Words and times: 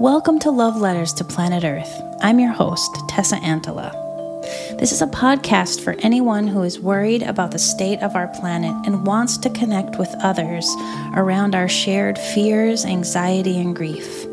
Welcome 0.00 0.38
to 0.38 0.50
Love 0.50 0.80
Letters 0.80 1.12
to 1.12 1.24
Planet 1.24 1.62
Earth. 1.62 2.00
I'm 2.22 2.40
your 2.40 2.52
host, 2.52 2.90
Tessa 3.06 3.36
Antala. 3.36 3.92
This 4.78 4.92
is 4.92 5.02
a 5.02 5.06
podcast 5.06 5.84
for 5.84 5.94
anyone 5.98 6.48
who 6.48 6.62
is 6.62 6.80
worried 6.80 7.22
about 7.22 7.50
the 7.50 7.58
state 7.58 8.00
of 8.00 8.16
our 8.16 8.28
planet 8.28 8.74
and 8.86 9.06
wants 9.06 9.36
to 9.36 9.50
connect 9.50 9.98
with 9.98 10.08
others 10.22 10.66
around 11.14 11.54
our 11.54 11.68
shared 11.68 12.18
fears, 12.18 12.86
anxiety, 12.86 13.58
and 13.58 13.76
grief. 13.76 14.24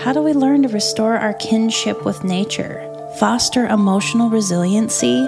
How 0.00 0.12
do 0.12 0.22
we 0.22 0.32
learn 0.32 0.64
to 0.64 0.68
restore 0.70 1.16
our 1.16 1.34
kinship 1.34 2.04
with 2.04 2.24
nature, 2.24 2.82
foster 3.20 3.64
emotional 3.68 4.28
resiliency, 4.28 5.24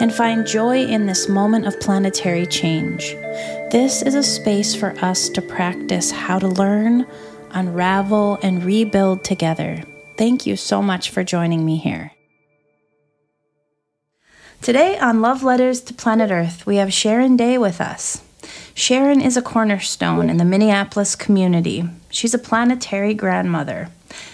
and 0.00 0.12
find 0.12 0.44
joy 0.44 0.84
in 0.84 1.06
this 1.06 1.28
moment 1.28 1.68
of 1.68 1.78
planetary 1.78 2.46
change? 2.46 3.12
This 3.70 4.02
is 4.02 4.16
a 4.16 4.24
space 4.24 4.74
for 4.74 4.92
us 5.04 5.28
to 5.28 5.40
practice 5.40 6.10
how 6.10 6.40
to 6.40 6.48
learn, 6.48 7.06
unravel, 7.52 8.38
and 8.42 8.64
rebuild 8.64 9.24
together. 9.24 9.82
Thank 10.16 10.46
you 10.46 10.56
so 10.56 10.82
much 10.82 11.10
for 11.10 11.24
joining 11.24 11.64
me 11.64 11.76
here. 11.76 12.12
Today 14.62 14.98
on 14.98 15.22
Love 15.22 15.42
Letters 15.42 15.80
to 15.82 15.94
Planet 15.94 16.30
Earth, 16.30 16.66
we 16.66 16.76
have 16.76 16.92
Sharon 16.92 17.36
Day 17.36 17.56
with 17.56 17.80
us. 17.80 18.22
Sharon 18.74 19.20
is 19.20 19.36
a 19.36 19.42
cornerstone 19.42 20.28
in 20.28 20.36
the 20.36 20.44
Minneapolis 20.44 21.16
community. 21.16 21.88
She's 22.10 22.34
a 22.34 22.38
planetary 22.38 23.14
grandmother 23.14 23.88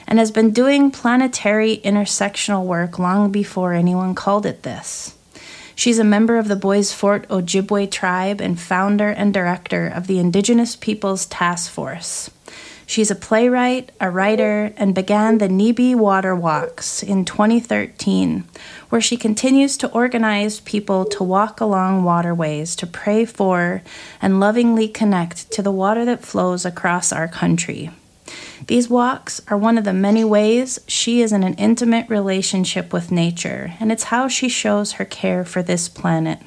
and 0.07 0.19
has 0.19 0.31
been 0.31 0.53
doing 0.53 0.91
planetary 0.91 1.79
intersectional 1.79 2.65
work 2.65 2.99
long 2.99 3.31
before 3.31 3.73
anyone 3.73 4.15
called 4.15 4.47
it 4.47 4.63
this. 4.63 5.17
She's 5.75 5.99
a 5.99 6.05
member 6.05 6.39
of 6.39 6.49
the 6.49 6.57
Bois 6.57 6.85
Forte 6.85 7.29
Ojibwe 7.29 7.91
tribe 7.91 8.41
and 8.41 8.59
founder 8.59 9.11
and 9.11 9.33
director 9.33 9.87
of 9.87 10.07
the 10.07 10.19
Indigenous 10.19 10.75
Peoples 10.75 11.27
Task 11.27 11.71
Force. 11.71 12.31
She's 12.89 13.11
a 13.11 13.17
playwright, 13.17 13.91
a 14.01 14.11
writer, 14.11 14.73
and 14.77 14.95
began 14.95 15.39
the 15.39 15.49
Nibi 15.49 15.97
Water 15.97 16.37
Walks 16.37 17.03
in 17.03 17.25
2013, 17.25 18.45
where 18.91 19.01
she 19.01 19.17
continues 19.17 19.77
to 19.79 19.91
organize 19.91 20.61
people 20.61 21.05
to 21.07 21.25
walk 21.25 21.61
along 21.61 22.05
waterways 22.05 22.77
to 22.77 22.87
pray 22.87 23.25
for 23.25 23.83
and 24.23 24.39
lovingly 24.39 24.87
connect 24.87 25.51
to 25.51 25.63
the 25.63 25.73
water 25.73 26.05
that 26.05 26.25
flows 26.25 26.65
across 26.65 27.13
our 27.13 27.27
country. 27.27 27.91
These 28.69 28.89
walks 28.89 29.41
are 29.49 29.59
one 29.59 29.79
of 29.79 29.85
the 29.85 29.93
many 29.93 30.25
ways 30.25 30.79
she 30.87 31.23
is 31.23 31.33
in 31.33 31.43
an 31.43 31.55
intimate 31.55 32.09
relationship 32.09 32.93
with 32.93 33.11
nature, 33.11 33.75
and 33.81 33.91
it's 33.91 34.05
how 34.05 34.29
she 34.29 34.49
shows 34.49 34.93
her 34.93 35.05
care 35.05 35.45
for 35.45 35.63
this 35.63 35.89
planet. 35.89 36.39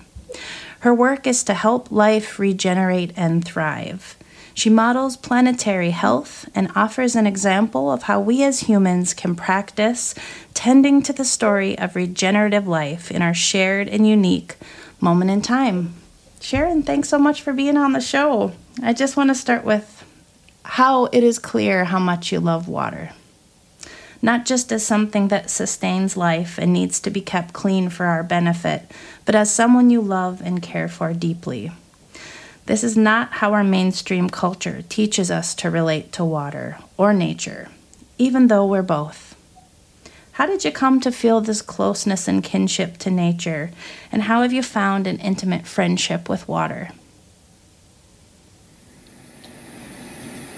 Her 0.80 0.94
work 0.94 1.28
is 1.28 1.44
to 1.44 1.54
help 1.54 1.92
life 1.92 2.40
regenerate 2.40 3.12
and 3.18 3.44
thrive. 3.44 4.16
She 4.60 4.70
models 4.70 5.16
planetary 5.16 5.92
health 5.92 6.50
and 6.54 6.70
offers 6.76 7.16
an 7.16 7.26
example 7.26 7.90
of 7.94 8.04
how 8.04 8.20
we 8.20 8.44
as 8.44 8.60
humans 8.60 9.14
can 9.14 9.34
practice 9.34 10.14
tending 10.54 11.02
to 11.04 11.14
the 11.14 11.24
story 11.24 11.80
of 11.80 11.96
regenerative 11.96 12.68
life 12.68 13.10
in 13.10 13.22
our 13.22 13.34
shared 13.34 13.88
and 13.88 14.06
unique 14.06 14.58
moment 15.00 15.32
in 15.32 15.42
time. 15.42 15.94
Sharon, 16.42 16.84
thanks 16.84 17.08
so 17.08 17.18
much 17.18 17.42
for 17.42 17.54
being 17.54 17.78
on 17.78 17.94
the 17.94 18.02
show. 18.02 18.52
I 18.84 18.92
just 18.92 19.16
want 19.16 19.30
to 19.30 19.34
start 19.34 19.64
with 19.64 20.04
how 20.64 21.06
it 21.06 21.24
is 21.24 21.40
clear 21.40 21.86
how 21.86 22.00
much 22.00 22.34
you 22.34 22.42
love 22.42 22.68
water. 22.68 23.12
Not 24.22 24.46
just 24.46 24.74
as 24.74 24.86
something 24.86 25.30
that 25.30 25.50
sustains 25.50 26.18
life 26.18 26.58
and 26.58 26.74
needs 26.74 27.00
to 27.00 27.10
be 27.10 27.22
kept 27.22 27.54
clean 27.54 27.88
for 27.88 28.08
our 28.08 28.24
benefit, 28.24 28.92
but 29.24 29.36
as 29.36 29.50
someone 29.50 29.90
you 29.90 30.02
love 30.02 30.42
and 30.42 30.62
care 30.62 30.90
for 30.90 31.14
deeply. 31.14 31.72
This 32.70 32.84
is 32.84 32.96
not 32.96 33.32
how 33.32 33.54
our 33.54 33.64
mainstream 33.64 34.30
culture 34.30 34.84
teaches 34.90 35.32
us 35.32 35.56
to 35.56 35.72
relate 35.72 36.12
to 36.12 36.24
water 36.24 36.78
or 36.98 37.16
nature, 37.16 37.70
even 38.20 38.46
though 38.46 38.64
we're 38.64 38.84
both. 38.84 39.36
How 40.34 40.46
did 40.46 40.64
you 40.64 40.72
come 40.72 41.00
to 41.00 41.12
feel 41.12 41.42
this 41.42 41.64
closeness 41.64 42.28
and 42.28 42.44
kinship 42.44 43.00
to 43.00 43.10
nature, 43.10 43.72
and 44.12 44.22
how 44.22 44.44
have 44.44 44.54
you 44.54 44.62
found 44.62 45.08
an 45.08 45.18
intimate 45.18 45.66
friendship 45.66 46.30
with 46.30 46.48
water? 46.48 46.92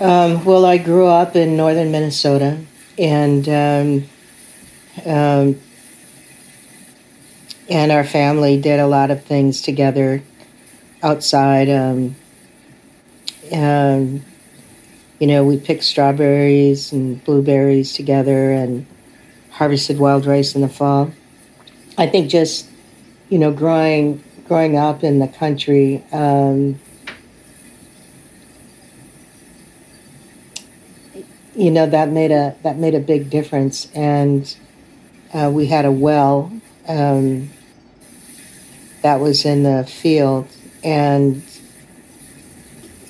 Um, 0.02 0.44
well, 0.44 0.66
I 0.66 0.80
grew 0.80 1.07
up 1.07 1.38
in 1.38 1.56
northern 1.56 1.94
Minnesota, 1.94 2.59
and 2.97 3.47
um, 3.47 4.03
um, 5.06 5.62
and 7.69 7.90
our 7.90 8.03
family 8.03 8.59
did 8.59 8.81
a 8.81 8.88
lot 8.88 9.12
of 9.12 9.24
things 9.24 9.62
together 9.62 10.22
outside. 11.03 11.69
Um, 11.69 12.16
um, 13.51 14.23
you 15.19 15.28
know, 15.28 15.44
we 15.44 15.57
picked 15.57 15.84
strawberries 15.84 16.91
and 16.91 17.23
blueberries 17.23 17.94
together, 17.94 18.51
and 18.51 18.85
harvested 19.51 20.00
wild 20.00 20.25
rice 20.25 20.56
in 20.56 20.62
the 20.62 20.69
fall. 20.69 21.12
I 21.97 22.07
think 22.07 22.29
just 22.29 22.67
you 23.29 23.39
know, 23.39 23.51
growing 23.51 24.22
growing 24.47 24.78
up 24.78 25.03
in 25.03 25.19
the 25.19 25.28
country. 25.28 26.03
Um, 26.12 26.79
you 31.56 31.72
know 31.72 31.85
that 31.85 32.09
made 32.09 32.31
a 32.31 32.56
that 32.63 32.78
made 32.78 32.95
a 32.95 33.00
big 33.00 33.29
difference 33.29 33.89
and 33.94 34.56
uh, 35.33 35.50
we 35.53 35.66
had 35.66 35.85
a 35.85 35.91
well 35.91 36.51
um, 36.88 37.50
that 39.01 39.19
was 39.19 39.45
in 39.45 39.63
the 39.63 39.85
field 39.85 40.47
and 40.84 41.44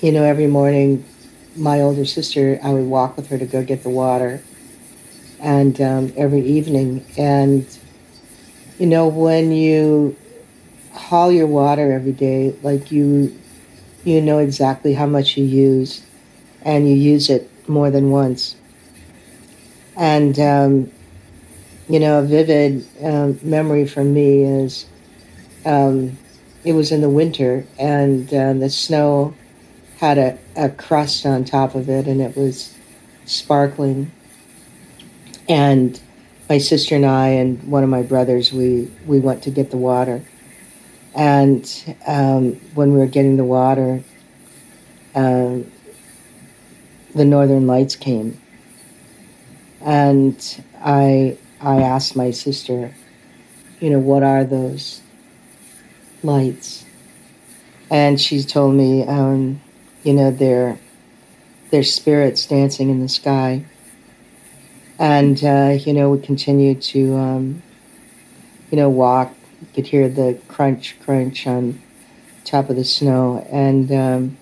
you 0.00 0.12
know 0.12 0.24
every 0.24 0.46
morning 0.46 1.04
my 1.56 1.80
older 1.80 2.04
sister 2.04 2.58
i 2.62 2.72
would 2.72 2.86
walk 2.86 3.16
with 3.16 3.28
her 3.28 3.38
to 3.38 3.46
go 3.46 3.62
get 3.62 3.82
the 3.82 3.90
water 3.90 4.42
and 5.40 5.80
um, 5.80 6.12
every 6.16 6.40
evening 6.40 7.04
and 7.18 7.78
you 8.78 8.86
know 8.86 9.06
when 9.08 9.52
you 9.52 10.16
haul 10.92 11.32
your 11.32 11.46
water 11.46 11.92
every 11.92 12.12
day 12.12 12.54
like 12.62 12.92
you 12.92 13.36
you 14.04 14.20
know 14.20 14.38
exactly 14.38 14.94
how 14.94 15.06
much 15.06 15.36
you 15.36 15.44
use 15.44 16.04
and 16.64 16.88
you 16.88 16.94
use 16.94 17.30
it 17.30 17.50
more 17.68 17.90
than 17.90 18.10
once. 18.10 18.56
And, 19.96 20.38
um, 20.38 20.92
you 21.88 22.00
know, 22.00 22.20
a 22.20 22.22
vivid 22.22 22.86
um, 23.02 23.38
memory 23.42 23.86
for 23.86 24.02
me 24.02 24.42
is 24.44 24.86
um, 25.64 26.16
it 26.64 26.72
was 26.74 26.92
in 26.92 27.00
the 27.00 27.10
winter 27.10 27.66
and 27.78 28.32
uh, 28.32 28.52
the 28.52 28.70
snow 28.70 29.34
had 29.98 30.18
a, 30.18 30.38
a 30.56 30.68
crust 30.68 31.26
on 31.26 31.44
top 31.44 31.74
of 31.74 31.88
it 31.88 32.06
and 32.06 32.20
it 32.20 32.36
was 32.36 32.74
sparkling. 33.24 34.10
And 35.48 36.00
my 36.48 36.58
sister 36.58 36.96
and 36.96 37.06
I 37.06 37.28
and 37.28 37.62
one 37.64 37.82
of 37.82 37.90
my 37.90 38.02
brothers, 38.02 38.52
we, 38.52 38.90
we 39.06 39.18
went 39.18 39.42
to 39.44 39.50
get 39.50 39.70
the 39.70 39.76
water. 39.76 40.22
And 41.14 41.96
um, 42.06 42.52
when 42.74 42.92
we 42.92 42.98
were 42.98 43.06
getting 43.06 43.36
the 43.36 43.44
water, 43.44 44.02
um, 45.14 45.70
the 47.14 47.24
Northern 47.24 47.66
Lights 47.66 47.96
came. 47.96 48.40
And 49.80 50.64
I, 50.80 51.36
I 51.60 51.82
asked 51.82 52.16
my 52.16 52.30
sister, 52.30 52.94
you 53.80 53.90
know, 53.90 53.98
what 53.98 54.22
are 54.22 54.44
those 54.44 55.01
lights? 56.22 56.84
And 57.90 58.20
she 58.20 58.42
told 58.42 58.74
me, 58.74 59.06
um, 59.06 59.60
you 60.02 60.14
know, 60.14 60.30
they're, 60.30 60.78
they're 61.70 61.82
spirits 61.82 62.46
dancing 62.46 62.90
in 62.90 63.00
the 63.00 63.08
sky. 63.08 63.64
And, 64.98 65.42
uh, 65.44 65.76
you 65.78 65.92
know, 65.92 66.10
we 66.10 66.20
continued 66.20 66.82
to, 66.82 67.16
um, 67.16 67.62
you 68.70 68.76
know, 68.76 68.88
walk. 68.88 69.34
You 69.60 69.66
could 69.74 69.86
hear 69.86 70.08
the 70.08 70.38
crunch, 70.48 70.98
crunch 71.00 71.46
on 71.46 71.80
top 72.44 72.70
of 72.70 72.76
the 72.76 72.84
snow. 72.84 73.46
And, 73.50 73.90
um, 73.92 74.36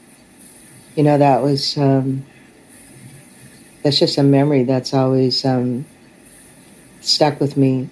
you 0.96 1.02
know, 1.02 1.18
that 1.18 1.42
was, 1.42 1.76
um, 1.76 2.24
that's 3.82 3.98
just 3.98 4.18
a 4.18 4.22
memory 4.22 4.64
that's 4.64 4.92
always 4.92 5.44
um, 5.44 5.86
stuck 7.00 7.40
with 7.40 7.56
me. 7.56 7.88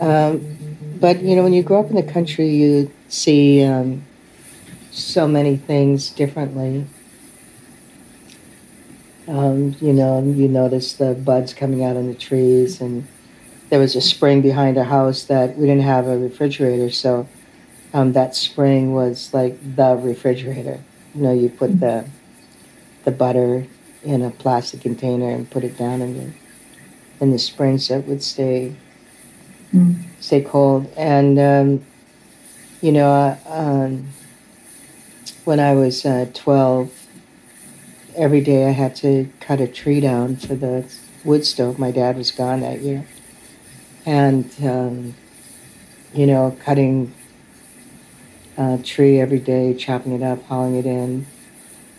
Um, 0.00 0.57
but 1.00 1.22
you 1.22 1.36
know, 1.36 1.42
when 1.42 1.52
you 1.52 1.62
grow 1.62 1.80
up 1.80 1.90
in 1.90 1.96
the 1.96 2.02
country, 2.02 2.48
you 2.48 2.90
see 3.08 3.64
um, 3.64 4.04
so 4.90 5.28
many 5.28 5.56
things 5.56 6.10
differently. 6.10 6.86
Um, 9.26 9.76
you 9.80 9.92
know, 9.92 10.22
you 10.22 10.48
notice 10.48 10.94
the 10.94 11.14
buds 11.14 11.52
coming 11.52 11.84
out 11.84 11.96
on 11.96 12.06
the 12.06 12.14
trees, 12.14 12.80
and 12.80 13.06
there 13.68 13.78
was 13.78 13.94
a 13.94 14.00
spring 14.00 14.40
behind 14.40 14.78
our 14.78 14.84
house 14.84 15.24
that 15.24 15.56
we 15.56 15.66
didn't 15.66 15.82
have 15.82 16.06
a 16.06 16.18
refrigerator, 16.18 16.90
so 16.90 17.28
um, 17.92 18.12
that 18.14 18.34
spring 18.34 18.94
was 18.94 19.32
like 19.34 19.58
the 19.76 19.96
refrigerator. 19.96 20.80
You 21.14 21.22
know, 21.22 21.32
you 21.32 21.48
put 21.48 21.80
the 21.80 22.08
the 23.04 23.10
butter 23.10 23.66
in 24.02 24.22
a 24.22 24.30
plastic 24.30 24.80
container 24.80 25.30
and 25.30 25.50
put 25.50 25.64
it 25.64 25.76
down 25.76 26.00
in 26.00 26.14
the 26.14 26.32
in 27.20 27.32
the 27.32 27.38
spring 27.38 27.78
so 27.78 27.98
it 27.98 28.06
would 28.06 28.22
stay 28.22 28.76
mm. 29.72 29.96
stay 30.20 30.42
cold. 30.42 30.92
And 30.96 31.38
um, 31.38 31.86
you 32.80 32.92
know, 32.92 33.10
uh, 33.10 33.36
um, 33.46 34.08
when 35.44 35.60
I 35.60 35.74
was 35.74 36.04
uh, 36.04 36.30
twelve, 36.34 36.90
every 38.16 38.40
day 38.40 38.66
I 38.66 38.70
had 38.70 38.96
to 38.96 39.30
cut 39.40 39.60
a 39.60 39.68
tree 39.68 40.00
down 40.00 40.36
for 40.36 40.54
the 40.54 40.84
wood 41.24 41.44
stove. 41.44 41.78
My 41.78 41.90
dad 41.90 42.16
was 42.16 42.30
gone 42.30 42.60
that 42.60 42.80
year. 42.80 43.06
And, 44.06 44.50
um, 44.62 45.14
you 46.14 46.26
know, 46.26 46.56
cutting 46.64 47.12
a 48.56 48.78
tree 48.78 49.20
every 49.20 49.38
day, 49.38 49.74
chopping 49.74 50.12
it 50.12 50.22
up, 50.22 50.42
hauling 50.44 50.76
it 50.76 50.86
in, 50.86 51.26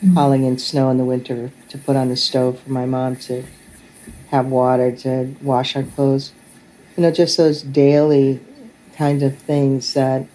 mm-hmm. 0.02 0.16
hauling 0.16 0.44
in 0.44 0.58
snow 0.58 0.90
in 0.90 0.98
the 0.98 1.06
winter 1.06 1.52
to 1.70 1.78
put 1.78 1.96
on 1.96 2.10
the 2.10 2.16
stove 2.16 2.60
for 2.60 2.72
my 2.72 2.86
mom 2.86 3.16
to 3.18 3.44
have 4.32 4.48
water 4.48 4.92
to 4.92 5.36
wash 5.42 5.76
our 5.76 5.84
clothes. 5.84 6.32
You 7.00 7.04
know, 7.04 7.12
just 7.12 7.38
those 7.38 7.62
daily 7.62 8.42
kind 8.98 9.24
of 9.24 9.38
things 9.38 9.94
that 9.94 10.28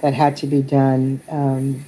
that 0.00 0.14
had 0.14 0.34
to 0.38 0.46
be 0.46 0.62
done. 0.62 1.20
Um, 1.28 1.84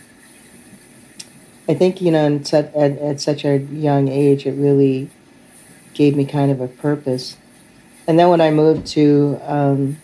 I 1.67 1.73
think 1.73 2.03
you 2.03 2.11
know, 2.11 2.27
at, 2.27 2.53
at, 2.53 2.99
at 2.99 3.23
such 3.23 3.43
a 3.47 3.57
young 3.57 4.09
age, 4.09 4.45
it 4.45 4.53
really 4.53 5.09
gave 5.95 6.15
me 6.15 6.27
kind 6.27 6.51
of 6.51 6.61
a 6.61 6.69
purpose. 6.69 7.39
And 8.07 8.19
then 8.19 8.29
when 8.29 8.43
I 8.43 8.51
moved 8.51 8.87
to, 8.89 9.41
um, 9.45 9.97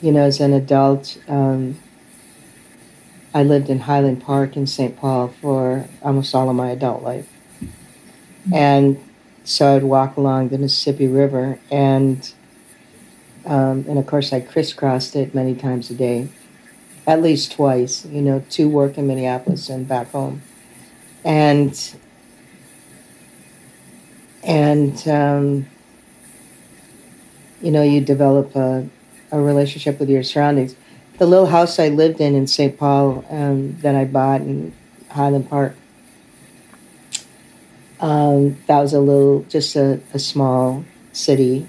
you 0.00 0.12
know, 0.12 0.22
as 0.22 0.38
an 0.38 0.52
adult, 0.52 1.18
um, 1.26 1.76
I 3.34 3.42
lived 3.42 3.68
in 3.68 3.80
Highland 3.80 4.22
Park 4.22 4.56
in 4.56 4.68
St. 4.68 4.96
Paul 4.96 5.34
for 5.40 5.88
almost 6.02 6.36
all 6.36 6.48
of 6.48 6.54
my 6.54 6.70
adult 6.70 7.02
life. 7.02 7.28
And 8.52 8.96
so 9.44 9.76
I'd 9.76 9.82
walk 9.82 10.16
along 10.16 10.48
the 10.48 10.58
Mississippi 10.58 11.06
River, 11.06 11.58
and 11.70 12.32
um, 13.44 13.84
and 13.88 13.98
of 13.98 14.06
course 14.06 14.32
I 14.32 14.40
crisscrossed 14.40 15.16
it 15.16 15.34
many 15.34 15.54
times 15.54 15.90
a 15.90 15.94
day, 15.94 16.28
at 17.06 17.20
least 17.20 17.52
twice. 17.52 18.04
You 18.06 18.22
know, 18.22 18.44
to 18.50 18.68
work 18.68 18.98
in 18.98 19.06
Minneapolis 19.06 19.68
and 19.68 19.86
back 19.86 20.10
home, 20.10 20.42
and 21.24 21.94
and 24.44 25.08
um, 25.08 25.66
you 27.60 27.70
know 27.70 27.82
you 27.82 28.00
develop 28.00 28.54
a, 28.54 28.88
a 29.30 29.40
relationship 29.40 29.98
with 29.98 30.08
your 30.08 30.22
surroundings. 30.22 30.76
The 31.18 31.26
little 31.26 31.46
house 31.46 31.78
I 31.78 31.88
lived 31.88 32.20
in 32.20 32.34
in 32.34 32.46
St. 32.46 32.76
Paul 32.76 33.24
um, 33.28 33.78
that 33.80 33.94
I 33.94 34.04
bought 34.04 34.40
in 34.40 34.72
Highland 35.10 35.48
Park 35.48 35.76
um, 38.02 38.58
that 38.66 38.80
was 38.80 38.92
a 38.92 39.00
little, 39.00 39.44
just 39.44 39.76
a, 39.76 40.00
a 40.12 40.18
small 40.18 40.84
city 41.12 41.68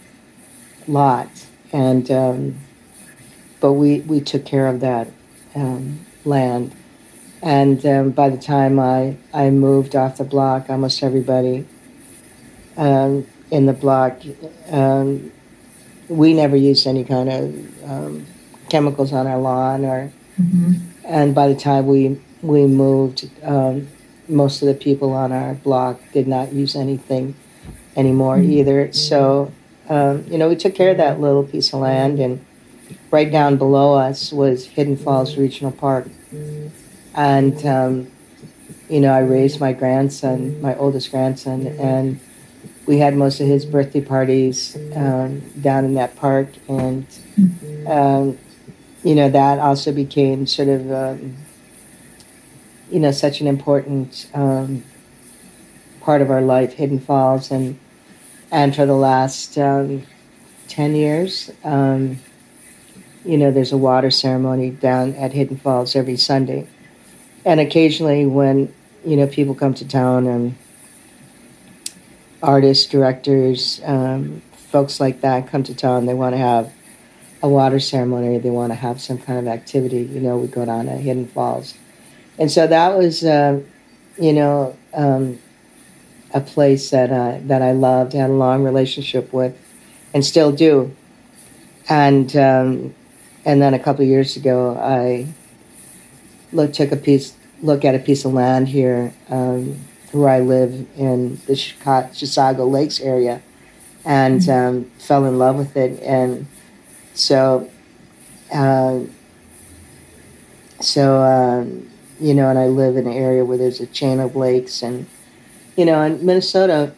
lot, 0.88 1.30
and 1.72 2.10
um, 2.10 2.56
but 3.62 3.74
we 3.74 4.00
we 4.02 4.20
took 4.20 4.44
care 4.44 4.66
of 4.68 4.80
that 4.80 5.08
um, 5.54 6.04
land, 6.26 6.76
and 7.44 7.86
um, 7.86 8.10
by 8.10 8.30
the 8.30 8.38
time 8.38 8.80
I 8.80 9.16
I 9.32 9.52
moved 9.52 9.96
off 9.96 10.18
the 10.18 10.24
block, 10.24 10.72
almost 10.72 11.04
everybody 11.04 11.68
um, 12.78 13.28
in 13.52 13.68
the 13.68 13.74
block, 13.74 14.20
um, 14.70 15.32
we 16.10 16.34
never 16.34 16.56
used 16.56 16.88
any 16.88 17.04
kind 17.04 17.30
of 17.30 18.26
chemicals 18.70 19.14
on 19.14 19.28
our 19.28 19.38
lawn, 19.38 19.86
or 19.86 20.12
mm-hmm. 20.42 20.74
and 21.06 21.36
by 21.36 21.48
the 21.48 21.56
time 21.56 21.86
we 21.86 22.20
we 22.42 22.66
moved 22.66 23.30
most 24.34 24.62
of 24.62 24.68
the 24.68 24.74
people 24.74 25.14
on 25.14 25.32
our 25.32 25.54
block 25.54 26.02
did 26.12 26.28
not 26.28 26.52
use 26.52 26.76
anything 26.76 27.36
anymore 27.96 28.38
mm-hmm. 28.38 28.52
either. 28.52 28.92
So, 28.92 29.52
um, 29.90 30.26
you 30.28 30.38
know, 30.38 30.50
we 30.50 30.56
took 30.56 30.76
care 30.76 30.92
of 30.92 30.98
that 30.98 31.20
little 31.20 31.44
piece 31.44 31.74
of 31.74 31.80
land, 31.80 32.20
and 32.20 32.44
right 33.12 33.32
down 33.32 33.58
below 33.58 33.94
us 33.94 34.34
was 34.34 34.66
Hidden 34.66 34.98
Falls 34.98 35.38
Regional 35.38 35.72
Park. 35.72 36.08
And, 37.16 37.66
um, 37.66 38.08
you 38.90 39.00
know, 39.00 39.14
I 39.14 39.20
raised 39.20 39.60
my 39.60 39.74
grandson, 39.74 40.60
my 40.62 40.76
oldest 40.76 41.12
grandson, 41.12 41.68
and 41.68 42.20
we 42.86 42.98
had 42.98 43.16
most 43.16 43.40
of 43.40 43.48
his 43.48 43.66
birthday 43.66 44.02
parties 44.02 44.76
um, 44.96 45.40
down 45.62 45.86
in 45.86 45.94
that 45.94 46.16
park. 46.16 46.50
And, 46.68 47.06
um, 47.88 48.38
you 49.04 49.16
know, 49.16 49.30
that 49.30 49.60
also 49.60 49.92
became 49.92 50.48
sort 50.48 50.70
of 50.70 50.92
um, 50.92 51.36
you 52.94 53.00
know 53.00 53.10
such 53.10 53.42
an 53.42 53.48
important 53.48 54.30
um, 54.36 54.84
part 56.02 56.22
of 56.22 56.30
our 56.30 56.42
life, 56.42 56.74
Hidden 56.74 57.00
Falls, 57.00 57.50
and 57.50 57.80
and 58.52 58.76
for 58.76 58.86
the 58.86 58.94
last 58.94 59.58
um, 59.58 60.04
ten 60.68 60.96
years, 60.96 61.50
um, 61.64 62.20
you 63.26 63.36
know, 63.40 63.50
there's 63.50 63.72
a 63.72 63.78
water 63.78 64.12
ceremony 64.12 64.70
down 64.70 65.16
at 65.16 65.32
Hidden 65.32 65.58
Falls 65.58 65.96
every 65.96 66.18
Sunday, 66.18 66.68
and 67.44 67.60
occasionally 67.60 68.28
when 68.28 68.72
you 69.04 69.18
know 69.18 69.26
people 69.26 69.56
come 69.56 69.74
to 69.74 69.88
town 69.88 70.28
and 70.28 70.56
artists, 72.44 72.86
directors, 72.86 73.82
um, 73.86 74.44
folks 74.70 75.00
like 75.00 75.22
that 75.22 75.48
come 75.48 75.64
to 75.64 75.74
town, 75.74 76.06
they 76.06 76.14
want 76.14 76.34
to 76.34 76.38
have 76.38 76.72
a 77.42 77.50
water 77.50 77.80
ceremony, 77.80 78.38
they 78.38 78.52
want 78.52 78.72
to 78.72 78.76
have 78.76 79.02
some 79.02 79.18
kind 79.18 79.40
of 79.40 79.48
activity. 79.48 80.04
You 80.04 80.22
know, 80.22 80.38
we 80.38 80.48
go 80.48 80.64
down 80.64 80.86
to 80.86 80.92
Hidden 80.92 81.26
Falls 81.30 81.74
and 82.40 82.52
so 82.52 82.68
that 82.68 82.98
was, 82.98 83.24
uh, 83.24 83.62
you 84.18 84.34
know, 84.34 84.76
um, 84.94 85.40
a 86.34 86.42
place 86.42 86.90
that 86.90 87.12
I, 87.12 87.40
that 87.46 87.62
I 87.62 87.72
loved, 87.72 88.14
had 88.14 88.30
a 88.30 88.34
long 88.34 88.64
relationship 88.64 89.32
with, 89.34 89.56
and 90.14 90.26
still 90.26 90.52
do. 90.52 90.96
And 91.90 92.36
um, 92.36 92.96
and 93.46 93.62
then 93.62 93.74
a 93.74 93.80
couple 93.80 94.06
years 94.06 94.38
ago, 94.38 94.78
I 94.78 95.28
look, 96.52 96.74
took 96.74 96.92
a 96.92 96.96
piece 96.96 97.36
look 97.62 97.86
at 97.86 97.96
a 97.96 98.00
piece 98.00 98.26
of 98.26 98.34
land 98.34 98.68
here 98.68 99.14
um, 99.30 99.80
where 100.12 100.30
I 100.30 100.40
live 100.42 100.86
in 100.98 101.40
the 101.48 101.56
Chicago, 101.56 102.10
Chisago 102.10 102.70
Lakes 102.70 103.00
area, 103.00 103.42
and 104.06 104.42
mm-hmm. 104.42 104.78
um, 104.78 104.84
fell 105.00 105.26
in 105.26 105.40
love 105.40 105.56
with 105.56 105.76
it. 105.76 106.02
And 106.04 106.46
so, 107.14 107.70
uh, 108.54 109.00
so 110.82 111.22
um, 111.22 111.90
you 112.24 112.34
know, 112.34 112.50
and 112.50 112.58
I 112.58 112.68
live 112.68 112.96
in 112.96 113.06
an 113.06 113.12
area 113.12 113.44
where 113.44 113.58
there's 113.58 113.82
a 113.82 113.86
chain 113.86 114.22
of 114.22 114.34
lakes, 114.34 114.82
and 114.82 115.08
you 115.76 115.84
know, 115.84 116.02
in 116.02 116.26
Minnesota, 116.26 116.94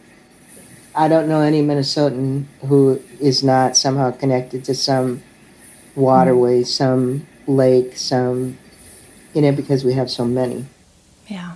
I 0.93 1.07
don't 1.07 1.27
know 1.27 1.41
any 1.41 1.63
Minnesotan 1.63 2.45
who 2.67 3.01
is 3.19 3.43
not 3.43 3.75
somehow 3.75 4.11
connected 4.11 4.63
to 4.65 4.75
some 4.75 5.23
waterway, 5.95 6.59
mm-hmm. 6.59 6.65
some 6.65 7.27
lake, 7.47 7.97
some, 7.97 8.59
you 9.33 9.41
know, 9.41 9.51
because 9.51 9.83
we 9.83 9.93
have 9.93 10.11
so 10.11 10.25
many. 10.25 10.65
Yeah. 11.27 11.55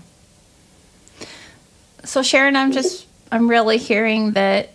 So 2.03 2.23
Sharon, 2.23 2.55
I'm 2.55 2.71
just, 2.71 3.05
I'm 3.31 3.47
really 3.47 3.77
hearing 3.77 4.31
that. 4.31 4.73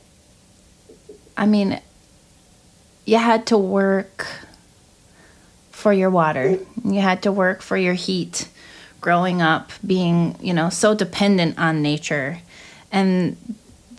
I 1.37 1.47
mean, 1.47 1.81
you 3.07 3.19
had 3.19 3.49
to 3.49 3.59
work 3.59 4.29
for 5.73 5.93
your 5.93 6.11
water. 6.11 6.61
You 6.85 7.01
had 7.01 7.25
to 7.25 7.33
work 7.33 7.61
for 7.61 7.77
your 7.77 7.95
heat 7.95 8.49
growing 9.05 9.43
up 9.43 9.71
being, 9.87 10.35
you 10.41 10.55
know, 10.55 10.71
so 10.71 10.95
dependent 10.95 11.59
on 11.59 11.83
nature. 11.83 12.39
And 12.91 13.37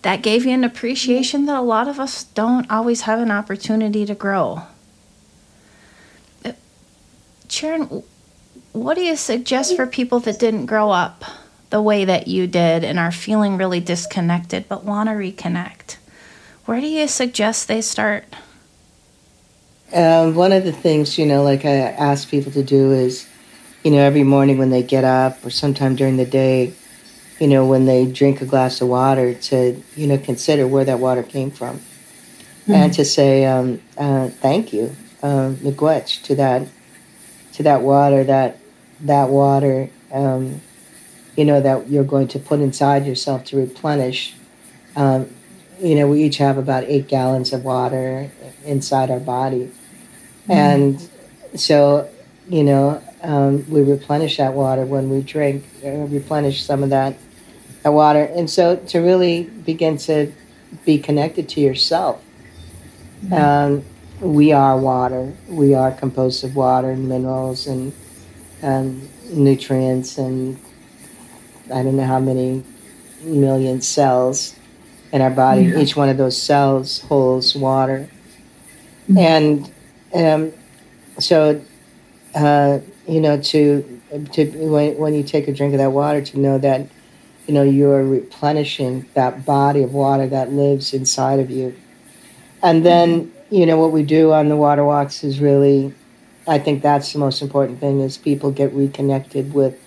that 0.02 0.24
gave 0.24 0.48
you 0.48 0.52
an 0.52 0.64
appreciation 0.64 1.46
that 1.46 1.60
a 1.60 1.62
lot 1.62 1.88
of 1.88 2.00
us 2.00 2.24
don't 2.24 2.68
always 2.72 3.02
have 3.02 3.20
an 3.20 3.30
opportunity 3.30 4.04
to 4.08 4.16
grow. 4.16 4.64
Uh, 6.44 6.54
Sharon, 7.48 8.02
what 8.72 8.96
do 8.96 9.02
you 9.02 9.16
suggest 9.16 9.76
for 9.76 9.86
people 9.86 10.20
that 10.22 10.40
didn't 10.40 10.66
grow 10.66 10.90
up 10.90 11.24
the 11.70 11.84
way 11.84 12.04
that 12.04 12.28
you 12.28 12.48
did 12.48 12.84
and 12.84 12.98
are 12.98 13.12
feeling 13.12 13.58
really 13.58 13.80
disconnected 13.80 14.68
but 14.68 14.86
want 14.86 15.08
to 15.08 15.14
reconnect? 15.14 15.98
Where 16.66 16.82
do 16.82 16.88
you 16.88 17.08
suggest 17.08 17.68
they 17.68 17.82
start? 17.82 18.24
Um, 19.94 20.34
one 20.34 20.52
of 20.52 20.64
the 20.64 20.72
things, 20.72 21.20
you 21.20 21.28
know, 21.28 21.44
like 21.44 21.64
I 21.64 21.76
ask 21.76 22.28
people 22.28 22.52
to 22.54 22.64
do 22.64 22.92
is 22.92 23.28
you 23.86 23.92
know, 23.92 24.00
every 24.00 24.24
morning 24.24 24.58
when 24.58 24.72
they 24.72 24.82
get 24.82 25.04
up 25.04 25.46
or 25.46 25.52
sometime 25.52 25.96
during 25.96 26.18
the 26.18 26.26
day, 26.26 26.74
you 27.40 27.48
know, 27.48 27.68
when 27.68 27.86
they 27.86 28.08
drink 28.08 28.42
a 28.42 28.46
glass 28.46 28.82
of 28.82 28.88
water 28.88 29.36
to, 29.36 29.80
you 29.96 30.08
know, 30.08 30.18
consider 30.18 30.68
where 30.68 30.84
that 30.84 30.98
water 31.00 31.22
came 31.22 31.52
from 31.52 31.78
mm-hmm. 31.78 32.72
and 32.72 32.94
to 32.96 33.06
say 33.06 33.46
um, 33.46 33.80
uh, 33.96 34.30
thank 34.30 34.74
you, 34.74 34.96
uh, 35.22 35.54
miigwech, 35.62 36.24
to 36.24 36.34
that, 36.34 36.68
to 37.54 37.62
that 37.62 37.82
water, 37.82 38.24
that, 38.24 38.58
that 39.02 39.30
water, 39.30 39.88
um, 40.12 40.62
you 41.38 41.46
know, 41.46 41.62
that 41.62 41.88
you're 41.88 42.04
going 42.04 42.28
to 42.30 42.40
put 42.40 42.62
inside 42.62 43.06
yourself 43.06 43.46
to 43.46 43.56
replenish. 43.56 44.34
Um, 44.96 45.30
you 45.80 45.94
know, 45.94 46.08
we 46.08 46.24
each 46.24 46.38
have 46.38 46.58
about 46.58 46.86
eight 46.86 47.08
gallons 47.08 47.54
of 47.54 47.64
water 47.64 48.32
inside 48.66 49.12
our 49.12 49.20
body. 49.20 49.72
Mm-hmm. 50.48 50.52
And 50.52 51.10
so, 51.60 52.10
you 52.50 52.64
know, 52.64 53.04
um, 53.26 53.70
we 53.70 53.82
replenish 53.82 54.38
that 54.38 54.54
water 54.54 54.86
when 54.86 55.10
we 55.10 55.22
drink, 55.22 55.66
uh, 55.84 55.90
replenish 55.90 56.64
some 56.64 56.84
of 56.84 56.90
that, 56.92 57.18
that 57.84 57.90
water. 57.90 58.24
And 58.24 58.50
so 58.50 58.76
to 58.76 59.00
really 59.00 59.44
begin 59.44 59.98
to 60.00 60.32
be 60.86 61.00
connected 61.00 61.50
to 61.50 61.62
yourself, 61.62 62.24
mm-hmm. 63.24 63.34
um, 63.34 63.86
we 64.22 64.54
are 64.54 64.78
water. 64.78 65.34
We 65.48 65.74
are 65.74 65.92
composed 65.92 66.44
of 66.44 66.56
water 66.56 66.92
and 66.92 67.10
minerals 67.10 67.68
and 67.68 67.94
um, 68.62 69.10
nutrients 69.30 70.18
and 70.18 70.60
I 71.74 71.82
don't 71.82 71.98
know 71.98 72.06
how 72.06 72.20
many 72.20 72.64
million 73.24 73.82
cells 73.82 74.56
in 75.12 75.22
our 75.22 75.32
body. 75.32 75.64
Yeah. 75.64 75.80
Each 75.80 75.96
one 75.96 76.10
of 76.10 76.18
those 76.18 76.40
cells 76.40 77.02
holds 77.02 77.56
water. 77.56 78.08
Mm-hmm. 79.10 79.18
And 79.18 79.72
um, 80.14 80.54
so, 81.20 81.62
uh, 82.36 82.80
you 83.08 83.22
know, 83.22 83.40
to, 83.40 84.02
to 84.34 84.46
when, 84.68 84.98
when 84.98 85.14
you 85.14 85.24
take 85.24 85.48
a 85.48 85.54
drink 85.54 85.74
of 85.74 85.80
that 85.80 85.92
water, 85.92 86.22
to 86.22 86.40
know 86.40 86.58
that, 86.58 86.88
you 87.48 87.54
know, 87.54 87.64
you're 87.64 88.04
replenishing 88.04 89.06
that 89.14 89.46
body 89.46 89.84
of 89.84 89.94
water 89.94 90.28
that 90.28 90.52
lives 90.52 90.94
inside 90.94 91.40
of 91.40 91.50
you. 91.50 91.76
And 92.64 92.86
then, 92.86 93.32
you 93.52 93.66
know, 93.66 93.78
what 93.78 93.92
we 93.92 94.04
do 94.04 94.32
on 94.34 94.50
the 94.50 94.56
water 94.56 94.84
walks 94.84 95.24
is 95.24 95.40
really, 95.40 95.94
I 96.48 96.58
think 96.58 96.82
that's 96.82 97.14
the 97.14 97.20
most 97.20 97.42
important 97.42 97.80
thing 97.80 98.00
is 98.00 98.18
people 98.18 98.52
get 98.52 98.74
reconnected 98.74 99.54
with 99.54 99.80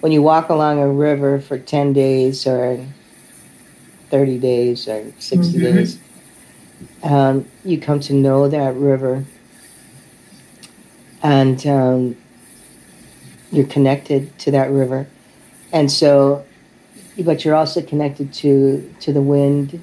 when 0.00 0.12
you 0.12 0.22
walk 0.22 0.48
along 0.50 0.78
a 0.78 0.88
river 0.88 1.40
for 1.40 1.58
10 1.58 1.92
days 1.92 2.46
or 2.46 2.84
30 4.10 4.38
days 4.38 4.86
or 4.88 5.12
60 5.18 5.36
mm-hmm. 5.36 5.60
days, 5.60 5.98
um, 7.02 7.46
you 7.64 7.80
come 7.80 8.00
to 8.00 8.12
know 8.12 8.48
that 8.48 8.74
river 8.74 9.24
and 11.22 11.66
um, 11.66 12.16
you're 13.52 13.66
connected 13.66 14.36
to 14.40 14.50
that 14.52 14.70
river. 14.70 15.06
And 15.72 15.90
so, 15.90 16.44
but 17.18 17.44
you're 17.44 17.54
also 17.54 17.82
connected 17.82 18.32
to, 18.34 18.94
to 19.00 19.12
the 19.12 19.22
wind. 19.22 19.82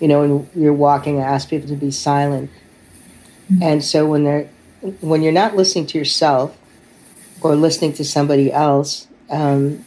You 0.00 0.08
know, 0.08 0.20
when 0.20 0.50
you're 0.54 0.72
walking, 0.72 1.20
I 1.20 1.24
ask 1.24 1.48
people 1.48 1.68
to 1.68 1.76
be 1.76 1.90
silent. 1.90 2.50
Mm-hmm. 3.50 3.62
And 3.62 3.84
so 3.84 4.06
when 4.06 4.24
they're, 4.24 4.48
when 5.00 5.22
you're 5.22 5.32
not 5.32 5.54
listening 5.54 5.86
to 5.86 5.98
yourself 5.98 6.58
or 7.40 7.54
listening 7.54 7.92
to 7.94 8.04
somebody 8.04 8.52
else, 8.52 9.06
um, 9.30 9.84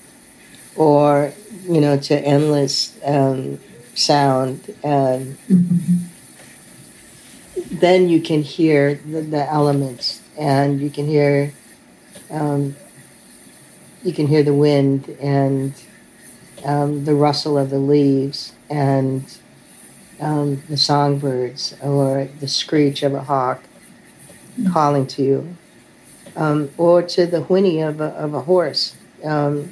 or 0.75 1.32
you 1.63 1.80
know 1.80 1.98
to 1.98 2.20
endless 2.20 2.98
um, 3.06 3.60
sound, 3.94 4.75
and 4.84 5.38
mm-hmm. 5.48 5.98
then 7.77 8.10
you 8.10 8.22
can 8.22 8.42
hear 8.42 8.96
the, 8.96 9.22
the, 9.22 9.50
elements, 9.50 10.22
and 10.38 10.82
you 10.82 10.89
can 10.89 11.08
hear 11.08 11.54
um, 12.36 12.75
you 14.04 14.13
can 14.13 14.27
hear 14.27 14.44
the 14.44 14.54
wind 14.54 15.10
and 15.20 15.74
um, 16.63 17.06
the 17.06 17.15
rustle 17.15 17.58
of 17.58 17.70
the 17.70 17.80
leaves 17.80 18.54
and 18.70 19.38
um, 20.20 20.62
the 20.70 20.77
songbirds 20.77 21.75
or 21.82 22.27
the 22.39 22.48
screech 22.48 23.04
of 23.04 23.13
a 23.13 23.24
hawk 23.24 23.63
calling 24.72 25.08
to 25.08 25.24
you. 25.24 25.58
Um, 26.36 26.70
or 26.77 27.01
to 27.01 27.25
the 27.25 27.42
whinny 27.42 27.80
of 27.82 28.01
a, 28.01 28.10
of 28.10 28.34
a 28.34 28.42
horse 28.42 28.96
um, 29.24 29.72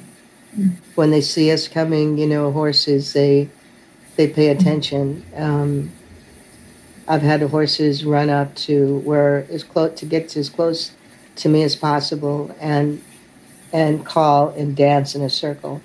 when 0.94 1.10
they 1.10 1.20
see 1.20 1.52
us 1.52 1.68
coming, 1.68 2.16
you 2.16 2.26
know, 2.26 2.50
horses 2.52 3.12
they 3.12 3.50
they 4.16 4.28
pay 4.28 4.48
attention. 4.48 5.24
Um, 5.36 5.90
I've 7.06 7.22
had 7.22 7.42
horses 7.42 8.04
run 8.04 8.30
up 8.30 8.54
to 8.54 9.00
where 9.00 9.46
as 9.50 9.62
close 9.62 9.98
to 9.98 10.06
get 10.06 10.30
to 10.30 10.40
as 10.40 10.48
close 10.48 10.92
to 11.36 11.48
me 11.48 11.62
as 11.62 11.76
possible 11.76 12.54
and 12.60 13.02
and 13.72 14.06
call 14.06 14.50
and 14.50 14.76
dance 14.76 15.14
in 15.14 15.22
a 15.22 15.30
circle. 15.30 15.82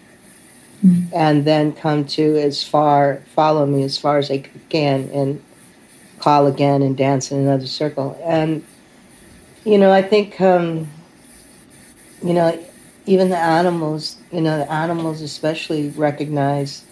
Mm-hmm. 0.85 1.13
And 1.13 1.43
then 1.43 1.73
come 1.73 2.05
to 2.05 2.37
as 2.37 2.63
far, 2.63 3.21
follow 3.35 3.65
me 3.65 3.83
as 3.83 3.97
far 3.97 4.19
as 4.19 4.29
they 4.29 4.45
can, 4.69 5.09
and 5.09 5.43
call 6.19 6.47
again 6.47 6.81
and 6.81 6.95
dance 6.95 7.31
in 7.31 7.39
another 7.39 7.67
circle. 7.67 8.17
And 8.23 8.63
you 9.65 9.77
know, 9.77 9.91
I 9.91 10.01
think 10.01 10.39
um, 10.39 10.87
you 12.23 12.33
know 12.33 12.57
even 13.05 13.29
the 13.29 13.37
animals, 13.37 14.17
you 14.31 14.39
know, 14.39 14.59
the 14.59 14.71
animals 14.71 15.21
especially 15.21 15.89
recognize 15.89 16.85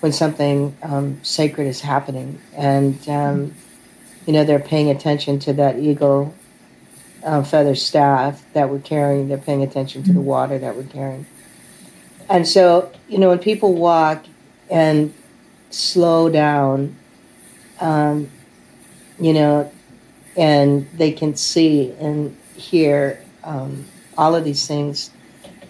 when 0.00 0.12
something 0.12 0.76
um, 0.82 1.20
sacred 1.22 1.68
is 1.68 1.80
happening, 1.80 2.38
and 2.54 3.08
um, 3.08 3.54
you 4.26 4.32
know 4.32 4.44
they're 4.44 4.58
paying 4.58 4.90
attention 4.90 5.38
to 5.38 5.52
that 5.54 5.78
eagle 5.78 6.34
uh, 7.26 7.42
feather 7.42 7.74
staff 7.74 8.42
that 8.54 8.70
we're 8.70 8.78
carrying. 8.78 9.28
They're 9.28 9.36
paying 9.36 9.62
attention 9.62 10.02
to 10.04 10.12
the 10.12 10.20
mm-hmm. 10.20 10.28
water 10.28 10.58
that 10.58 10.76
we're 10.76 10.84
carrying, 10.84 11.26
and 12.30 12.48
so 12.48 12.90
you 13.08 13.18
know 13.18 13.28
when 13.28 13.40
people 13.40 13.74
walk 13.74 14.24
and 14.70 15.12
slow 15.70 16.30
down, 16.30 16.96
um, 17.80 18.30
you 19.20 19.32
know, 19.34 19.70
and 20.36 20.88
they 20.96 21.12
can 21.12 21.36
see 21.36 21.92
and 22.00 22.36
hear 22.54 23.22
um, 23.44 23.84
all 24.16 24.34
of 24.34 24.44
these 24.44 24.66
things 24.66 25.10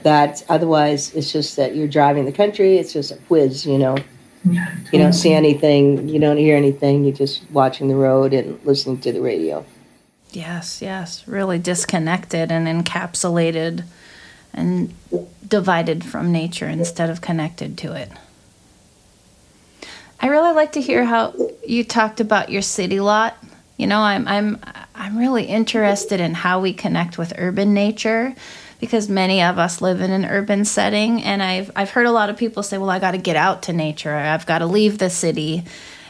that 0.03 0.45
otherwise 0.49 1.13
it's 1.15 1.33
just 1.33 1.57
that 1.57 1.75
you're 1.75 1.89
driving 1.89 2.27
the 2.27 2.33
country 2.33 2.79
it's 2.79 2.93
just 2.93 3.11
a 3.11 3.17
whiz 3.29 3.67
you 3.67 3.77
know 3.77 3.97
you 4.45 4.99
don't 5.01 5.15
see 5.15 5.33
anything 5.33 6.09
you 6.09 6.21
don't 6.21 6.37
hear 6.37 6.57
anything 6.57 7.05
you're 7.05 7.17
just 7.17 7.43
watching 7.51 7.89
the 7.89 7.95
road 7.95 8.33
and 8.33 8.65
listening 8.65 9.01
to 9.01 9.11
the 9.13 9.21
radio 9.21 9.65
yes 10.37 10.83
yes 10.83 11.27
really 11.27 11.59
disconnected 11.59 12.53
and 12.53 12.67
encapsulated 12.67 13.85
and 14.53 14.95
divided 15.47 16.05
from 16.05 16.31
nature 16.31 16.69
instead 16.69 17.09
of 17.09 17.23
connected 17.23 17.79
to 17.79 17.95
it 17.95 18.11
i 20.21 20.27
really 20.27 20.53
like 20.53 20.73
to 20.73 20.81
hear 20.81 21.05
how 21.05 21.35
you 21.67 21.83
talked 21.83 22.21
about 22.21 22.51
your 22.51 22.61
city 22.61 23.01
lot 23.01 23.35
you 23.79 23.87
know 23.87 24.01
i'm 24.01 24.29
i'm 24.29 24.61
i'm 24.95 25.17
really 25.17 25.45
interested 25.45 26.21
in 26.21 26.35
how 26.35 26.61
we 26.61 26.73
connect 26.73 27.17
with 27.17 27.33
urban 27.39 27.73
nature 27.73 28.35
because 28.79 29.09
many 29.09 29.41
of 29.41 29.59
us 29.59 29.81
live 29.81 30.03
in 30.03 30.11
an 30.11 30.27
urban 30.27 30.63
setting 30.63 31.23
and 31.23 31.43
I've 31.43 31.71
I've 31.75 31.89
heard 31.89 32.05
a 32.05 32.13
lot 32.13 32.29
of 32.29 32.37
people 32.37 32.63
say, 32.63 32.77
"Well, 32.77 32.91
I 32.91 32.99
got 32.99 33.13
to 33.13 33.19
get 33.19 33.35
out 33.35 33.63
to 33.63 33.73
nature. 33.73 34.15
I've 34.15 34.45
got 34.45 34.59
to 34.59 34.67
leave 34.67 34.99
the 34.99 35.09
city." 35.09 35.65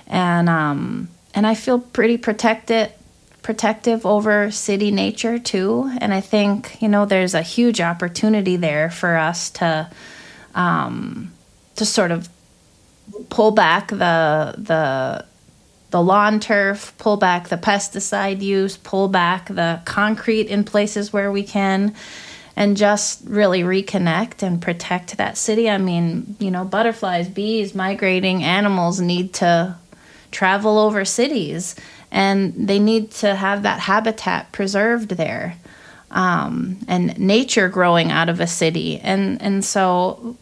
And 0.09 0.49
um 0.49 1.09
and 1.33 1.47
I 1.47 1.55
feel 1.55 1.79
pretty 1.79 2.17
protected 2.17 2.91
protective 3.47 4.05
over 4.05 4.51
city 4.51 4.91
nature 4.91 5.39
too, 5.39 5.89
and 5.99 6.13
I 6.13 6.21
think, 6.21 6.83
you 6.83 6.89
know, 6.89 7.05
there's 7.05 7.33
a 7.33 7.43
huge 7.43 7.81
opportunity 7.81 8.57
there 8.57 8.91
for 8.91 9.17
us 9.17 9.51
to 9.51 9.89
um 10.57 11.31
to 11.77 11.87
sort 11.87 12.11
of 12.11 12.29
pull 13.31 13.53
back 13.53 13.87
the 13.87 14.57
the 14.59 15.25
the 15.93 16.03
lawn 16.03 16.41
turf, 16.41 16.93
pull 16.99 17.19
back 17.19 17.47
the 17.47 17.57
pesticide 17.57 18.43
use, 18.43 18.77
pull 18.77 19.07
back 19.07 19.47
the 19.47 19.81
concrete 19.85 20.49
in 20.49 20.65
places 20.65 21.13
where 21.13 21.31
we 21.31 21.45
can, 21.45 21.95
and 22.57 22.77
just 22.77 23.23
really 23.27 23.63
reconnect 23.63 24.43
and 24.43 24.61
protect 24.61 25.19
that 25.19 25.39
city. 25.39 25.71
I 25.71 25.79
mean, 25.79 26.35
you 26.41 26.51
know, 26.51 26.65
butterflies, 26.65 27.29
bees, 27.29 27.77
migrating 27.77 28.43
animals 28.43 29.01
need 29.01 29.35
to 29.35 29.77
travel 30.33 30.81
over 30.81 31.05
cities 31.05 31.77
and 32.11 32.69
they 32.69 32.79
need 32.79 33.11
to 33.13 33.35
have 33.35 33.63
that 33.63 33.81
habitat 33.81 34.53
preserved 34.53 35.11
there. 35.11 35.57
Um, 36.11 36.79
and 36.87 37.19
nature 37.19 37.69
growing 37.69 38.13
out 38.13 38.29
of 38.29 38.41
a 38.41 38.47
city. 38.47 39.01
And 39.01 39.43
and 39.43 39.65
so 39.65 40.37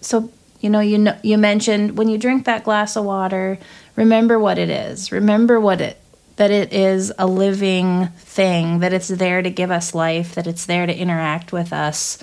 so 0.00 0.30
you 0.60 0.70
know 0.70 0.80
you 0.80 0.98
know 0.98 1.18
you 1.22 1.36
mentioned 1.36 1.98
when 1.98 2.08
you 2.08 2.16
drink 2.16 2.44
that 2.44 2.64
glass 2.64 2.96
of 2.96 3.04
water, 3.04 3.58
remember 3.96 4.38
what 4.38 4.58
it 4.58 4.70
is. 4.70 5.10
Remember 5.10 5.60
what 5.60 5.80
it 5.80 6.00
that 6.36 6.50
it 6.50 6.72
is 6.72 7.12
a 7.18 7.26
living 7.26 8.08
thing, 8.18 8.80
that 8.80 8.92
it's 8.92 9.08
there 9.08 9.42
to 9.42 9.50
give 9.50 9.70
us 9.70 9.94
life, 9.94 10.34
that 10.34 10.46
it's 10.46 10.66
there 10.66 10.86
to 10.86 10.96
interact 10.96 11.50
with 11.50 11.72
us. 11.72 12.18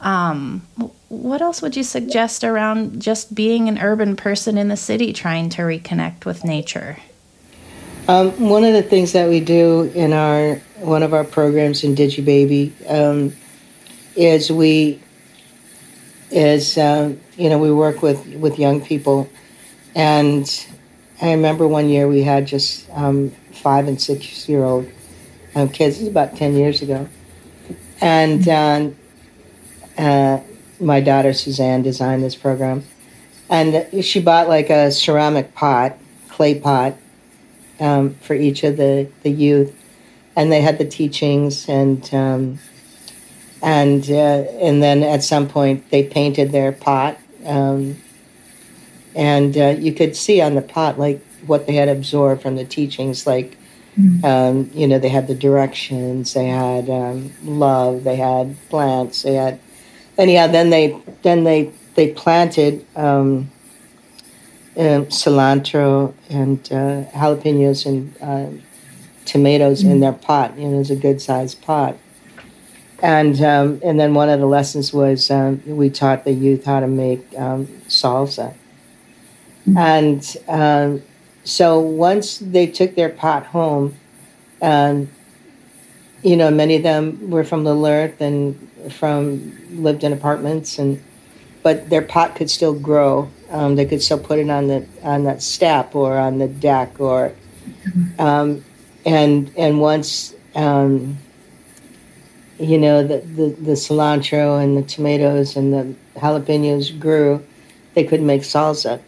Um, 0.00 0.66
what 1.08 1.42
else 1.42 1.60
would 1.60 1.76
you 1.76 1.82
suggest 1.82 2.42
around 2.42 3.02
just 3.02 3.34
being 3.34 3.68
an 3.68 3.78
urban 3.78 4.16
person 4.16 4.56
in 4.56 4.68
the 4.68 4.76
city 4.76 5.12
trying 5.12 5.50
to 5.50 5.62
reconnect 5.62 6.24
with 6.24 6.42
nature? 6.42 6.96
Um, 8.10 8.48
one 8.48 8.64
of 8.64 8.72
the 8.72 8.82
things 8.82 9.12
that 9.12 9.28
we 9.28 9.38
do 9.38 9.82
in 9.94 10.12
our 10.12 10.56
one 10.78 11.04
of 11.04 11.14
our 11.14 11.22
programs 11.22 11.82
Indigi 11.82 12.24
Baby 12.24 12.74
um, 12.88 13.32
is 14.16 14.50
we 14.50 15.00
is 16.28 16.76
um, 16.76 17.20
you 17.36 17.48
know 17.48 17.58
we 17.58 17.70
work 17.70 18.02
with 18.02 18.26
with 18.34 18.58
young 18.58 18.80
people, 18.80 19.28
and 19.94 20.66
I 21.22 21.30
remember 21.30 21.68
one 21.68 21.88
year 21.88 22.08
we 22.08 22.24
had 22.24 22.48
just 22.48 22.90
um, 22.90 23.30
five 23.52 23.86
and 23.86 24.02
six 24.02 24.48
year 24.48 24.64
old 24.64 24.90
um, 25.54 25.68
kids. 25.68 25.98
This 25.98 26.02
is 26.02 26.08
about 26.08 26.36
10 26.36 26.56
years 26.56 26.82
ago. 26.82 27.08
And 28.00 28.48
um, 28.48 28.96
uh, 29.96 30.40
my 30.80 31.00
daughter 31.00 31.32
Suzanne 31.32 31.82
designed 31.82 32.24
this 32.24 32.34
program. 32.34 32.82
And 33.48 34.04
she 34.04 34.20
bought 34.20 34.48
like 34.48 34.68
a 34.68 34.90
ceramic 34.90 35.54
pot, 35.54 35.96
clay 36.28 36.58
pot, 36.58 36.96
um, 37.80 38.14
for 38.14 38.34
each 38.34 38.62
of 38.64 38.76
the, 38.76 39.08
the 39.22 39.30
youth. 39.30 39.76
And 40.36 40.52
they 40.52 40.60
had 40.60 40.78
the 40.78 40.86
teachings 40.86 41.68
and 41.68 42.14
um, 42.14 42.58
and 43.62 44.08
uh, 44.10 44.44
and 44.60 44.82
then 44.82 45.02
at 45.02 45.22
some 45.22 45.48
point 45.48 45.90
they 45.90 46.02
painted 46.02 46.52
their 46.52 46.72
pot 46.72 47.18
um, 47.44 47.96
and 49.14 49.56
uh, 49.56 49.74
you 49.78 49.92
could 49.92 50.16
see 50.16 50.40
on 50.40 50.54
the 50.54 50.62
pot 50.62 50.98
like 50.98 51.22
what 51.46 51.66
they 51.66 51.74
had 51.74 51.88
absorbed 51.88 52.42
from 52.42 52.56
the 52.56 52.64
teachings 52.64 53.26
like 53.26 53.56
mm-hmm. 53.98 54.24
um, 54.24 54.70
you 54.72 54.86
know 54.86 54.98
they 54.98 55.08
had 55.08 55.26
the 55.26 55.34
directions 55.34 56.32
they 56.34 56.46
had 56.46 56.88
um, 56.88 57.30
love 57.44 58.04
they 58.04 58.16
had 58.16 58.56
plants 58.68 59.22
they 59.22 59.34
had 59.34 59.58
anyhow 60.16 60.46
then 60.46 60.70
they 60.70 60.96
then 61.22 61.44
they 61.44 61.70
they 61.96 62.12
planted 62.12 62.84
um, 62.96 63.50
um, 64.76 65.06
cilantro 65.06 66.14
and 66.28 66.58
uh, 66.72 67.04
jalapenos 67.12 67.86
and 67.86 68.14
uh, 68.22 68.50
tomatoes 69.24 69.82
mm-hmm. 69.82 69.92
in 69.92 70.00
their 70.00 70.12
pot. 70.12 70.56
You 70.58 70.68
know, 70.68 70.76
it 70.76 70.78
was 70.78 70.90
a 70.90 70.96
good 70.96 71.20
sized 71.20 71.60
pot. 71.62 71.96
And 73.02 73.40
um, 73.42 73.80
and 73.82 73.98
then 73.98 74.12
one 74.14 74.28
of 74.28 74.40
the 74.40 74.46
lessons 74.46 74.92
was 74.92 75.30
um, 75.30 75.62
we 75.66 75.88
taught 75.88 76.24
the 76.24 76.32
youth 76.32 76.64
how 76.64 76.80
to 76.80 76.86
make 76.86 77.26
um, 77.36 77.66
salsa. 77.88 78.54
Mm-hmm. 79.66 79.78
And 79.78 80.36
um, 80.48 81.02
so 81.44 81.80
once 81.80 82.38
they 82.38 82.66
took 82.66 82.94
their 82.94 83.08
pot 83.08 83.46
home, 83.46 83.96
um, 84.60 85.08
you 86.22 86.36
know, 86.36 86.50
many 86.50 86.76
of 86.76 86.82
them 86.82 87.30
were 87.30 87.44
from 87.44 87.64
Little 87.64 87.86
Earth 87.86 88.20
and 88.20 88.68
from 88.92 89.56
lived 89.70 90.04
in 90.04 90.12
apartments, 90.12 90.78
and 90.78 91.02
but 91.62 91.90
their 91.90 92.02
pot 92.02 92.36
could 92.36 92.50
still 92.50 92.74
grow. 92.74 93.30
Um, 93.50 93.76
they 93.76 93.84
could 93.84 94.02
still 94.02 94.18
put 94.18 94.38
it 94.38 94.48
on 94.50 94.68
the 94.68 94.86
on 95.02 95.24
that 95.24 95.42
step 95.42 95.94
or 95.94 96.18
on 96.18 96.38
the 96.38 96.48
deck, 96.48 97.00
or 97.00 97.32
um, 98.18 98.64
and 99.04 99.52
and 99.56 99.80
once 99.80 100.34
um, 100.54 101.18
you 102.58 102.78
know 102.78 103.02
the, 103.02 103.18
the 103.18 103.48
the 103.60 103.72
cilantro 103.72 104.62
and 104.62 104.76
the 104.76 104.82
tomatoes 104.82 105.56
and 105.56 105.72
the 105.72 105.94
jalapenos 106.20 106.98
grew, 106.98 107.44
they 107.94 108.04
could 108.04 108.22
make 108.22 108.42
salsa 108.42 109.00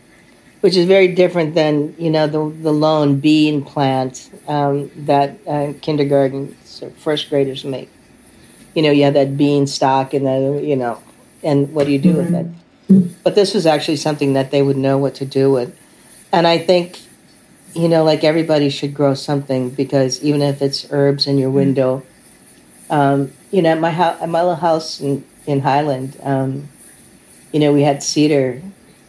which 0.62 0.76
is 0.76 0.86
very 0.86 1.08
different 1.08 1.54
than 1.54 1.94
you 1.98 2.08
know 2.08 2.26
the 2.26 2.62
the 2.62 2.72
lone 2.72 3.18
bean 3.18 3.62
plant 3.62 4.30
um, 4.46 4.90
that 4.96 5.36
uh, 5.46 5.72
kindergarten 5.82 6.54
first 6.96 7.28
graders 7.28 7.64
make. 7.64 7.90
You 8.74 8.82
know, 8.82 8.90
you 8.90 9.04
have 9.04 9.14
that 9.14 9.36
bean 9.36 9.66
stock, 9.66 10.14
and 10.14 10.24
then 10.24 10.64
you 10.64 10.76
know, 10.76 11.02
and 11.42 11.72
what 11.72 11.86
do 11.86 11.92
you 11.92 11.98
do 11.98 12.14
with 12.14 12.34
it? 12.34 12.46
But 13.22 13.34
this 13.34 13.54
was 13.54 13.66
actually 13.66 13.96
something 13.96 14.34
that 14.34 14.50
they 14.50 14.62
would 14.62 14.76
know 14.76 14.98
what 14.98 15.14
to 15.16 15.24
do 15.24 15.50
with, 15.50 15.76
and 16.32 16.46
I 16.46 16.58
think, 16.58 17.00
you 17.74 17.88
know, 17.88 18.04
like 18.04 18.24
everybody 18.24 18.68
should 18.70 18.94
grow 18.94 19.14
something 19.14 19.70
because 19.70 20.22
even 20.22 20.42
if 20.42 20.60
it's 20.60 20.86
herbs 20.90 21.26
in 21.26 21.38
your 21.38 21.50
window, 21.50 22.02
um, 22.90 23.32
you 23.50 23.62
know, 23.62 23.70
at 23.70 23.80
my 23.80 23.90
house, 23.90 24.20
at 24.20 24.28
my 24.28 24.40
little 24.40 24.56
house 24.56 25.00
in 25.00 25.24
in 25.46 25.60
Highland, 25.60 26.18
um, 26.22 26.68
you 27.52 27.60
know, 27.60 27.72
we 27.72 27.82
had 27.82 28.02
cedar 28.02 28.62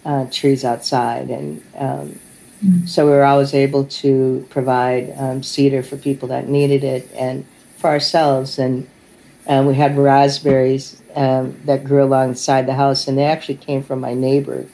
uh, 0.05 0.25
trees 0.31 0.63
outside, 0.63 1.29
and 1.29 1.61
um, 1.75 2.19
mm. 2.63 2.87
so 2.87 3.05
we 3.05 3.11
were 3.11 3.23
always 3.23 3.53
able 3.53 3.85
to 3.85 4.45
provide 4.49 5.13
um, 5.17 5.43
cedar 5.43 5.83
for 5.83 5.97
people 5.97 6.27
that 6.29 6.47
needed 6.47 6.83
it, 6.83 7.09
and 7.15 7.45
for 7.77 7.89
ourselves. 7.89 8.59
And 8.59 8.87
and 9.45 9.67
we 9.67 9.75
had 9.75 9.97
raspberries 9.97 11.01
um, 11.15 11.59
that 11.65 11.83
grew 11.83 12.03
alongside 12.03 12.65
the 12.65 12.73
house, 12.73 13.07
and 13.07 13.17
they 13.17 13.25
actually 13.25 13.55
came 13.55 13.83
from 13.83 13.99
my 13.99 14.13
neighbor 14.13 14.65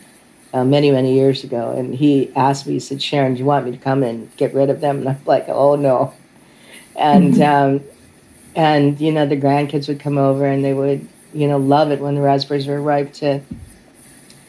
uh, 0.53 0.63
many 0.63 0.91
many 0.91 1.13
years 1.13 1.43
ago. 1.43 1.71
And 1.71 1.95
he 1.95 2.31
asked 2.35 2.67
me, 2.67 2.73
he 2.73 2.79
said, 2.79 3.01
"Sharon, 3.01 3.33
do 3.33 3.39
you 3.39 3.45
want 3.45 3.65
me 3.65 3.71
to 3.71 3.77
come 3.77 4.03
and 4.03 4.35
get 4.37 4.53
rid 4.53 4.69
of 4.69 4.81
them?" 4.81 4.99
And 4.99 5.09
I'm 5.09 5.21
like, 5.25 5.45
"Oh 5.47 5.75
no," 5.75 6.13
and. 6.95 7.33
Mm-hmm. 7.33 7.41
Um, 7.41 7.83
and 8.55 8.99
you 8.99 9.11
know 9.11 9.25
the 9.25 9.37
grandkids 9.37 9.87
would 9.87 9.99
come 9.99 10.17
over 10.17 10.45
and 10.45 10.65
they 10.65 10.73
would 10.73 11.07
you 11.33 11.47
know 11.47 11.57
love 11.57 11.91
it 11.91 11.99
when 11.99 12.15
the 12.15 12.21
raspberries 12.21 12.67
were 12.67 12.81
ripe 12.81 13.13
to 13.13 13.41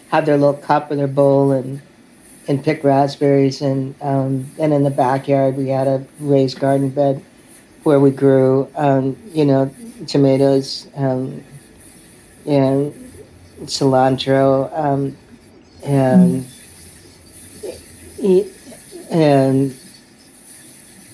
have 0.09 0.27
their 0.27 0.37
little 0.37 0.55
cup 0.55 0.91
or 0.91 0.97
their 0.97 1.07
bowl 1.07 1.53
and 1.53 1.81
and 2.49 2.65
pick 2.65 2.83
raspberries. 2.83 3.61
And 3.63 3.95
um, 4.03 4.51
and 4.59 4.73
in 4.73 4.83
the 4.83 4.91
backyard 4.91 5.57
we 5.57 5.69
had 5.69 5.87
a 5.87 6.05
raised 6.19 6.59
garden 6.59 6.91
bed 6.91 7.23
where 7.83 8.01
we 8.01 8.11
grew, 8.11 8.69
um, 8.75 9.17
you 9.33 9.45
know, 9.45 9.75
tomatoes 10.07 10.89
um, 10.97 11.45
and 12.47 12.93
cilantro 13.65 14.71
um, 14.77 15.17
and 15.85 16.47
and 19.11 19.77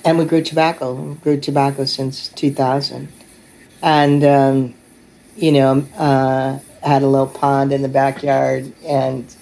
and 0.05 0.19
we 0.19 0.25
grew 0.25 0.43
tobacco. 0.43 0.95
We 0.95 1.15
grew 1.17 1.41
tobacco 1.41 1.85
since 1.85 2.29
2000, 2.29 3.13
and 3.83 4.25
um, 4.25 4.75
you 5.37 5.53
know. 5.53 5.87
Uh, 5.97 6.59
had 6.87 7.03
a 7.03 7.07
little 7.07 7.27
pond 7.27 7.73
in 7.73 7.83
the 7.83 7.89
backyard, 7.89 8.73
and 8.85 9.35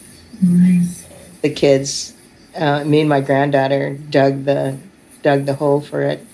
nice. 0.43 1.07
the 1.43 1.51
kids, 1.51 2.15
uh, 2.57 2.83
me 2.85 3.01
and 3.01 3.09
my 3.09 3.21
granddaughter, 3.21 3.95
dug 3.95 4.45
the 4.45 4.79
dug 5.23 5.45
the 5.45 5.55
hole 5.55 5.81
for 5.81 6.03
it, 6.03 6.27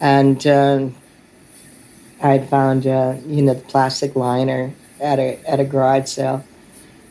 and 0.00 0.46
um, 0.46 0.94
I 2.20 2.32
had 2.32 2.48
found 2.48 2.86
uh, 2.86 3.16
you 3.26 3.42
know 3.42 3.54
the 3.54 3.60
plastic 3.60 4.16
liner 4.16 4.72
at 5.00 5.18
a 5.18 5.38
at 5.48 5.60
a 5.60 5.64
garage 5.64 6.08
sale, 6.08 6.44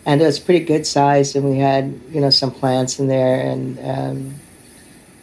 and 0.05 0.21
it 0.21 0.25
was 0.25 0.39
pretty 0.39 0.65
good 0.65 0.85
size, 0.85 1.35
and 1.35 1.49
we 1.49 1.57
had 1.57 1.99
you 2.11 2.21
know 2.21 2.29
some 2.29 2.51
plants 2.51 2.99
in 2.99 3.07
there, 3.07 3.39
and 3.39 3.79
um, 3.79 4.35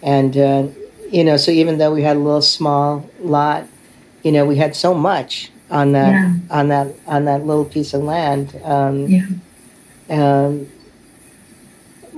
and 0.03 0.37
uh, 0.37 0.69
you 1.11 1.25
know 1.25 1.37
so 1.37 1.51
even 1.51 1.79
though 1.79 1.93
we 1.93 2.03
had 2.03 2.17
a 2.17 2.21
little 2.21 2.43
small 2.43 3.09
lot, 3.21 3.67
you 4.23 4.33
know 4.33 4.47
we 4.47 4.57
had 4.57 4.75
so 4.75 4.95
much 4.95 5.51
on 5.71 5.93
that 5.93 6.13
yeah. 6.13 6.35
on 6.51 6.69
that 6.69 6.95
on 7.07 7.25
that 7.27 7.45
little 7.45 7.65
piece 7.65 7.95
of 7.95 8.03
land. 8.03 8.59
Um, 8.65 9.07
yeah. 9.07 9.27
Um, 10.11 10.69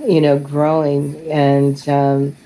you 0.07 0.21
know, 0.21 0.39
growing 0.39 1.17
and 1.31 1.89
um, 1.89 2.37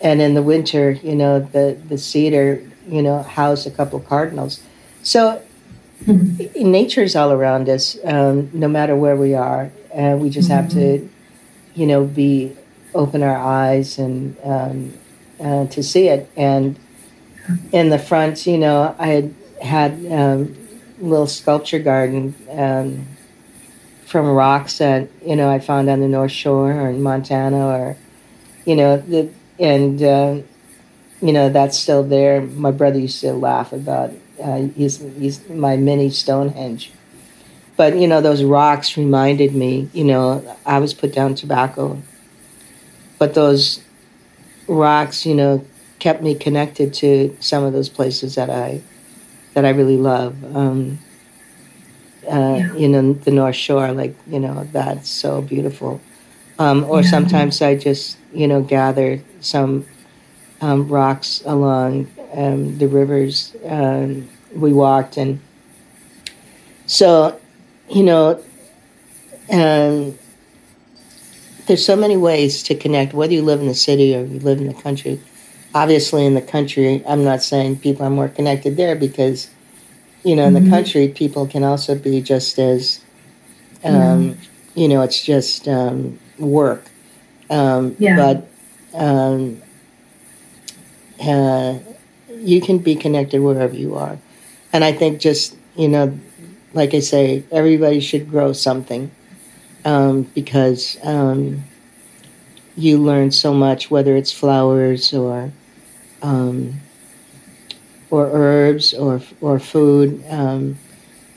and 0.00 0.20
in 0.20 0.34
the 0.34 0.42
winter, 0.42 0.92
you 0.92 1.14
know, 1.14 1.40
the 1.40 1.78
the 1.88 1.98
cedar, 1.98 2.62
you 2.88 3.02
know, 3.02 3.22
housed 3.22 3.66
a 3.66 3.70
couple 3.70 3.98
of 3.98 4.06
cardinals. 4.06 4.62
So 5.02 5.42
mm-hmm. 6.04 6.62
nature's 6.70 7.16
all 7.16 7.32
around 7.32 7.68
us, 7.68 7.96
um, 8.04 8.50
no 8.52 8.68
matter 8.68 8.96
where 8.96 9.16
we 9.16 9.34
are, 9.34 9.70
and 9.92 10.20
we 10.20 10.30
just 10.30 10.48
mm-hmm. 10.48 10.62
have 10.62 10.70
to, 10.70 10.76
mm-hmm. 10.76 11.80
you 11.80 11.86
know, 11.86 12.04
be 12.04 12.56
open 12.94 13.22
our 13.22 13.36
eyes 13.36 13.98
and 13.98 14.36
um, 14.42 14.92
uh, 15.40 15.66
to 15.66 15.82
see 15.82 16.08
it. 16.08 16.30
And 16.36 16.78
in 17.72 17.90
the 17.90 17.98
front, 17.98 18.46
you 18.46 18.58
know, 18.58 18.94
I 18.98 19.06
had 19.08 19.34
had 19.62 19.92
um, 20.10 20.56
a 21.00 21.04
little 21.04 21.26
sculpture 21.26 21.78
garden 21.78 22.34
um, 22.50 23.06
from 24.04 24.26
rocks 24.26 24.78
that 24.78 25.08
you 25.24 25.36
know 25.36 25.50
I 25.50 25.58
found 25.58 25.88
on 25.90 26.00
the 26.00 26.08
North 26.08 26.32
Shore 26.32 26.72
or 26.72 26.88
in 26.90 27.02
Montana 27.02 27.66
or 27.66 27.96
you 28.64 28.76
know 28.76 28.96
the 28.98 29.30
and 29.58 30.02
uh, 30.02 30.38
you 31.20 31.32
know 31.32 31.48
that's 31.48 31.78
still 31.78 32.02
there. 32.02 32.42
My 32.42 32.70
brother 32.70 32.98
used 32.98 33.20
to 33.22 33.32
laugh 33.32 33.72
about 33.72 34.12
uh, 34.42 34.68
he's 34.76 34.98
he's 35.18 35.48
my 35.48 35.76
mini 35.76 36.10
Stonehenge. 36.10 36.92
But 37.76 37.96
you 37.96 38.08
know 38.08 38.20
those 38.20 38.42
rocks 38.42 38.96
reminded 38.96 39.54
me. 39.54 39.88
You 39.92 40.04
know 40.04 40.56
I 40.66 40.78
was 40.78 40.94
put 40.94 41.12
down 41.12 41.34
tobacco, 41.34 42.00
but 43.18 43.34
those 43.34 43.80
rocks, 44.68 45.24
you 45.26 45.34
know, 45.34 45.64
kept 45.98 46.22
me 46.22 46.34
connected 46.34 46.94
to 46.94 47.36
some 47.40 47.64
of 47.64 47.72
those 47.72 47.88
places 47.88 48.36
that 48.36 48.50
I 48.50 48.80
that 49.54 49.64
I 49.64 49.70
really 49.70 49.96
love. 49.96 50.36
Um, 50.56 50.98
uh, 52.26 52.30
yeah. 52.30 52.74
You 52.74 52.88
know, 52.88 53.12
the 53.14 53.30
North 53.30 53.56
Shore, 53.56 53.90
like 53.92 54.14
you 54.28 54.38
know, 54.38 54.64
that's 54.72 55.08
so 55.08 55.42
beautiful. 55.42 56.00
Um, 56.58 56.84
or 56.84 57.02
yeah. 57.02 57.10
sometimes 57.10 57.62
I 57.62 57.76
just 57.76 58.18
you 58.32 58.46
know 58.46 58.62
gather 58.62 59.20
some 59.40 59.86
um, 60.60 60.88
rocks 60.88 61.42
along 61.44 62.08
um, 62.32 62.78
the 62.78 62.88
rivers. 62.88 63.54
Um, 63.64 64.28
we 64.54 64.72
walked 64.72 65.16
and 65.16 65.40
so 66.86 67.40
you 67.88 68.02
know. 68.02 68.42
Um, 69.50 70.18
there's 71.66 71.84
so 71.84 71.96
many 71.96 72.16
ways 72.16 72.62
to 72.62 72.74
connect, 72.74 73.12
whether 73.12 73.32
you 73.34 73.42
live 73.42 73.60
in 73.60 73.66
the 73.66 73.74
city 73.74 74.16
or 74.16 74.24
you 74.24 74.38
live 74.40 74.58
in 74.58 74.68
the 74.68 74.82
country 74.82 75.20
obviously 75.74 76.24
in 76.24 76.34
the 76.34 76.42
country 76.42 77.02
i'm 77.06 77.24
not 77.24 77.42
saying 77.42 77.76
people 77.76 78.04
are 78.04 78.10
more 78.10 78.28
connected 78.28 78.76
there 78.76 78.94
because 78.96 79.50
you 80.24 80.34
know 80.34 80.44
in 80.44 80.54
mm-hmm. 80.54 80.64
the 80.64 80.70
country 80.70 81.08
people 81.08 81.46
can 81.46 81.62
also 81.62 81.94
be 81.94 82.20
just 82.20 82.58
as 82.58 83.00
um, 83.84 84.36
you 84.74 84.88
know 84.88 85.02
it's 85.02 85.22
just 85.22 85.68
um, 85.68 86.18
work 86.38 86.84
um, 87.50 87.94
yeah. 87.98 88.16
but 88.16 88.48
um, 88.98 89.60
uh, 91.20 91.78
you 92.30 92.60
can 92.60 92.78
be 92.78 92.94
connected 92.94 93.40
wherever 93.40 93.74
you 93.74 93.96
are 93.96 94.18
and 94.72 94.84
i 94.84 94.92
think 94.92 95.20
just 95.20 95.56
you 95.76 95.88
know 95.88 96.18
like 96.74 96.94
i 96.94 97.00
say 97.00 97.42
everybody 97.50 98.00
should 98.00 98.30
grow 98.30 98.52
something 98.52 99.10
um, 99.84 100.22
because 100.34 100.98
um, 101.02 101.64
you 102.76 102.98
learn 102.98 103.30
so 103.30 103.52
much 103.54 103.90
whether 103.90 104.16
it's 104.16 104.32
flowers 104.32 105.12
or 105.12 105.50
um, 106.22 106.74
or 108.10 108.30
herbs 108.32 108.94
or 108.94 109.20
or 109.40 109.58
food. 109.58 110.24
Um, 110.28 110.78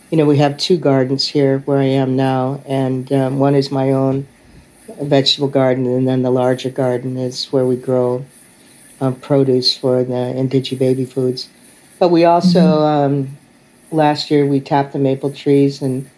you 0.10 0.18
know, 0.18 0.26
we 0.26 0.38
have 0.38 0.58
two 0.58 0.78
gardens 0.78 1.28
here 1.28 1.60
where 1.60 1.80
I 1.80 1.86
am 1.86 2.16
now, 2.16 2.62
and 2.66 3.12
um, 3.14 3.40
one 3.40 3.56
is 3.56 3.72
my 3.72 3.92
own 3.92 4.28
vegetable 5.00 5.48
garden, 5.48 5.88
and 5.88 6.08
then 6.08 6.22
the 6.22 6.32
larger 6.32 6.70
garden 6.70 7.18
is 7.18 7.46
where 7.46 7.66
we 7.66 7.78
grow 7.78 8.26
um, 9.02 9.16
produce 9.16 9.76
for 9.76 10.04
the 10.04 10.14
Indigi 10.14 10.78
baby 10.78 11.06
foods. 11.06 11.50
But 12.00 12.10
we 12.10 12.24
also 12.24 12.60
mm-hmm. 12.60 13.14
Um, 13.14 13.38
last 13.92 14.32
year 14.32 14.46
we 14.46 14.60
tapped 14.60 14.94
the 14.94 15.00
maple 15.00 15.32
trees, 15.34 15.82
and 15.82 16.10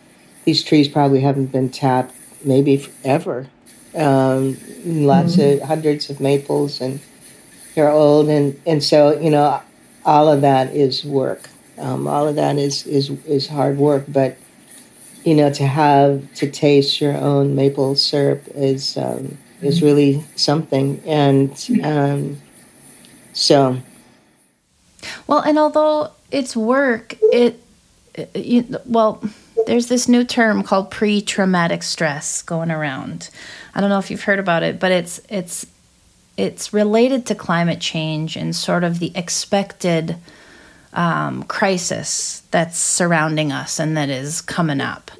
these 0.46 0.64
trees 0.64 0.88
probably 0.88 1.22
haven't 1.22 1.48
been 1.52 1.70
tapped 1.70 2.14
maybe 2.46 2.86
ever. 3.04 3.48
um, 3.96 4.58
lots 4.86 5.36
mm-hmm. 5.36 5.62
of 5.62 5.68
hundreds 5.68 6.10
of 6.10 6.20
maples, 6.20 6.82
and 6.82 7.00
they're 7.76 7.92
old, 7.92 8.30
and 8.30 8.60
and 8.66 8.84
so 8.84 9.20
you 9.20 9.30
know, 9.30 9.62
all 10.06 10.28
of 10.28 10.42
that 10.42 10.74
is 10.74 11.04
work. 11.06 11.50
Um, 11.78 12.08
all 12.08 12.28
of 12.28 12.36
that 12.36 12.58
is 12.58 12.86
is 12.86 13.10
is 13.26 13.48
hard 13.48 13.78
work, 13.78 14.06
but 14.08 14.38
you 15.24 15.36
know, 15.36 15.52
to 15.54 15.66
have 15.66 16.34
to 16.36 16.50
taste 16.50 17.00
your 17.02 17.16
own 17.16 17.56
maple 17.56 17.96
syrup 17.96 18.44
is 18.56 18.98
um, 18.98 19.38
is 19.62 19.78
mm-hmm. 19.78 19.86
really 19.86 20.24
something, 20.36 21.02
and 21.06 21.52
um, 21.84 22.38
so. 23.34 23.78
Well, 25.28 25.40
and 25.40 25.58
although 25.60 26.12
it's 26.32 26.56
work, 26.56 27.16
it, 27.22 27.62
it 28.14 28.36
you, 28.36 28.80
well, 28.86 29.24
there's 29.66 29.88
this 29.88 30.08
new 30.08 30.24
term 30.24 30.64
called 30.64 30.92
pre-traumatic 30.92 31.84
stress 31.84 32.42
going 32.42 32.72
around. 32.72 33.30
I 33.76 33.82
don't 33.82 33.90
know 33.90 34.00
if 34.00 34.10
you've 34.12 34.24
heard 34.24 34.40
about 34.40 34.64
it, 34.64 34.80
but 34.80 34.92
it's 34.92 35.22
it's 35.30 35.66
it's 36.38 36.74
related 36.74 37.26
to 37.28 37.36
climate 37.36 37.80
change 37.80 38.36
and 38.36 38.56
sort 38.56 38.84
of 38.84 39.00
the 39.00 39.12
expected 39.16 40.16
um, 40.94 41.44
crisis 41.44 42.44
that's 42.52 42.78
surrounding 42.78 43.52
us 43.52 43.80
and 43.80 43.98
that 43.98 44.10
is 44.10 44.42
coming 44.42 44.82
up. 44.82 45.12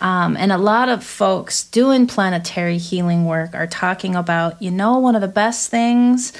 Um, 0.00 0.36
and 0.36 0.52
a 0.52 0.58
lot 0.58 0.88
of 0.88 1.04
folks 1.04 1.64
doing 1.64 2.06
planetary 2.06 2.78
healing 2.78 3.24
work 3.24 3.54
are 3.54 3.66
talking 3.66 4.14
about, 4.14 4.60
you 4.60 4.70
know, 4.70 4.98
one 4.98 5.14
of 5.14 5.22
the 5.22 5.28
best 5.28 5.70
things 5.70 6.32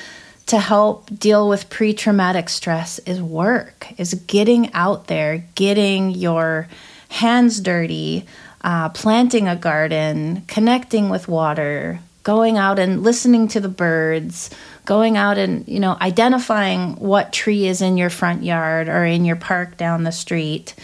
to 0.47 0.59
help 0.59 1.09
deal 1.19 1.49
with 1.49 1.71
pre 1.71 1.95
traumatic 1.95 2.49
stress 2.49 2.99
is 3.01 3.21
work, 3.21 3.89
is 3.99 4.15
getting 4.27 4.73
out 4.73 5.07
there, 5.07 5.45
getting 5.55 6.11
your 6.11 6.69
hands 7.09 7.61
dirty, 7.61 8.27
uh, 8.63 8.89
planting 8.91 9.49
a 9.49 9.57
garden, 9.57 10.43
connecting 10.47 11.09
with 11.09 11.29
water, 11.29 12.01
going 12.23 12.59
out 12.59 12.79
and 12.79 13.03
listening 13.03 13.49
to 13.49 13.61
the 13.61 13.69
birds, 13.69 14.51
going 14.85 15.17
out 15.17 15.39
and, 15.39 15.67
you 15.69 15.79
know, 15.79 15.97
identifying 16.01 16.97
what 16.97 17.33
tree 17.33 17.67
is 17.67 17.83
in 17.83 17.97
your 17.97 18.11
front 18.11 18.43
yard 18.43 18.89
or 18.89 19.05
in 19.05 19.25
your 19.25 19.37
park 19.37 19.77
down 19.77 20.03
the 20.03 20.13
street. 20.13 20.75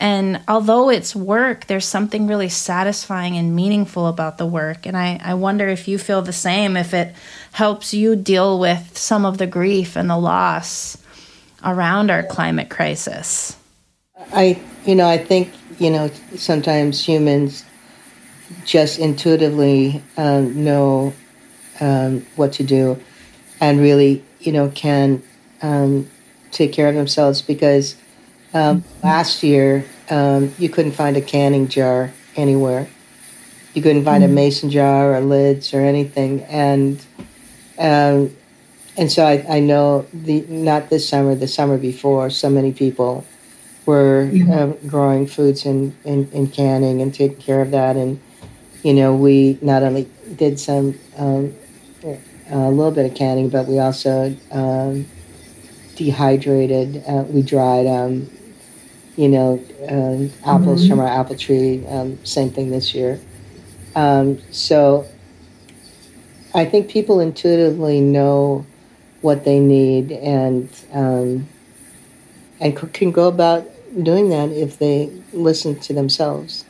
And 0.00 0.40
although 0.46 0.90
it's 0.90 1.14
work, 1.14 1.66
there's 1.66 1.86
something 1.86 2.28
really 2.28 2.48
satisfying 2.48 3.36
and 3.36 3.56
meaningful 3.56 4.06
about 4.06 4.38
the 4.38 4.46
work. 4.46 4.86
And 4.86 4.96
I, 4.96 5.20
I 5.22 5.34
wonder 5.34 5.66
if 5.66 5.88
you 5.88 5.98
feel 5.98 6.22
the 6.22 6.32
same, 6.32 6.76
if 6.76 6.94
it 6.94 7.14
helps 7.58 7.92
you 7.92 8.14
deal 8.14 8.56
with 8.60 8.96
some 8.96 9.26
of 9.26 9.36
the 9.38 9.46
grief 9.46 9.96
and 9.96 10.08
the 10.08 10.16
loss 10.16 10.96
around 11.64 12.08
our 12.08 12.22
climate 12.22 12.70
crisis. 12.70 13.56
I, 14.32 14.62
you 14.86 14.94
know, 14.94 15.08
I 15.08 15.18
think, 15.18 15.52
you 15.80 15.90
know, 15.90 16.08
sometimes 16.36 17.04
humans 17.04 17.64
just 18.64 19.00
intuitively 19.00 20.00
um, 20.16 20.62
know 20.62 21.12
um, 21.80 22.24
what 22.36 22.52
to 22.52 22.62
do 22.62 22.96
and 23.60 23.80
really, 23.80 24.22
you 24.38 24.52
know, 24.52 24.68
can 24.68 25.20
um, 25.60 26.08
take 26.52 26.72
care 26.72 26.88
of 26.88 26.94
themselves 26.94 27.42
because 27.42 27.96
um, 28.54 28.84
last 29.02 29.42
year 29.42 29.84
um, 30.10 30.54
you 30.60 30.68
couldn't 30.68 30.92
find 30.92 31.16
a 31.16 31.20
canning 31.20 31.66
jar 31.66 32.12
anywhere. 32.36 32.88
You 33.74 33.82
couldn't 33.82 34.04
find 34.04 34.22
mm-hmm. 34.22 34.32
a 34.32 34.42
mason 34.42 34.70
jar 34.70 35.12
or 35.16 35.20
lids 35.22 35.74
or 35.74 35.80
anything, 35.80 36.42
and 36.44 37.04
um, 37.78 38.36
and 38.96 39.10
so 39.10 39.24
I, 39.24 39.44
I 39.48 39.60
know 39.60 40.06
the 40.12 40.40
not 40.48 40.90
this 40.90 41.08
summer, 41.08 41.34
the 41.34 41.48
summer 41.48 41.78
before, 41.78 42.30
so 42.30 42.50
many 42.50 42.72
people 42.72 43.24
were 43.86 44.28
mm-hmm. 44.30 44.86
growing 44.88 45.26
foods 45.26 45.64
and, 45.64 45.96
and, 46.04 46.30
and 46.32 46.52
canning 46.52 47.00
and 47.00 47.14
taking 47.14 47.38
care 47.38 47.60
of 47.60 47.70
that, 47.70 47.96
and 47.96 48.20
you 48.82 48.92
know 48.92 49.14
we 49.14 49.58
not 49.62 49.82
only 49.82 50.08
did 50.36 50.58
some 50.58 50.98
um, 51.16 51.54
a 52.50 52.70
little 52.70 52.90
bit 52.90 53.10
of 53.10 53.16
canning, 53.16 53.48
but 53.48 53.66
we 53.66 53.78
also 53.78 54.34
um, 54.50 55.06
dehydrated. 55.96 57.02
Uh, 57.06 57.24
we 57.28 57.42
dried, 57.42 57.86
um, 57.86 58.30
you 59.16 59.28
know, 59.28 59.62
uh, 59.82 60.50
apples 60.50 60.82
mm-hmm. 60.82 60.90
from 60.90 61.00
our 61.00 61.08
apple 61.08 61.36
tree. 61.36 61.84
Um, 61.86 62.24
same 62.24 62.50
thing 62.50 62.70
this 62.70 62.94
year. 62.94 63.20
Um, 63.94 64.40
so 64.50 65.06
I 66.54 66.64
think 66.64 66.88
people 66.88 67.20
intuitively 67.20 68.00
know 68.00 68.66
what 69.20 69.44
they 69.44 69.58
need 69.58 70.12
and 70.12 70.68
um, 70.92 71.48
and 72.60 72.92
can 72.92 73.10
go 73.10 73.28
about 73.28 73.68
doing 74.02 74.28
that 74.30 74.50
if 74.50 74.78
they 74.78 75.10
listen 75.32 75.78
to 75.80 75.92
themselves. 75.92 76.64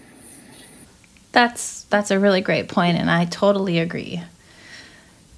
That's 1.33 1.85
that's 1.85 2.11
a 2.11 2.19
really 2.19 2.41
great 2.41 2.69
point, 2.69 2.97
and 2.97 3.11
I 3.11 3.25
totally 3.27 3.79
agree. 3.79 4.23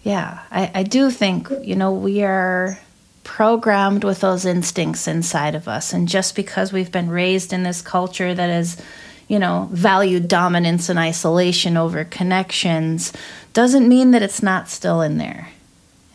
Yeah, 0.02 0.40
I, 0.50 0.70
I 0.74 0.82
do 0.82 1.10
think, 1.10 1.50
you 1.62 1.76
know, 1.76 1.92
we 1.92 2.22
are 2.22 2.78
programmed 3.22 4.02
with 4.02 4.20
those 4.20 4.46
instincts 4.46 5.06
inside 5.06 5.54
of 5.54 5.68
us. 5.68 5.92
And 5.92 6.08
just 6.08 6.34
because 6.34 6.72
we've 6.72 6.90
been 6.90 7.10
raised 7.10 7.52
in 7.52 7.64
this 7.64 7.82
culture 7.82 8.34
that 8.34 8.48
is, 8.48 8.80
you 9.28 9.38
know, 9.38 9.68
valued 9.70 10.26
dominance 10.26 10.88
and 10.88 10.98
isolation 10.98 11.76
over 11.76 12.04
connections 12.04 13.12
doesn't 13.52 13.88
mean 13.88 14.12
that 14.12 14.22
it's 14.22 14.42
not 14.42 14.68
still 14.68 15.00
in 15.00 15.18
there 15.18 15.48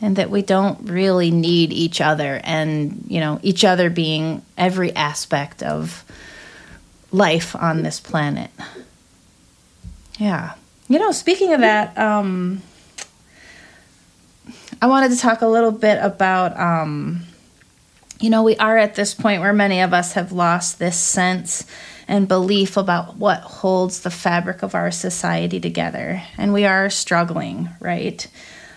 and 0.01 0.15
that 0.15 0.29
we 0.29 0.41
don't 0.41 0.89
really 0.89 1.31
need 1.31 1.71
each 1.71 2.01
other 2.01 2.39
and, 2.43 3.05
you 3.07 3.19
know, 3.19 3.39
each 3.41 3.63
other 3.63 3.89
being 3.89 4.41
every 4.57 4.93
aspect 4.95 5.63
of 5.63 6.03
life 7.11 7.55
on 7.55 7.83
this 7.83 7.99
planet. 7.99 8.51
Yeah. 10.19 10.53
You 10.87 10.99
know, 10.99 11.11
speaking 11.11 11.53
of 11.53 11.61
that, 11.61 11.97
um, 11.97 12.61
I 14.81 14.87
wanted 14.87 15.11
to 15.11 15.17
talk 15.17 15.41
a 15.41 15.47
little 15.47 15.71
bit 15.71 15.97
about, 16.01 16.57
um, 16.59 17.23
you 18.19 18.29
know, 18.29 18.43
we 18.43 18.55
are 18.57 18.77
at 18.77 18.95
this 18.95 19.13
point 19.13 19.41
where 19.41 19.53
many 19.53 19.81
of 19.81 19.93
us 19.93 20.13
have 20.13 20.31
lost 20.31 20.77
this 20.77 20.97
sense 20.97 21.65
and 22.07 22.27
belief 22.27 22.77
about 22.77 23.17
what 23.17 23.41
holds 23.41 24.01
the 24.01 24.09
fabric 24.09 24.63
of 24.63 24.75
our 24.75 24.91
society 24.91 25.59
together, 25.59 26.21
and 26.37 26.53
we 26.53 26.65
are 26.65 26.89
struggling, 26.89 27.69
right? 27.79 28.27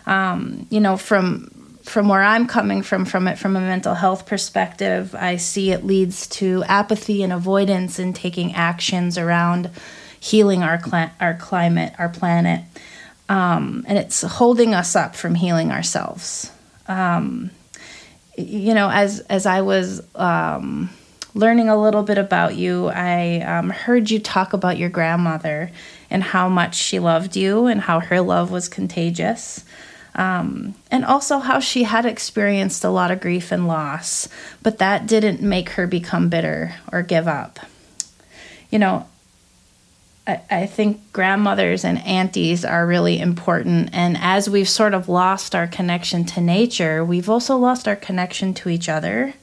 Um, 0.06 0.66
you 0.70 0.80
know, 0.80 0.96
from 0.96 1.50
from 1.82 2.08
where 2.08 2.22
I'm 2.22 2.46
coming 2.46 2.82
from, 2.82 3.06
from 3.06 3.28
it 3.28 3.38
from 3.38 3.56
a 3.56 3.60
mental 3.60 3.94
health 3.94 4.26
perspective, 4.26 5.14
I 5.14 5.36
see 5.36 5.70
it 5.70 5.84
leads 5.84 6.26
to 6.26 6.62
apathy 6.64 7.22
and 7.22 7.32
avoidance 7.32 7.98
in 7.98 8.12
taking 8.12 8.52
actions 8.54 9.16
around 9.16 9.70
healing 10.20 10.62
our 10.62 10.80
cl- 10.82 11.12
our 11.20 11.34
climate, 11.34 11.94
our 11.98 12.08
planet 12.08 12.62
um, 13.28 13.84
and 13.86 13.98
it's 13.98 14.22
holding 14.22 14.74
us 14.74 14.96
up 14.96 15.14
from 15.14 15.34
healing 15.34 15.70
ourselves. 15.70 16.50
Um, 16.86 17.50
you 18.36 18.72
know, 18.74 18.88
as 18.88 19.20
as 19.20 19.46
I 19.46 19.60
was 19.60 20.02
um, 20.14 20.90
learning 21.38 21.68
a 21.68 21.80
little 21.80 22.02
bit 22.02 22.18
about 22.18 22.56
you, 22.56 22.88
I 22.88 23.40
um, 23.42 23.70
heard 23.70 24.10
you 24.10 24.18
talk 24.18 24.52
about 24.54 24.76
your 24.76 24.88
grandmother 24.88 25.70
and 26.10 26.22
how 26.22 26.48
much 26.48 26.74
she 26.74 26.98
loved 26.98 27.36
you 27.36 27.66
and 27.66 27.80
how 27.80 28.00
her 28.00 28.20
love 28.20 28.50
was 28.50 28.68
contagious. 28.68 29.64
Um, 30.16 30.74
and 30.90 31.04
also 31.04 31.38
how 31.38 31.60
she 31.60 31.84
had 31.84 32.04
experienced 32.04 32.82
a 32.82 32.90
lot 32.90 33.12
of 33.12 33.20
grief 33.20 33.52
and 33.52 33.68
loss, 33.68 34.28
but 34.64 34.78
that 34.78 35.06
didn't 35.06 35.40
make 35.40 35.70
her 35.70 35.86
become 35.86 36.28
bitter 36.28 36.74
or 36.90 37.02
give 37.02 37.28
up. 37.28 37.60
You 38.68 38.80
know, 38.80 39.06
I, 40.50 40.66
think 40.66 41.12
grandmothers 41.12 41.84
and 41.84 42.04
aunties 42.04 42.64
are 42.64 42.86
really 42.86 43.18
important. 43.18 43.90
And 43.92 44.18
as 44.20 44.50
we've 44.50 44.68
sort 44.68 44.92
of 44.92 45.08
lost 45.08 45.54
our 45.54 45.66
connection 45.66 46.26
to 46.26 46.40
nature, 46.40 47.02
we've 47.02 47.30
also 47.30 47.56
lost 47.56 47.88
our 47.88 47.96
connection 47.96 48.52
to 48.54 48.68
each 48.68 48.90
other. 48.90 49.34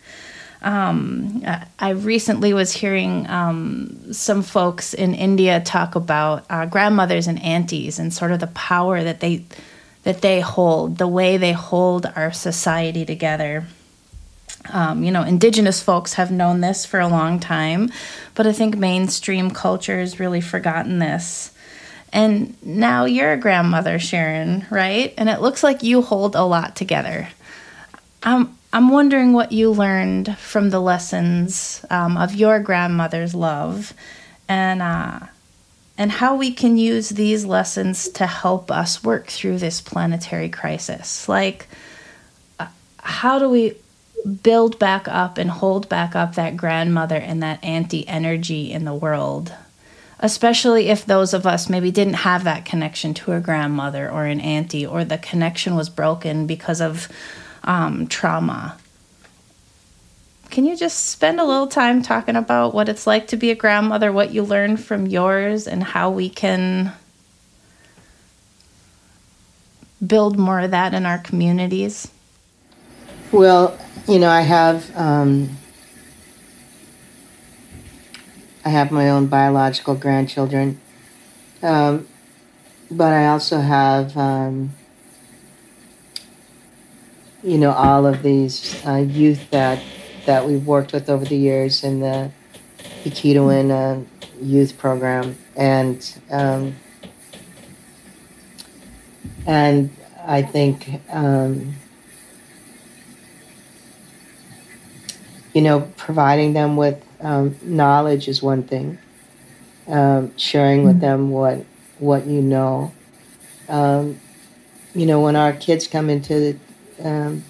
Um, 0.65 1.43
I 1.77 1.91
recently 1.91 2.51
was 2.51 2.73
hearing 2.73 3.29
um, 3.29 4.11
some 4.11 4.41
folks 4.41 4.95
in 4.95 5.13
India 5.13 5.61
talk 5.61 5.93
about 5.93 6.43
uh, 6.49 6.65
grandmothers 6.65 7.27
and 7.27 7.39
aunties 7.43 7.99
and 7.99 8.11
sort 8.11 8.31
of 8.31 8.39
the 8.39 8.47
power 8.47 9.03
that 9.03 9.19
they 9.19 9.45
that 10.05 10.21
they 10.21 10.39
hold, 10.39 10.97
the 10.97 11.07
way 11.07 11.37
they 11.37 11.51
hold 11.51 12.07
our 12.15 12.31
society 12.31 13.05
together. 13.05 13.65
Um, 14.71 15.03
you 15.03 15.11
know, 15.11 15.21
indigenous 15.21 15.81
folks 15.81 16.13
have 16.13 16.31
known 16.31 16.61
this 16.61 16.85
for 16.85 16.99
a 16.99 17.07
long 17.07 17.39
time, 17.39 17.91
but 18.33 18.47
I 18.47 18.51
think 18.51 18.75
mainstream 18.75 19.51
culture 19.51 19.99
has 19.99 20.19
really 20.19 20.41
forgotten 20.41 20.97
this. 20.99 21.51
And 22.11 22.55
now 22.63 23.05
you're 23.05 23.33
a 23.33 23.37
grandmother, 23.37 23.99
Sharon, 23.99 24.65
right? 24.71 25.13
And 25.17 25.27
it 25.29 25.41
looks 25.41 25.63
like 25.63 25.83
you 25.83 26.01
hold 26.01 26.35
a 26.35 26.43
lot 26.43 26.75
together. 26.75 27.27
I'm, 28.23 28.57
I'm 28.75 28.89
wondering 28.89 29.31
what 29.31 29.53
you 29.53 29.71
learned 29.71 30.37
from 30.37 30.69
the 30.69 30.81
lessons 30.81 31.85
um, 31.89 32.17
of 32.17 32.35
your 32.35 32.59
grandmother's 32.59 33.33
love 33.33 33.93
and, 34.49 34.81
uh, 34.81 35.19
and 35.97 36.11
how 36.11 36.35
we 36.35 36.51
can 36.51 36.77
use 36.77 37.07
these 37.07 37.45
lessons 37.45 38.09
to 38.09 38.27
help 38.27 38.69
us 38.69 39.01
work 39.01 39.27
through 39.27 39.59
this 39.59 39.79
planetary 39.79 40.49
crisis. 40.49 41.29
Like, 41.29 41.67
uh, 42.59 42.67
how 42.97 43.39
do 43.39 43.49
we 43.49 43.77
build 44.43 44.77
back 44.77 45.07
up 45.07 45.37
and 45.37 45.51
hold 45.51 45.87
back 45.87 46.13
up 46.13 46.35
that 46.35 46.57
grandmother 46.57 47.15
and 47.15 47.41
that 47.43 47.63
auntie 47.63 48.05
energy 48.09 48.73
in 48.73 48.83
the 48.83 48.93
world. 48.93 49.53
especially 50.19 50.87
if 50.87 51.05
those 51.05 51.33
of 51.33 51.45
us 51.45 51.69
maybe 51.69 51.91
didn't 51.91 52.13
have 52.13 52.45
that 52.45 52.65
connection 52.65 53.13
to 53.13 53.33
a 53.33 53.39
grandmother 53.39 54.09
or 54.09 54.25
an 54.25 54.39
auntie, 54.39 54.85
or 54.85 55.03
the 55.03 55.17
connection 55.17 55.75
was 55.75 55.89
broken 55.89 56.47
because 56.47 56.81
of 56.81 57.09
um, 57.65 58.07
trauma. 58.07 58.77
Can 60.49 60.63
you 60.63 60.77
just 60.77 61.07
spend 61.07 61.41
a 61.41 61.43
little 61.43 61.67
time 61.67 62.01
talking 62.01 62.37
about 62.37 62.73
what 62.73 62.87
it's 62.87 63.05
like 63.05 63.27
to 63.27 63.35
be 63.35 63.51
a 63.51 63.55
grandmother, 63.55 64.11
what 64.11 64.33
you 64.33 64.43
learned 64.43 64.79
from 64.79 65.05
yours, 65.05 65.67
and 65.67 65.83
how 65.83 66.09
we 66.09 66.29
can 66.29 66.93
build 70.05 70.37
more 70.37 70.61
of 70.61 70.71
that 70.71 70.93
in 70.93 71.05
our 71.05 71.17
communities? 71.17 72.09
Well, 73.31 73.77
you 74.07 74.19
know, 74.19 74.29
I 74.29 74.41
have 74.41 74.95
um, 74.95 75.57
I 78.63 78.69
have 78.69 78.91
my 78.91 79.09
own 79.09 79.27
biological 79.27 79.95
grandchildren, 79.95 80.79
um, 81.61 82.07
but 82.89 83.11
I 83.13 83.27
also 83.27 83.59
have, 83.59 84.15
um, 84.17 84.73
you 87.45 87.59
know, 87.59 87.71
all 87.71 88.07
of 88.07 88.23
these 88.23 88.83
uh, 88.85 88.95
youth 88.95 89.51
that 89.51 89.81
that 90.25 90.47
we've 90.47 90.65
worked 90.65 90.91
with 90.93 91.09
over 91.09 91.23
the 91.23 91.37
years 91.37 91.83
in 91.83 91.99
the 91.99 92.31
Ikidowin 93.03 93.69
uh, 93.69 94.03
youth 94.41 94.77
program, 94.79 95.37
and 95.55 96.17
um, 96.31 96.75
and 99.45 99.95
I 100.25 100.41
think 100.41 101.01
um, 101.11 101.75
you 105.53 105.61
know 105.61 105.81
providing 105.97 106.53
them 106.53 106.75
with 106.77 107.05
um, 107.21 107.55
knowledge 107.61 108.27
is 108.27 108.41
one 108.41 108.63
thing. 108.63 108.97
Um, 109.87 110.35
sharing 110.35 110.83
with 110.83 110.99
them 110.99 111.29
what 111.29 111.63
what 111.99 112.25
you 112.25 112.41
know. 112.41 112.91
Um, 113.69 114.19
you 114.95 115.05
know, 115.05 115.19
when 115.19 115.35
our 115.35 115.51
kids 115.51 115.87
come 115.87 116.09
into, 116.09 116.33
the, 116.39 116.57
um, 117.03 117.43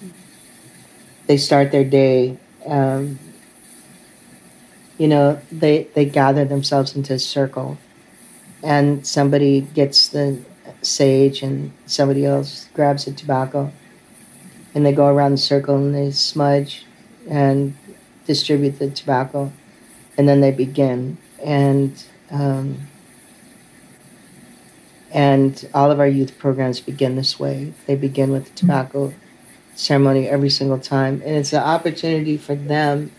they 1.26 1.36
start 1.36 1.72
their 1.72 1.84
day. 1.84 2.38
Um, 2.66 3.18
you 4.98 5.08
know, 5.08 5.40
they 5.52 5.84
they 5.94 6.04
gather 6.04 6.44
themselves 6.44 6.96
into 6.96 7.14
a 7.14 7.18
circle, 7.18 7.78
and 8.62 9.06
somebody 9.06 9.60
gets 9.60 10.08
the 10.08 10.38
sage, 10.82 11.42
and 11.42 11.72
somebody 11.86 12.24
else 12.24 12.68
grabs 12.74 13.04
the 13.04 13.12
tobacco, 13.12 13.72
and 14.74 14.86
they 14.86 14.92
go 14.92 15.06
around 15.06 15.32
the 15.32 15.38
circle 15.38 15.76
and 15.76 15.94
they 15.94 16.10
smudge, 16.10 16.86
and 17.28 17.76
distribute 18.26 18.78
the 18.78 18.90
tobacco 18.90 19.52
and 20.16 20.28
then 20.28 20.40
they 20.40 20.50
begin. 20.50 21.18
And 21.42 22.02
um, 22.30 22.88
and 25.12 25.68
all 25.72 25.90
of 25.90 26.00
our 26.00 26.08
youth 26.08 26.38
programs 26.38 26.80
begin 26.80 27.16
this 27.16 27.38
way. 27.38 27.72
They 27.86 27.94
begin 27.94 28.30
with 28.32 28.46
the 28.46 28.54
tobacco 28.54 29.14
ceremony 29.76 30.26
every 30.26 30.50
single 30.50 30.78
time, 30.78 31.22
and 31.24 31.36
it's 31.36 31.52
an 31.52 31.62
opportunity 31.62 32.36
for 32.36 32.54
them 32.54 33.12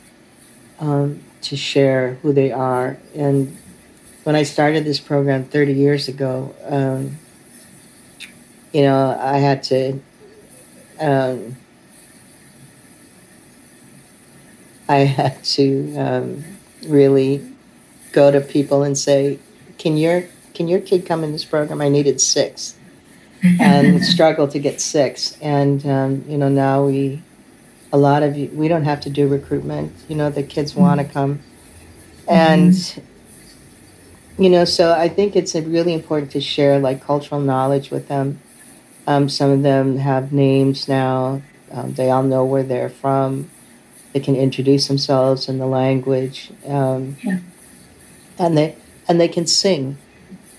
um, 0.79 1.23
to 1.41 1.55
share 1.55 2.15
who 2.15 2.33
they 2.33 2.51
are. 2.51 2.97
And 3.15 3.55
when 4.23 4.35
I 4.35 4.43
started 4.43 4.83
this 4.83 4.99
program 4.99 5.45
30 5.45 5.73
years 5.73 6.07
ago, 6.09 6.53
um, 6.65 7.17
you 8.73 8.81
know, 8.81 9.17
I 9.19 9.37
had 9.37 9.63
to. 9.63 10.01
Um, 10.99 11.55
I 14.89 14.99
had 14.99 15.43
to 15.43 15.95
um, 15.97 16.43
really 16.87 17.45
go 18.11 18.31
to 18.31 18.41
people 18.41 18.83
and 18.83 18.97
say, 18.97 19.39
"Can 19.77 19.97
your 19.97 20.25
can 20.53 20.67
your 20.67 20.79
kid 20.79 21.05
come 21.05 21.23
in 21.23 21.31
this 21.31 21.45
program? 21.45 21.81
I 21.81 21.89
needed 21.89 22.19
six, 22.19 22.75
and 23.43 24.03
struggle 24.15 24.47
to 24.47 24.59
get 24.59 24.81
six. 24.81 25.37
And 25.41 25.85
um, 25.85 26.25
you 26.27 26.37
know 26.37 26.49
now 26.49 26.85
we, 26.85 27.21
a 27.91 27.97
lot 27.97 28.23
of 28.23 28.37
you, 28.37 28.49
we 28.53 28.67
don't 28.67 28.85
have 28.85 29.01
to 29.01 29.09
do 29.09 29.27
recruitment. 29.27 29.93
You 30.07 30.15
know 30.15 30.29
the 30.29 30.43
kids 30.43 30.75
want 30.75 30.99
to 30.99 31.05
mm-hmm. 31.05 31.13
come, 31.13 31.39
and 32.27 32.71
mm-hmm. 32.73 34.43
you 34.43 34.49
know 34.49 34.65
so 34.65 34.93
I 34.93 35.09
think 35.09 35.35
it's 35.35 35.55
really 35.55 35.93
important 35.93 36.31
to 36.31 36.41
share 36.41 36.79
like 36.79 37.03
cultural 37.03 37.41
knowledge 37.41 37.91
with 37.91 38.07
them. 38.07 38.39
Um, 39.05 39.29
some 39.29 39.51
of 39.51 39.63
them 39.63 39.97
have 39.97 40.33
names 40.33 40.87
now. 40.87 41.41
Um, 41.71 41.93
they 41.93 42.09
all 42.09 42.23
know 42.23 42.43
where 42.45 42.63
they're 42.63 42.89
from 42.89 43.49
they 44.17 44.19
can 44.19 44.35
introduce 44.35 44.87
themselves 44.87 45.47
in 45.47 45.59
the 45.59 45.67
language, 45.67 46.51
um, 46.65 47.17
yeah. 47.23 47.37
and 48.39 48.57
they 48.57 48.75
and 49.07 49.21
they 49.21 49.27
can 49.27 49.45
sing. 49.45 49.97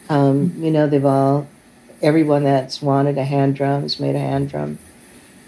Um, 0.08 0.54
you 0.58 0.70
know, 0.70 0.86
they've 0.86 1.04
all 1.04 1.48
everyone 2.02 2.44
that's 2.44 2.80
wanted 2.80 3.18
a 3.18 3.24
hand 3.24 3.56
drum 3.56 3.82
has 3.82 3.98
made 3.98 4.14
a 4.14 4.20
hand 4.20 4.50
drum. 4.50 4.78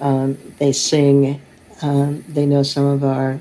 Um, 0.01 0.39
they 0.59 0.73
sing. 0.73 1.41
Um, 1.83 2.25
they 2.29 2.47
know 2.47 2.63
some 2.63 2.85
of 2.85 3.05
our 3.05 3.41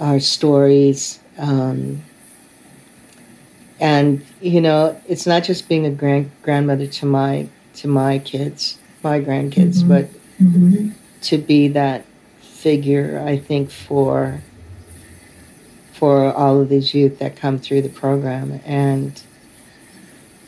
our 0.00 0.20
stories. 0.20 1.20
Um, 1.38 2.02
and 3.80 4.24
you 4.40 4.60
know, 4.60 5.00
it's 5.08 5.26
not 5.26 5.44
just 5.44 5.68
being 5.68 5.86
a 5.86 5.90
grand 5.90 6.30
grandmother 6.42 6.86
to 6.86 7.06
my 7.06 7.48
to 7.74 7.88
my 7.88 8.18
kids, 8.18 8.78
my 9.02 9.20
grandkids, 9.20 9.78
mm-hmm. 9.78 9.88
but 9.88 10.04
mm-hmm. 10.40 10.90
to 11.22 11.38
be 11.38 11.68
that 11.68 12.04
figure, 12.40 13.22
I 13.26 13.38
think, 13.38 13.70
for 13.70 14.40
for 15.92 16.32
all 16.32 16.60
of 16.60 16.68
these 16.68 16.94
youth 16.94 17.18
that 17.18 17.36
come 17.36 17.58
through 17.58 17.82
the 17.82 17.88
program, 17.88 18.60
and 18.64 19.20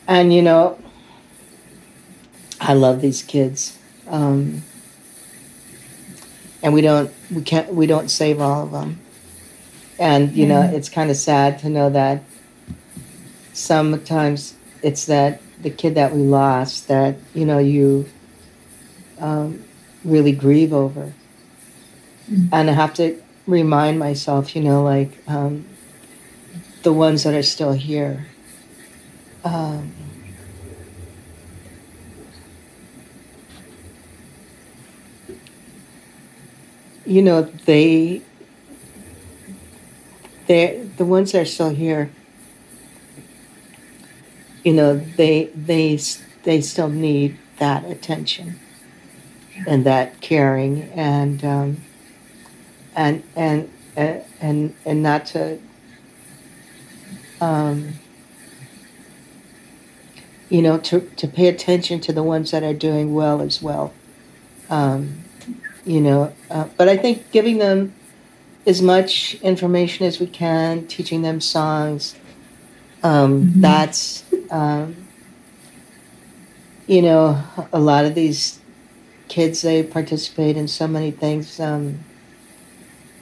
and 0.06 0.32
you 0.32 0.42
know, 0.42 0.78
I 2.64 2.72
love 2.74 3.00
these 3.00 3.22
kids, 3.22 3.78
um, 4.08 4.62
and 6.62 6.72
we 6.72 6.80
don't 6.80 7.12
we 7.30 7.42
can't 7.42 7.72
we 7.74 7.86
don't 7.86 8.10
save 8.10 8.40
all 8.40 8.64
of 8.64 8.72
them, 8.72 9.00
and 9.98 10.32
you 10.32 10.46
know, 10.46 10.62
it's 10.62 10.88
kind 10.88 11.10
of 11.10 11.16
sad 11.16 11.58
to 11.60 11.68
know 11.68 11.90
that 11.90 12.22
sometimes 13.52 14.54
it's 14.82 15.06
that 15.06 15.40
the 15.62 15.70
kid 15.70 15.94
that 15.94 16.12
we 16.12 16.22
lost 16.22 16.88
that 16.88 17.16
you 17.34 17.46
know 17.46 17.58
you 17.58 18.08
um, 19.20 19.62
really 20.04 20.32
grieve 20.32 20.72
over 20.72 21.12
Mm-hmm. 22.30 22.54
And 22.54 22.70
I 22.70 22.72
have 22.72 22.94
to 22.94 23.20
remind 23.46 23.98
myself, 23.98 24.56
you 24.56 24.62
know, 24.62 24.82
like 24.82 25.10
um, 25.28 25.66
the 26.82 26.92
ones 26.92 27.24
that 27.24 27.34
are 27.34 27.42
still 27.42 27.72
here. 27.72 28.26
Um, 29.44 29.92
you 37.06 37.22
know, 37.22 37.42
they, 37.42 38.22
they, 40.46 40.88
the 40.96 41.04
ones 41.04 41.32
that 41.32 41.42
are 41.42 41.44
still 41.44 41.70
here. 41.70 42.10
You 44.62 44.72
know, 44.72 44.96
they, 44.96 45.44
they, 45.54 45.98
they 46.44 46.60
still 46.60 46.88
need 46.88 47.38
that 47.58 47.84
attention 47.84 48.58
and 49.66 49.84
that 49.84 50.20
caring 50.20 50.82
and. 50.92 51.44
Um, 51.44 51.76
and 52.94 53.22
and 53.34 53.70
and 53.96 54.74
and 54.84 55.02
not 55.02 55.26
to 55.26 55.58
um, 57.40 57.94
you 60.48 60.62
know 60.62 60.78
to 60.78 61.00
to 61.00 61.26
pay 61.26 61.48
attention 61.48 62.00
to 62.00 62.12
the 62.12 62.22
ones 62.22 62.50
that 62.50 62.62
are 62.62 62.74
doing 62.74 63.14
well 63.14 63.42
as 63.42 63.60
well 63.60 63.92
um, 64.70 65.23
you 65.84 66.00
know 66.00 66.32
uh, 66.50 66.66
but 66.76 66.88
i 66.88 66.96
think 66.96 67.30
giving 67.30 67.58
them 67.58 67.94
as 68.66 68.80
much 68.80 69.34
information 69.36 70.06
as 70.06 70.18
we 70.18 70.26
can 70.26 70.86
teaching 70.86 71.22
them 71.22 71.40
songs 71.40 72.16
um, 73.02 73.42
mm-hmm. 73.42 73.60
that's 73.60 74.24
um, 74.50 74.96
you 76.86 77.02
know 77.02 77.42
a 77.72 77.80
lot 77.80 78.04
of 78.04 78.14
these 78.14 78.60
kids 79.28 79.62
they 79.62 79.82
participate 79.82 80.56
in 80.56 80.68
so 80.68 80.86
many 80.86 81.10
things 81.10 81.60
um, 81.60 81.98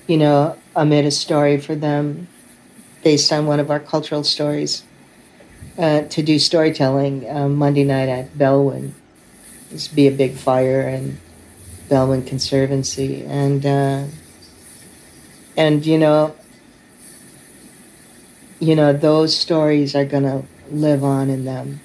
you 0.07 0.17
know, 0.17 0.57
I 0.75 0.85
made 0.85 1.05
a 1.05 1.11
story 1.11 1.59
for 1.59 1.75
them 1.75 2.29
based 3.03 3.33
on 3.33 3.47
one 3.47 3.61
of 3.61 3.71
our 3.71 3.81
cultural 3.81 4.25
stories 4.25 4.85
uh, 5.79 6.03
to 6.03 6.23
do 6.23 6.39
storytelling 6.39 7.29
um, 7.31 7.57
Monday 7.57 7.85
night 7.85 8.09
at. 8.09 8.37
This 9.71 9.89
be 9.89 10.07
a 10.07 10.11
big 10.11 10.35
fire 10.35 10.81
and 10.81 11.19
Belwin 11.93 12.27
Conservancy, 12.27 13.23
and 13.27 13.67
uh, 13.67 14.05
and 15.59 15.85
you 15.85 15.99
know, 15.99 16.35
you 18.61 18.75
know 18.75 18.95
those 18.95 19.37
stories 19.37 19.95
are 19.95 20.07
gonna 20.07 20.43
live 20.71 21.05
on 21.05 21.29
in 21.29 21.45
them, 21.45 21.81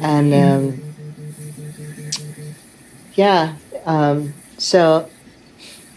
and 0.00 0.34
um, 0.34 0.82
yeah, 3.14 3.54
um, 3.84 4.34
so 4.58 5.08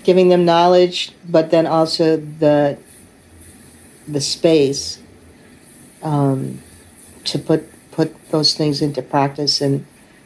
giving 0.04 0.30
them 0.30 0.46
knowledge, 0.46 1.12
but 1.28 1.50
then 1.50 1.66
also 1.66 2.18
the 2.18 2.78
the 4.08 4.22
space 4.22 5.00
um, 6.04 6.62
to 7.24 7.40
put 7.40 7.68
put 7.90 8.14
those 8.30 8.54
things 8.54 8.84
into 8.84 9.02
practice, 9.02 9.62
and 9.62 9.84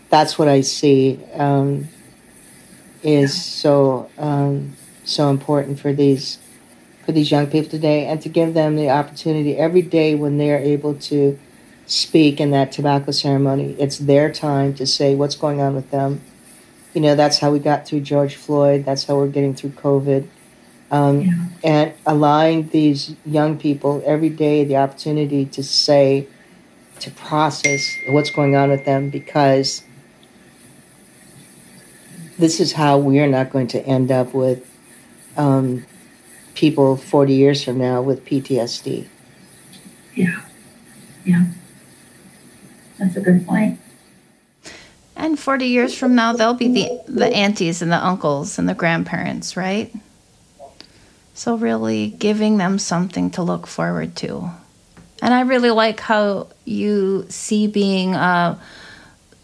that's 0.09 0.37
what 0.37 0.49
I 0.49 0.59
see. 0.59 1.17
Um, 1.33 1.87
is 3.03 3.41
so 3.43 4.09
um, 4.17 4.75
so 5.03 5.29
important 5.29 5.79
for 5.79 5.93
these 5.93 6.37
for 7.05 7.11
these 7.11 7.31
young 7.31 7.47
people 7.47 7.69
today, 7.69 8.05
and 8.05 8.21
to 8.21 8.29
give 8.29 8.53
them 8.53 8.75
the 8.75 8.89
opportunity 8.89 9.57
every 9.57 9.81
day 9.81 10.15
when 10.15 10.37
they 10.37 10.51
are 10.51 10.57
able 10.57 10.93
to 10.93 11.39
speak 11.87 12.39
in 12.39 12.51
that 12.51 12.71
tobacco 12.71 13.11
ceremony. 13.11 13.75
It's 13.79 13.97
their 13.97 14.31
time 14.31 14.75
to 14.75 14.85
say 14.85 15.15
what's 15.15 15.35
going 15.35 15.59
on 15.59 15.73
with 15.73 15.89
them. 15.89 16.21
You 16.93 17.01
know, 17.01 17.15
that's 17.15 17.39
how 17.39 17.51
we 17.51 17.59
got 17.59 17.87
through 17.87 18.01
George 18.01 18.35
Floyd. 18.35 18.85
That's 18.85 19.05
how 19.05 19.15
we're 19.15 19.27
getting 19.27 19.55
through 19.55 19.71
COVID. 19.71 20.27
Um, 20.91 21.21
yeah. 21.21 21.45
And 21.63 21.93
allowing 22.05 22.69
these 22.69 23.15
young 23.25 23.57
people 23.57 24.03
every 24.05 24.29
day 24.29 24.63
the 24.63 24.77
opportunity 24.77 25.45
to 25.45 25.63
say, 25.63 26.27
to 26.99 27.11
process 27.11 27.87
what's 28.09 28.29
going 28.29 28.55
on 28.55 28.69
with 28.69 28.85
them 28.85 29.09
because 29.09 29.83
this 32.39 32.61
is 32.61 32.71
how 32.71 32.97
we 32.97 33.19
are 33.19 33.27
not 33.27 33.51
going 33.51 33.67
to 33.67 33.85
end 33.85 34.11
up 34.11 34.33
with 34.33 34.65
um, 35.35 35.85
people 36.55 36.95
40 36.95 37.33
years 37.33 37.63
from 37.63 37.77
now 37.77 38.01
with 38.01 38.25
PTSD. 38.25 39.07
Yeah. 40.15 40.41
Yeah. 41.25 41.45
That's 42.97 43.17
a 43.17 43.21
good 43.21 43.45
point. 43.45 43.79
And 45.17 45.37
40 45.37 45.65
years 45.65 45.97
from 45.97 46.15
now, 46.15 46.31
they'll 46.31 46.53
be 46.53 46.69
the, 46.69 47.01
the 47.07 47.27
aunties 47.27 47.81
and 47.81 47.91
the 47.91 48.03
uncles 48.03 48.57
and 48.57 48.69
the 48.69 48.73
grandparents, 48.73 49.57
right? 49.57 49.93
So, 51.33 51.55
really 51.55 52.11
giving 52.11 52.57
them 52.57 52.79
something 52.79 53.29
to 53.31 53.41
look 53.41 53.67
forward 53.67 54.15
to. 54.17 54.49
And 55.21 55.33
I 55.33 55.41
really 55.41 55.71
like 55.71 55.99
how 55.99 56.47
you 56.63 57.25
see 57.29 57.67
being 57.67 58.15
a 58.15 58.57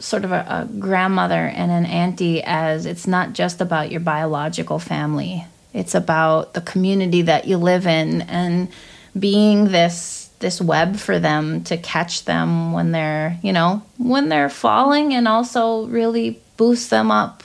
sort 0.05 0.23
of 0.23 0.31
a, 0.31 0.45
a 0.47 0.79
grandmother 0.79 1.33
and 1.33 1.71
an 1.71 1.85
auntie 1.85 2.43
as 2.43 2.85
it's 2.85 3.07
not 3.07 3.33
just 3.33 3.59
about 3.59 3.91
your 3.91 4.01
biological 4.01 4.77
family, 4.77 5.45
it's 5.73 5.95
about 5.95 6.53
the 6.53 6.61
community 6.61 7.23
that 7.23 7.47
you 7.47 7.57
live 7.57 7.87
in 7.87 8.21
and 8.23 8.69
being 9.17 9.65
this 9.69 10.29
this 10.39 10.61
web 10.61 10.97
for 10.97 11.17
them 11.17 11.63
to 11.63 11.77
catch 11.77 12.25
them 12.25 12.73
when 12.73 12.91
they're, 12.91 13.39
you 13.41 13.53
know, 13.53 13.81
when 13.97 14.29
they're 14.29 14.49
falling 14.49 15.13
and 15.13 15.27
also 15.27 15.87
really 15.87 16.39
boost 16.57 16.89
them 16.89 17.09
up. 17.09 17.43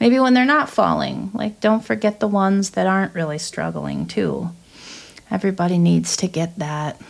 Maybe 0.00 0.18
when 0.20 0.34
they're 0.34 0.44
not 0.44 0.68
falling. 0.68 1.30
Like, 1.32 1.60
don't 1.60 1.84
forget 1.84 2.20
the 2.20 2.28
ones 2.28 2.70
that 2.70 2.86
aren't 2.86 3.14
really 3.14 3.38
struggling, 3.38 4.06
too. 4.06 4.50
Everybody 5.30 5.78
needs 5.78 6.16
to 6.18 6.28
get 6.28 6.58
that. 6.58 7.00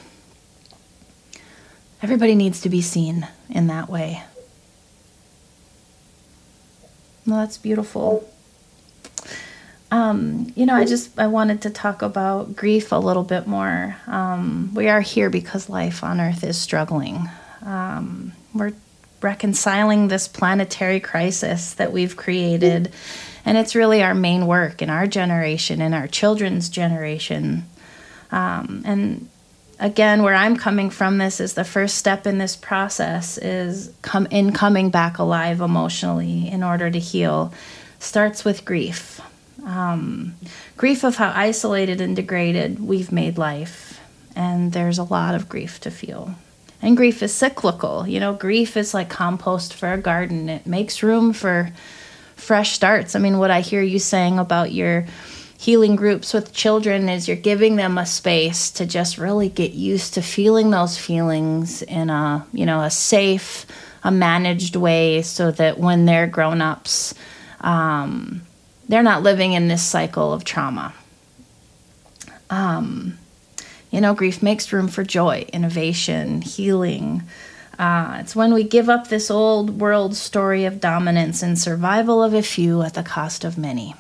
Everybody 2.03 2.35
needs 2.35 2.61
to 2.61 2.69
be 2.69 2.81
seen 2.81 3.27
in 3.51 3.67
that 3.67 3.89
way. 3.89 4.23
Well, 7.29 7.41
that's 7.41 7.59
beautiful. 7.59 8.27
Um, 9.91 10.51
you 10.57 10.65
know, 10.65 10.75
I 10.75 10.87
just 10.87 11.19
I 11.19 11.27
wanted 11.27 11.61
to 11.63 11.71
talk 11.71 12.01
about 12.01 12.57
grief 12.57 12.91
a 12.91 12.97
little 12.97 13.23
bit 13.23 13.47
more. 13.47 13.97
Um, 14.07 14.71
we 14.73 14.89
are 14.89 15.03
here 15.03 15.29
because 15.29 15.69
life 15.69 16.03
on 16.03 16.23
Earth 16.23 16.43
is 16.43 16.57
struggling. 16.57 17.29
Um, 17.63 18.33
we're 18.55 18.73
reconciling 19.21 20.09
this 20.09 20.27
planetary 20.27 21.01
crisis 21.01 21.75
that 21.75 21.93
we've 21.93 22.17
created, 22.17 22.95
and 23.45 23.59
it's 23.59 23.75
really 23.75 24.03
our 24.03 24.15
main 24.15 24.47
work 24.47 24.81
in 24.81 24.89
our 24.89 25.07
generation, 25.07 25.83
in 25.83 25.93
our 25.93 26.07
children's 26.07 26.71
generation. 26.71 27.67
Um, 28.31 28.83
and 28.87 29.29
again, 29.81 30.23
where 30.23 30.35
I'm 30.35 30.57
coming 30.57 30.91
from, 30.91 31.19
this 31.19 31.41
is 31.41 31.55
the 31.55 31.65
first 31.65 31.97
step 31.97 32.27
in 32.27 32.39
this 32.39 32.57
process 32.57 33.39
is 33.39 33.93
come 34.03 34.27
in 34.31 34.53
coming 34.53 34.91
back 34.91 35.19
alive 35.19 35.61
emotionally 35.61 36.49
in 36.49 36.63
order 36.63 36.91
to 36.91 36.99
heal. 36.99 37.53
Starts 37.99 38.45
with 38.45 38.65
grief 38.65 39.21
um, 39.69 40.35
grief 40.77 41.05
of 41.05 41.17
how 41.17 41.33
isolated 41.35 42.01
and 42.01 42.17
degraded 42.17 42.81
we've 42.81 43.13
made 43.13 43.39
life. 43.39 44.01
And 44.35 44.73
there's 44.73 44.99
a 44.99 45.05
lot 45.05 45.35
of 45.35 45.49
grief 45.49 45.81
to 45.81 45.91
feel. 45.91 46.35
And 46.81 46.97
grief 46.97 47.23
is 47.23 47.35
cyclical. 47.35 48.07
You 48.07 48.21
know, 48.21 48.33
grief 48.33 48.77
is 48.77 48.95
like 48.95 49.09
compost 49.09 49.75
for 49.75 49.93
a 49.93 49.99
garden, 49.99 50.49
it 50.49 50.67
makes 50.67 51.03
room 51.03 51.33
for 51.33 51.71
fresh 52.37 52.73
starts. 52.73 53.17
I 53.17 53.19
mean, 53.19 53.39
what 53.39 53.51
I 53.51 53.61
hear 53.61 53.83
you 53.83 53.99
saying 53.99 54.39
about 54.39 54.73
your 54.73 55.07
healing 55.59 55.97
groups 55.97 56.33
with 56.33 56.53
children 56.53 57.09
is 57.09 57.27
you're 57.27 57.37
giving 57.37 57.75
them 57.75 57.99
a 57.99 58.07
space 58.07 58.71
to 58.71 58.87
just 58.87 59.19
really 59.19 59.49
get 59.49 59.73
used 59.73 60.15
to 60.15 60.23
feeling 60.23 60.71
those 60.71 60.97
feelings 60.97 61.83
in 61.83 62.11
a, 62.11 62.47
you 62.53 62.65
know, 62.65 62.81
a 62.81 62.91
safe, 62.91 63.67
a 64.05 64.11
managed 64.11 64.77
way 64.77 65.21
so 65.21 65.51
that 65.51 65.77
when 65.77 66.05
they're 66.05 66.29
grown-ups, 66.29 67.13
um, 67.61 68.41
they're 68.89 69.03
not 69.03 69.25
living 69.25 69.53
in 69.53 69.67
this 69.67 69.83
cycle 69.83 70.33
of 70.33 70.45
trauma. 70.45 70.95
Um, 72.51 73.19
you 73.91 74.01
know, 74.01 74.15
grief 74.15 74.41
makes 74.41 74.73
room 74.73 74.87
for 74.87 75.03
joy, 75.03 75.45
innovation, 75.53 76.41
healing. 76.41 77.25
Uh, 77.77 78.19
it's 78.21 78.37
when 78.37 78.55
we 78.55 78.63
give 78.63 78.89
up 78.89 79.09
this 79.09 79.29
old 79.29 79.81
world 79.81 80.15
story 80.15 80.67
of 80.67 80.81
dominance 80.81 81.43
and 81.43 81.59
survival 81.59 82.23
of 82.23 82.33
a 82.33 82.43
few 82.43 82.83
at 82.83 82.95
the 82.95 83.03
cost 83.03 83.45
of 83.45 83.59
many. 83.59 83.97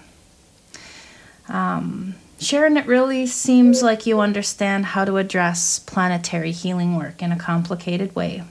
Um, 1.48 2.14
Sharon, 2.40 2.76
it 2.76 2.86
really 2.86 3.26
seems 3.26 3.82
like 3.82 4.06
you 4.06 4.20
understand 4.20 4.86
how 4.86 5.04
to 5.04 5.16
address 5.16 5.78
planetary 5.78 6.52
healing 6.52 6.96
work 6.96 7.20
in 7.20 7.32
a 7.32 7.38
complicated 7.38 8.14
way. 8.14 8.44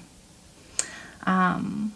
Um, 1.25 1.93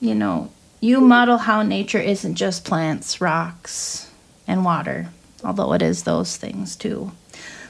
you 0.00 0.14
know, 0.14 0.50
you 0.80 1.00
model 1.00 1.38
how 1.38 1.62
nature 1.62 1.98
isn't 1.98 2.34
just 2.36 2.64
plants, 2.64 3.20
rocks, 3.20 4.10
and 4.46 4.64
water, 4.64 5.08
although 5.42 5.72
it 5.72 5.82
is 5.82 6.02
those 6.02 6.36
things 6.36 6.76
too. 6.76 7.12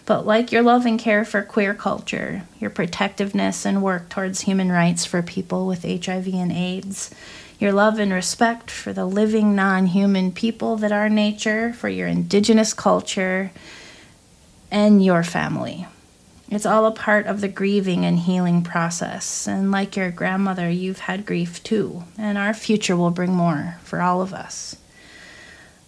But 0.07 0.26
like 0.26 0.52
your 0.52 0.62
love 0.62 0.85
and 0.85 0.98
care 0.98 1.24
for 1.24 1.42
queer 1.42 1.74
culture, 1.74 2.42
your 2.61 2.70
protectiveness 2.70 3.64
and 3.64 3.83
work 3.83 4.11
towards 4.11 4.42
human 4.42 4.70
rights 4.70 5.04
for 5.04 5.22
people 5.22 5.66
with 5.66 5.83
HIV 5.83 6.28
and 6.35 6.52
AIDS, 6.52 7.11
your 7.64 7.72
love 7.72 7.98
and 7.98 8.12
respect 8.12 8.70
for 8.70 8.92
the 8.92 9.07
living 9.07 9.57
non 9.57 9.87
human 9.87 10.31
people 10.31 10.77
that 10.77 10.92
are 10.92 11.09
nature, 11.09 11.72
for 11.72 11.88
your 11.88 12.07
indigenous 12.07 12.74
culture, 12.74 13.50
and 14.70 15.03
your 15.03 15.22
family. 15.22 15.87
It's 16.50 16.66
all 16.66 16.85
a 16.85 16.92
part 16.92 17.27
of 17.27 17.40
the 17.40 17.48
grieving 17.48 18.05
and 18.05 18.18
healing 18.18 18.62
process. 18.62 19.48
And 19.48 19.70
like 19.72 19.96
your 19.96 20.11
grandmother, 20.11 20.68
you've 20.68 20.98
had 20.98 21.24
grief 21.24 21.62
too. 21.62 22.05
And 22.18 22.37
our 22.37 22.53
future 22.53 22.96
will 22.96 23.11
bring 23.11 23.33
more 23.33 23.79
for 23.83 24.03
all 24.03 24.20
of 24.20 24.35
us. 24.35 24.77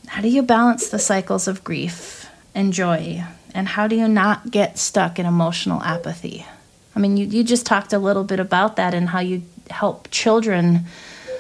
How 0.07 0.23
do 0.23 0.29
you 0.29 0.43
balance 0.43 0.89
the 0.89 0.99
cycles 0.99 1.47
of 1.47 1.63
grief 1.63 2.27
and 2.55 2.73
joy? 2.73 3.23
And 3.53 3.69
how 3.69 3.87
do 3.87 3.97
you 3.97 4.09
not 4.09 4.51
get 4.51 4.79
stuck 4.79 5.19
in 5.19 5.27
emotional 5.27 5.83
apathy? 5.83 6.47
I 6.95 7.01
mean, 7.01 7.19
you, 7.19 7.27
you 7.27 7.45
just 7.45 7.67
talked 7.67 7.93
a 7.93 7.99
little 7.99 8.25
bit 8.25 8.41
about 8.41 8.77
that 8.77 8.95
and 8.95 9.11
how 9.11 9.21
you 9.21 9.43
help 9.69 10.11
children 10.11 10.87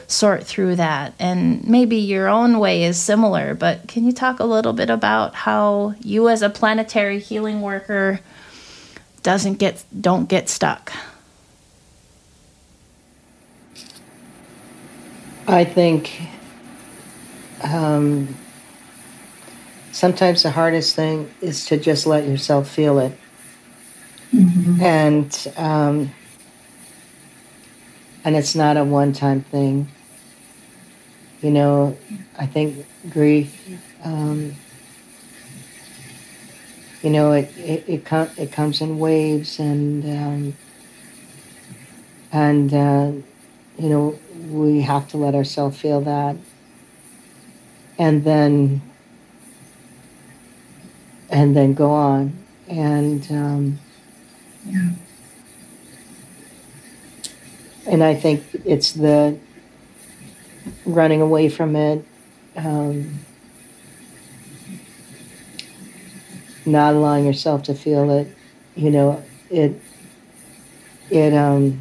sort 0.06 0.44
through 0.44 0.76
that. 0.76 1.14
And 1.18 1.66
maybe 1.66 1.96
your 1.96 2.28
own 2.28 2.58
way 2.58 2.84
is 2.84 3.00
similar, 3.00 3.54
but 3.54 3.88
can 3.88 4.04
you 4.04 4.12
talk 4.12 4.40
a 4.40 4.44
little 4.44 4.72
bit 4.72 4.90
about 4.90 5.34
how 5.34 5.94
you, 6.00 6.28
as 6.28 6.42
a 6.42 6.50
planetary 6.50 7.18
healing 7.18 7.60
worker, 7.60 8.20
doesn't 9.22 9.54
get 9.54 9.84
don't 10.00 10.28
get 10.28 10.48
stuck? 10.48 10.92
I 15.48 15.64
think 15.64 16.20
um, 17.62 18.36
sometimes 19.92 20.42
the 20.42 20.50
hardest 20.50 20.94
thing 20.96 21.30
is 21.40 21.66
to 21.66 21.76
just 21.76 22.06
let 22.06 22.26
yourself 22.26 22.68
feel 22.68 22.98
it. 22.98 23.18
Mm-hmm. 24.32 24.80
And 24.82 25.52
um, 25.56 26.10
and 28.24 28.34
it's 28.36 28.56
not 28.56 28.76
a 28.76 28.84
one-time 28.84 29.42
thing. 29.42 29.88
You 31.42 31.50
know, 31.50 31.98
I 32.38 32.46
think 32.46 32.86
grief 33.10 33.54
um, 34.02 34.54
you 37.02 37.10
know, 37.10 37.32
it 37.32 37.50
it 37.56 37.84
it, 37.86 38.04
com- 38.04 38.30
it 38.36 38.50
comes 38.52 38.80
in 38.80 38.98
waves, 38.98 39.58
and 39.58 40.04
um, 40.04 40.56
and 42.32 42.74
uh, 42.74 43.12
you 43.78 43.88
know 43.88 44.18
we 44.50 44.80
have 44.80 45.08
to 45.08 45.16
let 45.16 45.34
ourselves 45.34 45.78
feel 45.78 46.00
that, 46.00 46.36
and 47.98 48.24
then 48.24 48.82
and 51.30 51.56
then 51.56 51.74
go 51.74 51.90
on, 51.90 52.36
and 52.68 53.26
um, 53.30 53.78
yeah. 54.64 54.90
and 57.86 58.02
I 58.02 58.14
think 58.14 58.44
it's 58.64 58.92
the 58.92 59.38
running 60.84 61.20
away 61.20 61.48
from 61.48 61.76
it. 61.76 62.04
Um, 62.56 63.18
not 66.64 66.94
allowing 66.94 67.24
yourself 67.24 67.62
to 67.64 67.74
feel 67.74 68.10
it, 68.10 68.26
you 68.74 68.90
know, 68.90 69.22
it 69.50 69.80
it 71.10 71.32
um, 71.32 71.78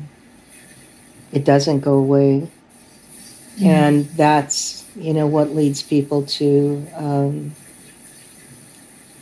it 1.32 1.44
doesn't 1.44 1.80
go 1.80 1.94
away, 1.94 2.48
Yeah. 3.58 3.88
and 3.88 4.06
that's 4.10 4.86
you 4.96 5.14
know 5.14 5.26
what 5.28 5.56
leads 5.56 5.82
people 5.82 6.24
to 6.38 6.86
um, 6.96 7.56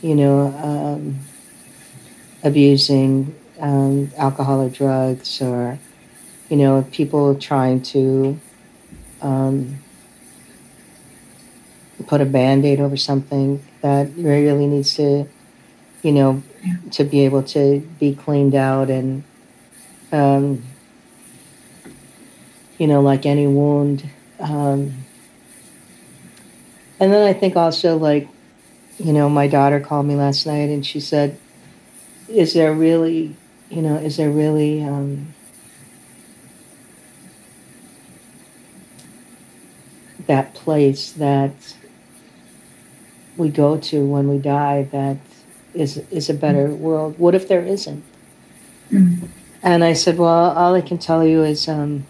you 0.02 0.14
know 0.14 0.48
um, 0.62 1.18
abusing 2.42 3.34
um, 3.60 4.10
alcohol 4.18 4.60
or 4.60 4.68
drugs 4.68 5.40
or 5.40 5.78
you 6.50 6.56
know 6.58 6.84
people 6.92 7.34
trying 7.36 7.80
to 7.82 8.38
um, 9.24 9.78
put 12.06 12.20
a 12.20 12.26
band-aid 12.26 12.78
over 12.80 12.96
something 12.96 13.64
that 13.80 14.08
really 14.16 14.66
needs 14.66 14.94
to 14.96 15.26
you 16.02 16.12
know 16.12 16.42
to 16.90 17.02
be 17.02 17.24
able 17.24 17.42
to 17.42 17.80
be 17.98 18.14
cleaned 18.14 18.54
out 18.54 18.90
and 18.90 19.24
um, 20.12 20.62
you 22.78 22.86
know 22.86 23.00
like 23.00 23.24
any 23.26 23.46
wound 23.46 24.08
um, 24.38 24.92
and 27.00 27.12
then 27.12 27.26
i 27.26 27.32
think 27.32 27.56
also 27.56 27.96
like 27.96 28.28
you 28.98 29.12
know 29.12 29.28
my 29.28 29.48
daughter 29.48 29.80
called 29.80 30.06
me 30.06 30.14
last 30.14 30.46
night 30.46 30.68
and 30.68 30.86
she 30.86 31.00
said 31.00 31.38
is 32.28 32.52
there 32.52 32.72
really 32.72 33.34
you 33.70 33.80
know 33.80 33.96
is 33.96 34.18
there 34.18 34.30
really 34.30 34.82
um, 34.82 35.33
that 40.26 40.54
place 40.54 41.12
that 41.12 41.74
we 43.36 43.48
go 43.48 43.78
to 43.78 44.04
when 44.06 44.28
we 44.28 44.38
die 44.38 44.84
that 44.92 45.16
is 45.74 45.98
is 46.10 46.30
a 46.30 46.34
better 46.34 46.68
world? 46.68 47.18
What 47.18 47.34
if 47.34 47.48
there 47.48 47.62
isn't? 47.62 48.04
Mm. 48.90 49.28
and 49.62 49.82
i 49.82 49.94
said 49.94 50.18
well 50.18 50.50
all 50.50 50.74
i 50.74 50.82
can 50.82 50.98
tell 50.98 51.24
you 51.24 51.42
is 51.42 51.66
um, 51.68 52.04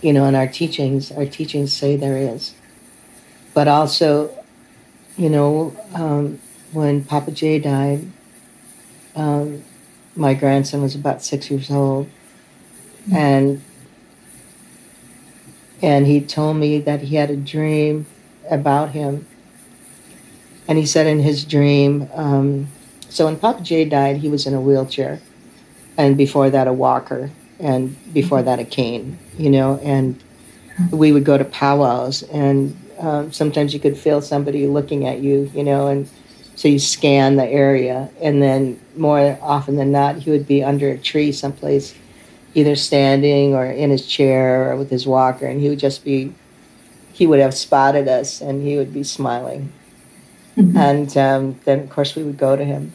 you 0.00 0.10
know 0.10 0.24
in 0.24 0.34
our 0.34 0.48
teachings 0.48 1.12
our 1.12 1.26
teachings 1.26 1.72
say 1.72 1.96
there 1.96 2.16
is. 2.16 2.54
But 3.52 3.68
also 3.68 4.34
you 5.16 5.28
know 5.28 5.76
um, 5.94 6.40
when 6.72 7.04
papa 7.04 7.30
Jay 7.30 7.58
died 7.58 8.10
um, 9.16 9.62
my 10.16 10.34
grandson 10.34 10.82
was 10.82 10.94
about 10.94 11.22
six 11.22 11.50
years 11.50 11.70
old. 11.70 12.08
And 13.12 13.62
and 15.84 16.06
he 16.06 16.18
told 16.18 16.56
me 16.56 16.78
that 16.78 17.02
he 17.02 17.16
had 17.16 17.28
a 17.28 17.36
dream 17.36 18.06
about 18.48 18.92
him. 18.92 19.26
And 20.66 20.78
he 20.78 20.86
said 20.86 21.06
in 21.06 21.20
his 21.20 21.44
dream 21.44 22.08
um, 22.14 22.68
so 23.10 23.26
when 23.26 23.36
papa 23.36 23.62
Jay 23.62 23.84
died 23.84 24.16
he 24.16 24.30
was 24.30 24.46
in 24.46 24.54
a 24.54 24.60
wheelchair. 24.62 25.20
And 25.98 26.16
before 26.16 26.48
that 26.48 26.66
a 26.66 26.72
walker. 26.72 27.30
And 27.60 27.96
before 28.14 28.42
that 28.42 28.58
a 28.58 28.64
cane 28.64 29.18
you 29.36 29.50
know? 29.50 29.78
And 29.82 30.18
we 30.90 31.12
would 31.12 31.26
go 31.26 31.36
to 31.36 31.44
powwows. 31.44 32.22
And 32.22 32.74
um, 32.98 33.30
sometimes 33.30 33.74
you 33.74 33.78
could 33.78 33.98
feel 33.98 34.22
somebody 34.22 34.66
looking 34.66 35.06
at 35.06 35.18
you 35.18 35.50
you 35.54 35.64
know? 35.64 35.88
And 35.88 36.08
so 36.54 36.66
you 36.66 36.78
scan 36.78 37.36
the 37.36 37.46
area. 37.46 38.08
And 38.22 38.42
then 38.42 38.80
more 38.96 39.38
often 39.42 39.76
than 39.76 39.92
not 39.92 40.16
he 40.16 40.30
would 40.30 40.46
be 40.46 40.64
under 40.64 40.88
a 40.88 40.96
tree 40.96 41.30
someplace 41.30 41.94
either 42.54 42.76
standing 42.76 43.54
or 43.54 43.66
in 43.66 43.90
his 43.90 44.06
chair 44.06 44.70
or 44.70 44.76
with 44.76 44.90
his 44.90 45.06
walker 45.06 45.46
and 45.46 45.60
he 45.60 45.68
would 45.68 45.78
just 45.78 46.04
be 46.04 46.32
he 47.12 47.26
would 47.26 47.40
have 47.40 47.54
spotted 47.54 48.08
us 48.08 48.40
and 48.40 48.62
he 48.62 48.76
would 48.76 48.92
be 48.92 49.02
smiling 49.02 49.72
Mhm. 50.56 50.76
and 50.76 51.16
um, 51.16 51.60
then 51.64 51.80
of 51.80 51.90
course 51.90 52.14
we 52.14 52.22
would 52.22 52.38
go 52.38 52.54
to 52.54 52.64
him 52.64 52.92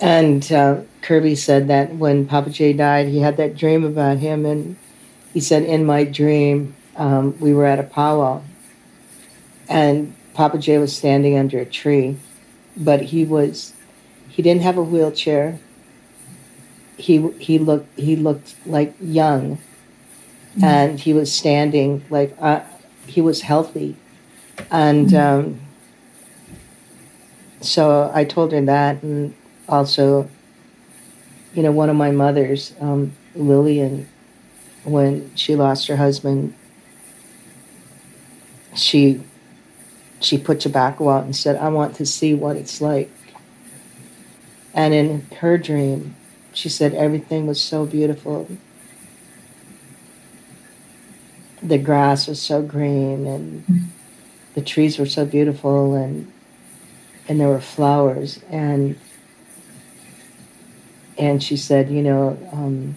and 0.00 0.50
uh, 0.52 0.80
kirby 1.02 1.34
said 1.34 1.68
that 1.68 1.94
when 1.94 2.26
papa 2.26 2.50
Jay 2.50 2.72
died 2.72 3.08
he 3.08 3.20
had 3.20 3.36
that 3.36 3.56
dream 3.56 3.84
about 3.84 4.18
him 4.18 4.44
and 4.46 4.76
he 5.32 5.40
said 5.40 5.62
in 5.64 5.84
my 5.84 6.04
dream 6.04 6.74
um, 6.96 7.38
we 7.40 7.52
were 7.52 7.66
at 7.66 7.78
a 7.78 7.82
powwow 7.82 8.42
and 9.68 10.14
papa 10.34 10.58
Jay 10.58 10.78
was 10.78 10.96
standing 10.96 11.36
under 11.36 11.58
a 11.58 11.66
tree 11.66 12.16
but 12.76 13.00
he 13.02 13.24
was 13.24 13.74
he 14.28 14.42
didn't 14.42 14.62
have 14.62 14.76
a 14.78 14.82
wheelchair 14.82 15.58
he 16.96 17.28
he 17.38 17.58
looked 17.58 17.98
he 17.98 18.16
looked 18.16 18.54
like 18.66 18.94
young. 19.00 19.58
And 20.62 20.98
he 20.98 21.12
was 21.12 21.30
standing 21.30 22.02
like 22.08 22.34
uh, 22.40 22.60
he 23.06 23.20
was 23.20 23.42
healthy. 23.42 23.94
And 24.70 25.12
um, 25.12 25.60
so 27.60 28.10
i 28.14 28.24
told 28.24 28.52
her 28.52 28.60
that 28.60 29.02
and 29.02 29.34
also 29.68 30.28
you 31.54 31.62
know 31.62 31.72
one 31.72 31.88
of 31.88 31.96
my 31.96 32.10
mothers 32.10 32.74
um, 32.80 33.12
lillian 33.34 34.06
when 34.84 35.34
she 35.34 35.56
lost 35.56 35.86
her 35.88 35.96
husband 35.96 36.54
she 38.74 39.20
she 40.20 40.38
put 40.38 40.60
tobacco 40.60 41.08
out 41.08 41.24
and 41.24 41.34
said 41.34 41.56
i 41.56 41.68
want 41.68 41.94
to 41.94 42.06
see 42.06 42.34
what 42.34 42.56
it's 42.56 42.80
like. 42.80 43.10
And 44.74 44.92
in 44.92 45.22
her 45.38 45.56
dream 45.56 46.15
she 46.56 46.70
said 46.70 46.94
everything 46.94 47.46
was 47.46 47.60
so 47.60 47.84
beautiful. 47.84 48.48
The 51.62 51.76
grass 51.76 52.26
was 52.26 52.40
so 52.40 52.62
green 52.62 53.26
and 53.26 53.90
the 54.54 54.62
trees 54.62 54.98
were 54.98 55.04
so 55.04 55.26
beautiful 55.26 55.94
and 55.94 56.32
and 57.28 57.38
there 57.38 57.48
were 57.48 57.60
flowers. 57.60 58.40
And 58.48 58.98
and 61.18 61.42
she 61.42 61.58
said 61.58 61.90
you 61.90 62.02
know 62.02 62.38
um, 62.52 62.96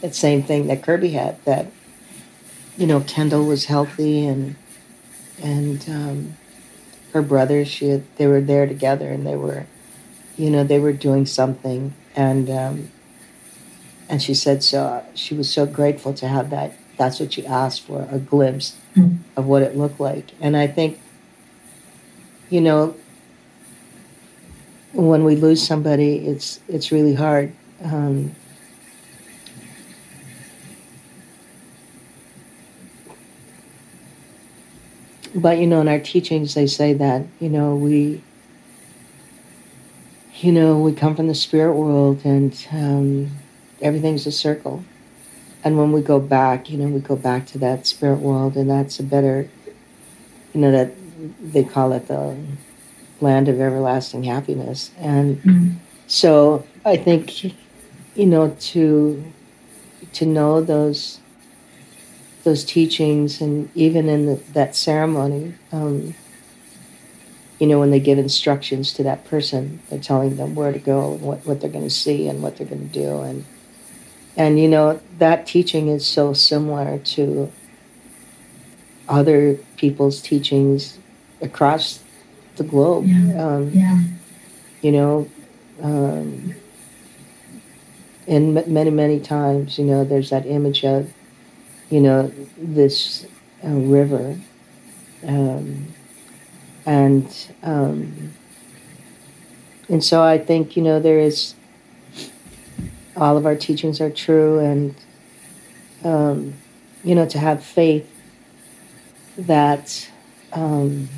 that 0.00 0.16
same 0.16 0.42
thing 0.42 0.66
that 0.66 0.82
kirby 0.82 1.10
had 1.10 1.42
that 1.44 1.66
you 2.76 2.86
know 2.86 3.00
kendall 3.00 3.44
was 3.44 3.66
healthy 3.66 4.26
and 4.26 4.56
and 5.40 5.88
um, 5.88 6.36
her 7.12 7.22
brothers 7.22 7.68
she 7.68 7.88
had, 7.88 8.16
they 8.16 8.26
were 8.26 8.40
there 8.40 8.66
together 8.66 9.08
and 9.08 9.26
they 9.26 9.36
were 9.36 9.66
you 10.42 10.50
know 10.50 10.64
they 10.64 10.80
were 10.80 10.92
doing 10.92 11.24
something 11.24 11.94
and 12.16 12.50
um, 12.50 12.90
and 14.08 14.20
she 14.22 14.34
said 14.34 14.62
so 14.62 15.04
she 15.14 15.34
was 15.34 15.48
so 15.48 15.64
grateful 15.66 16.12
to 16.12 16.26
have 16.28 16.50
that 16.50 16.72
that's 16.98 17.20
what 17.20 17.32
she 17.32 17.46
asked 17.46 17.82
for 17.82 18.08
a 18.10 18.18
glimpse 18.18 18.76
Mm. 18.94 19.20
of 19.38 19.46
what 19.46 19.62
it 19.62 19.74
looked 19.74 19.98
like 19.98 20.26
and 20.38 20.54
i 20.54 20.66
think 20.66 21.00
you 22.50 22.60
know 22.60 22.94
when 24.92 25.24
we 25.24 25.34
lose 25.34 25.66
somebody 25.66 26.10
it's 26.32 26.60
it's 26.68 26.92
really 26.92 27.14
hard 27.14 27.50
um, 27.84 28.34
but 35.34 35.58
you 35.58 35.66
know 35.66 35.80
in 35.80 35.88
our 35.88 35.98
teachings 35.98 36.54
they 36.54 36.66
say 36.66 36.92
that 36.92 37.24
you 37.40 37.48
know 37.48 37.74
we 37.74 38.22
you 40.42 40.52
know 40.52 40.78
we 40.78 40.92
come 40.92 41.14
from 41.14 41.28
the 41.28 41.34
spirit 41.34 41.72
world 41.74 42.20
and 42.24 42.66
um, 42.72 43.30
everything's 43.80 44.26
a 44.26 44.32
circle 44.32 44.84
and 45.64 45.78
when 45.78 45.92
we 45.92 46.02
go 46.02 46.18
back 46.18 46.68
you 46.68 46.76
know 46.76 46.86
we 46.88 47.00
go 47.00 47.16
back 47.16 47.46
to 47.46 47.58
that 47.58 47.86
spirit 47.86 48.18
world 48.18 48.56
and 48.56 48.68
that's 48.68 48.98
a 48.98 49.02
better 49.02 49.48
you 50.52 50.60
know 50.60 50.70
that 50.72 50.92
they 51.52 51.62
call 51.64 51.92
it 51.92 52.08
the 52.08 52.36
land 53.20 53.48
of 53.48 53.60
everlasting 53.60 54.24
happiness 54.24 54.90
and 54.98 55.40
Mm. 55.42 55.76
so 56.06 56.64
i 56.84 56.96
think 56.96 57.44
you 57.44 58.26
know 58.26 58.54
to 58.60 59.22
to 60.12 60.26
know 60.26 60.60
those 60.60 61.20
those 62.44 62.64
teachings 62.64 63.40
and 63.40 63.70
even 63.76 64.08
in 64.08 64.26
the, 64.26 64.34
that 64.52 64.74
ceremony 64.74 65.54
um, 65.70 66.12
you 67.62 67.68
know 67.68 67.78
when 67.78 67.92
they 67.92 68.00
give 68.00 68.18
instructions 68.18 68.92
to 68.92 69.04
that 69.04 69.24
person 69.24 69.78
they're 69.88 70.00
telling 70.10 70.34
them 70.36 70.50
where 70.56 70.72
to 70.72 70.80
go 70.80 71.12
and 71.12 71.22
what, 71.22 71.38
what 71.46 71.60
they're 71.60 71.70
going 71.78 71.84
to 71.84 71.98
see 72.04 72.26
and 72.26 72.42
what 72.42 72.56
they're 72.56 72.66
going 72.66 72.88
to 72.88 72.92
do 73.04 73.20
and 73.28 73.44
and 74.36 74.58
you 74.58 74.66
know 74.74 74.98
that 75.18 75.46
teaching 75.46 75.86
is 75.86 76.04
so 76.04 76.32
similar 76.32 76.98
to 76.98 77.52
other 79.08 79.54
people's 79.76 80.20
teachings 80.20 80.98
across 81.40 82.02
the 82.56 82.64
globe 82.64 83.04
Yeah. 83.06 83.44
um, 83.46 83.70
Yeah. 83.72 83.98
you 84.80 84.90
know 84.90 85.28
um, 85.80 86.54
and 88.26 88.58
m- 88.58 88.72
many 88.72 88.90
many 88.90 89.20
times 89.20 89.78
you 89.78 89.84
know 89.84 90.02
there's 90.04 90.30
that 90.30 90.46
image 90.46 90.84
of 90.84 91.12
you 91.90 92.00
know 92.00 92.32
this 92.58 93.24
uh, 93.64 93.68
river 93.68 94.36
um, 95.26 95.86
and 96.86 97.54
um, 97.62 98.32
and 99.88 100.02
so 100.02 100.22
I 100.22 100.38
think 100.38 100.76
you 100.76 100.82
know 100.82 101.00
there 101.00 101.18
is 101.18 101.54
all 103.16 103.36
of 103.36 103.46
our 103.46 103.56
teachings 103.56 104.00
are 104.00 104.10
true 104.10 104.58
and 104.58 104.94
um, 106.04 106.54
you 107.04 107.14
know 107.14 107.26
to 107.26 107.38
have 107.38 107.62
faith 107.62 108.08
that 109.36 110.10
um, 110.52 111.08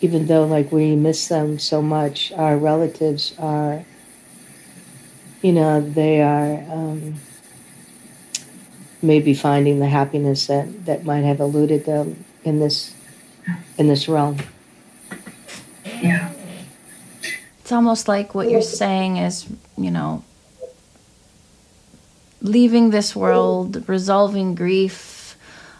even 0.00 0.26
though 0.26 0.44
like 0.44 0.70
we 0.70 0.94
miss 0.96 1.28
them 1.28 1.58
so 1.58 1.82
much, 1.82 2.32
our 2.32 2.56
relatives 2.56 3.34
are, 3.38 3.84
you 5.42 5.52
know, 5.52 5.80
they 5.80 6.22
are 6.22 6.62
um, 6.70 7.16
maybe 9.02 9.34
finding 9.34 9.80
the 9.80 9.88
happiness 9.88 10.46
that 10.46 10.86
that 10.86 11.04
might 11.04 11.22
have 11.22 11.40
eluded 11.40 11.84
them 11.84 12.24
in 12.44 12.60
this 12.60 12.94
in 13.76 13.88
this 13.88 14.08
realm. 14.08 14.38
Yeah. 15.84 16.32
It's 17.60 17.72
almost 17.72 18.08
like 18.08 18.34
what 18.34 18.50
you're 18.50 18.62
saying 18.62 19.18
is, 19.18 19.46
you 19.76 19.90
know, 19.90 20.24
leaving 22.40 22.90
this 22.90 23.14
world, 23.14 23.88
resolving 23.88 24.54
grief. 24.54 25.36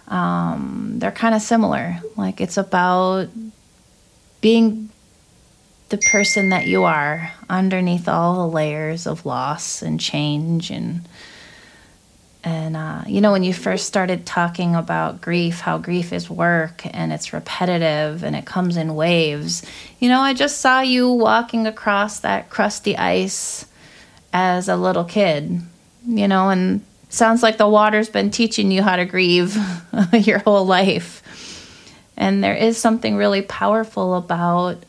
Um, 0.08 0.94
they're 0.98 1.12
kind 1.12 1.34
of 1.34 1.42
similar. 1.42 2.00
Like 2.16 2.40
it's 2.40 2.56
about 2.56 3.28
being 4.40 4.90
the 5.88 5.98
person 5.98 6.50
that 6.50 6.66
you 6.66 6.84
are 6.84 7.32
underneath 7.48 8.08
all 8.08 8.46
the 8.46 8.54
layers 8.54 9.06
of 9.06 9.24
loss 9.24 9.82
and 9.82 9.98
change 9.98 10.70
and 10.70 11.08
and 12.48 12.76
uh, 12.76 13.02
you 13.06 13.20
know 13.20 13.32
when 13.32 13.44
you 13.44 13.52
first 13.52 13.86
started 13.86 14.24
talking 14.24 14.74
about 14.74 15.20
grief 15.20 15.60
how 15.60 15.76
grief 15.78 16.12
is 16.12 16.30
work 16.30 16.82
and 16.84 17.12
it's 17.12 17.32
repetitive 17.32 18.22
and 18.24 18.34
it 18.34 18.46
comes 18.46 18.76
in 18.76 18.94
waves 18.94 19.62
you 19.98 20.08
know 20.08 20.20
i 20.20 20.32
just 20.32 20.60
saw 20.60 20.80
you 20.80 21.10
walking 21.10 21.66
across 21.66 22.20
that 22.20 22.48
crusty 22.48 22.96
ice 22.96 23.66
as 24.32 24.68
a 24.68 24.76
little 24.76 25.04
kid 25.04 25.60
you 26.06 26.28
know 26.28 26.48
and 26.48 26.82
sounds 27.08 27.42
like 27.42 27.56
the 27.56 27.68
water's 27.68 28.08
been 28.08 28.30
teaching 28.30 28.70
you 28.70 28.82
how 28.82 28.96
to 28.96 29.04
grieve 29.04 29.56
your 30.12 30.38
whole 30.40 30.66
life. 30.66 31.22
And 32.16 32.42
there 32.42 32.54
is 32.54 32.76
something 32.76 33.16
really 33.16 33.42
powerful 33.42 34.14
about, 34.14 34.84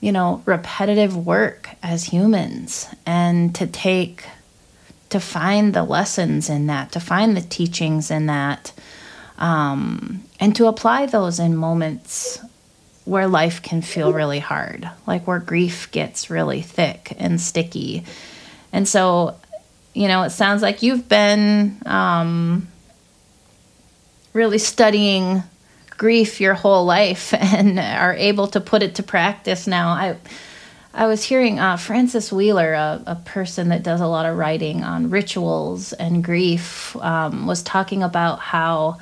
you 0.00 0.12
know, 0.12 0.42
repetitive 0.44 1.16
work 1.16 1.70
as 1.82 2.04
humans 2.04 2.86
and 3.06 3.54
to 3.54 3.66
take, 3.66 4.24
to 5.10 5.20
find 5.20 5.74
the 5.74 5.84
lessons 5.84 6.50
in 6.50 6.66
that, 6.66 6.92
to 6.92 7.00
find 7.00 7.36
the 7.36 7.40
teachings 7.40 8.10
in 8.10 8.26
that, 8.26 8.72
um, 9.38 10.22
and 10.40 10.54
to 10.56 10.66
apply 10.66 11.06
those 11.06 11.38
in 11.38 11.56
moments 11.56 12.40
where 13.04 13.26
life 13.26 13.62
can 13.62 13.80
feel 13.80 14.12
really 14.12 14.38
hard, 14.38 14.88
like 15.06 15.26
where 15.26 15.38
grief 15.38 15.90
gets 15.90 16.28
really 16.28 16.60
thick 16.60 17.14
and 17.18 17.40
sticky. 17.40 18.04
And 18.72 18.86
so, 18.86 19.36
you 19.94 20.08
know, 20.08 20.24
it 20.24 20.30
sounds 20.30 20.60
like 20.60 20.82
you've 20.82 21.08
been 21.08 21.78
um, 21.86 22.68
really 24.34 24.58
studying 24.58 25.42
grief 25.90 26.40
your 26.40 26.54
whole 26.54 26.84
life 26.84 27.32
and 27.38 27.78
are 27.78 28.14
able 28.14 28.46
to 28.48 28.60
put 28.60 28.82
it 28.82 28.94
to 28.96 29.02
practice 29.02 29.66
now. 29.66 29.90
I 29.90 30.16
I 30.94 31.06
was 31.06 31.22
hearing 31.22 31.58
uh, 31.58 31.76
Francis 31.76 32.32
Weller, 32.32 32.72
a, 32.72 33.02
a, 33.06 33.14
person 33.16 33.68
that 33.68 33.82
does 33.82 34.00
a 34.00 34.06
lot 34.06 34.26
of 34.26 34.36
writing 34.36 34.82
on 34.82 35.10
rituals 35.10 35.92
and 35.92 36.24
grief, 36.24 36.96
um, 36.96 37.46
was 37.46 37.62
talking 37.62 38.02
about 38.02 38.38
how 38.38 38.98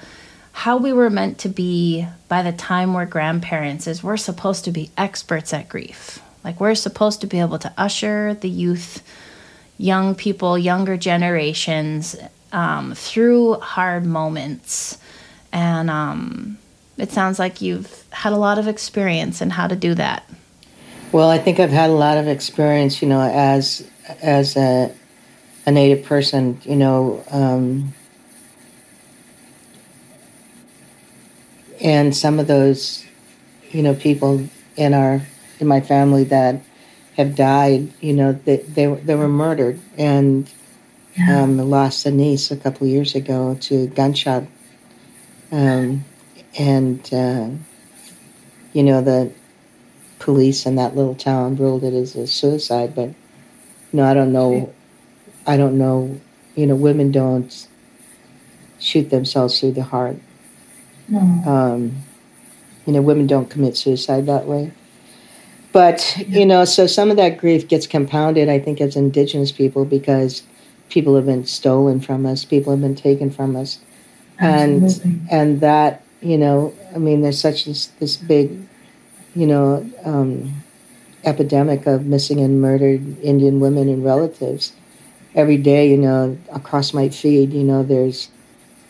how 0.53 0.79
we 0.79 0.93
were 0.93 1.11
meant 1.11 1.39
to 1.39 1.51
be 1.51 2.07
by 2.29 2.43
the 2.43 2.53
time 2.53 2.95
we're 2.95 3.05
grandparents 3.05 3.87
is 3.87 4.03
we're 4.03 4.17
supposed 4.17 4.65
to 4.65 4.71
be 4.73 4.91
experts 4.97 5.53
at 5.53 5.69
grief. 5.69 6.19
Like 6.43 6.61
we're 6.61 6.75
supposed 6.75 7.21
to 7.21 7.27
be 7.27 7.41
able 7.41 7.59
to 7.59 7.73
usher 7.77 8.35
the 8.35 8.49
youth, 8.49 9.03
young 9.77 10.15
people, 10.15 10.57
younger 10.57 10.97
generations 10.97 12.17
um, 12.53 12.95
through 12.95 13.55
hard 13.55 14.07
moments, 14.07 14.97
and 15.53 15.91
um, 15.91 16.59
it 16.97 17.13
sounds 17.13 17.39
like 17.39 17.61
you've 17.61 18.05
had 18.11 18.33
a 18.33 18.37
lot 18.37 18.59
of 18.59 18.67
experience 18.67 19.43
in 19.43 19.51
how 19.51 19.67
to 19.67 19.77
do 19.77 19.95
that. 19.95 20.29
Well, 21.17 21.31
I 21.31 21.39
think 21.39 21.61
I've 21.61 21.71
had 21.71 21.89
a 21.89 21.95
lot 21.95 22.19
of 22.19 22.29
experience, 22.29 23.01
you 23.01 23.09
know, 23.09 23.23
as 23.23 23.89
as 24.21 24.55
a 24.55 24.95
a 25.65 25.73
native 25.73 26.05
person, 26.05 26.61
you 26.63 26.77
know, 26.77 27.25
um, 27.31 27.95
and 31.81 32.15
some 32.15 32.39
of 32.39 32.49
those, 32.49 33.07
you 33.71 33.83
know, 33.83 33.95
people 33.95 34.47
in 34.77 34.93
our 34.93 35.23
in 35.59 35.67
my 35.67 35.81
family 35.81 36.25
that 36.25 36.61
have 37.17 37.35
died, 37.35 37.91
you 38.03 38.13
know, 38.13 38.33
they 38.33 38.59
they, 38.59 38.85
they 38.85 39.15
were 39.15 39.27
murdered 39.27 39.81
and 39.97 40.53
yeah. 41.17 41.41
um, 41.45 41.57
lost 41.57 42.05
a 42.05 42.11
niece 42.11 42.51
a 42.51 42.59
couple 42.59 42.87
years 42.87 43.15
ago 43.15 43.57
to 43.63 43.87
gunshot. 43.87 44.43
Um, 45.51 46.05
and 46.59 47.01
uh, 47.11 47.49
you 48.75 48.83
know 48.83 49.01
the 49.01 49.33
police 50.27 50.67
in 50.67 50.75
that 50.75 50.97
little 50.97 51.15
town 51.15 51.57
ruled 51.57 51.85
it 51.85 51.95
as 51.95 52.17
a 52.17 52.27
suicide 52.27 52.95
but 52.95 53.09
you 53.09 53.15
know 53.93 54.05
i 54.05 54.13
don't 54.13 54.33
know 54.33 54.73
i 55.47 55.57
don't 55.57 55.79
know 55.79 56.21
you 56.57 56.67
know 56.67 56.75
women 56.75 57.13
don't 57.13 57.69
shoot 58.81 59.09
themselves 59.11 59.59
through 59.59 59.73
the 59.73 59.85
heart 59.85 60.17
no. 61.09 61.21
um, 61.47 61.97
you 62.87 62.93
know 62.93 63.01
women 63.01 63.27
don't 63.27 63.49
commit 63.49 63.77
suicide 63.77 64.27
that 64.27 64.47
way 64.47 64.73
but 65.73 66.17
you 66.27 66.45
know 66.45 66.65
so 66.65 66.87
some 66.87 67.11
of 67.11 67.17
that 67.17 67.39
grief 67.39 67.69
gets 67.69 67.87
compounded 67.87 68.49
i 68.49 68.59
think 68.59 68.81
as 68.81 68.97
indigenous 68.97 69.53
people 69.53 69.85
because 69.85 70.43
people 70.89 71.15
have 71.15 71.27
been 71.27 71.47
stolen 71.47 72.01
from 72.01 72.27
us 72.27 72.45
people 72.45 72.73
have 72.73 72.83
been 72.83 72.97
taken 72.97 73.31
from 73.31 73.57
us 73.57 73.79
Absolutely. 74.41 75.11
and 75.11 75.31
and 75.31 75.61
that 75.61 76.03
you 76.21 76.39
know, 76.39 76.75
I 76.95 76.99
mean, 76.99 77.23
there's 77.23 77.41
such 77.41 77.65
this, 77.65 77.87
this 77.87 78.17
big, 78.17 78.67
you 79.37 79.47
know, 79.47 79.89
um, 80.05 80.63
epidemic 81.25 81.87
of 81.87 82.07
missing 82.07 82.41
and 82.41 82.61
murdered 82.61 83.21
Indian 83.21 83.61
women 83.61 83.89
and 83.89 84.05
relatives. 84.05 84.73
Every 85.35 85.59
day, 85.59 85.91
you 85.91 85.99
know, 85.99 86.39
across 86.53 86.95
my 86.95 87.09
feed, 87.11 87.53
you 87.53 87.63
know, 87.63 87.83
there's 87.83 88.31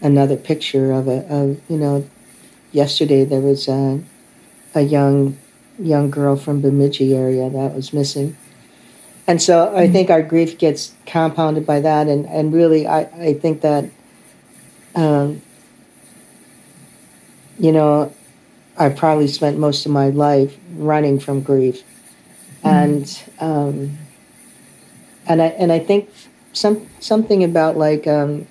another 0.00 0.36
picture 0.36 0.92
of 0.92 1.08
a, 1.08 1.26
of, 1.28 1.60
you 1.68 1.76
know, 1.76 2.08
yesterday 2.72 3.24
there 3.24 3.40
was 3.40 3.68
a, 3.68 4.00
a 4.74 4.82
young, 4.82 5.36
young 5.78 6.10
girl 6.10 6.36
from 6.36 6.60
Bemidji 6.60 7.14
area 7.14 7.50
that 7.50 7.74
was 7.74 7.92
missing. 7.92 8.36
And 9.26 9.42
so 9.42 9.74
I 9.74 9.84
mm-hmm. 9.84 9.92
think 9.92 10.10
our 10.10 10.22
grief 10.22 10.56
gets 10.56 10.94
compounded 11.04 11.66
by 11.66 11.80
that. 11.80 12.06
And, 12.06 12.26
and 12.26 12.52
really, 12.52 12.86
I, 12.86 13.00
I 13.00 13.34
think 13.34 13.62
that 13.62 13.90
um, 14.96 15.42
you 17.58 17.70
know, 17.70 18.12
I 18.78 18.88
probably 18.90 19.28
spent 19.28 19.58
most 19.58 19.86
of 19.86 19.92
my 19.92 20.08
life 20.10 20.56
running 20.74 21.18
from 21.18 21.40
grief, 21.40 21.82
mm-hmm. 22.62 22.68
and 22.68 23.22
um, 23.40 23.98
and 25.26 25.40
I 25.40 25.46
and 25.46 25.72
I 25.72 25.78
think 25.78 26.10
some 26.52 26.86
something 27.00 27.42
about 27.42 27.76
like 27.76 28.06
um, 28.06 28.46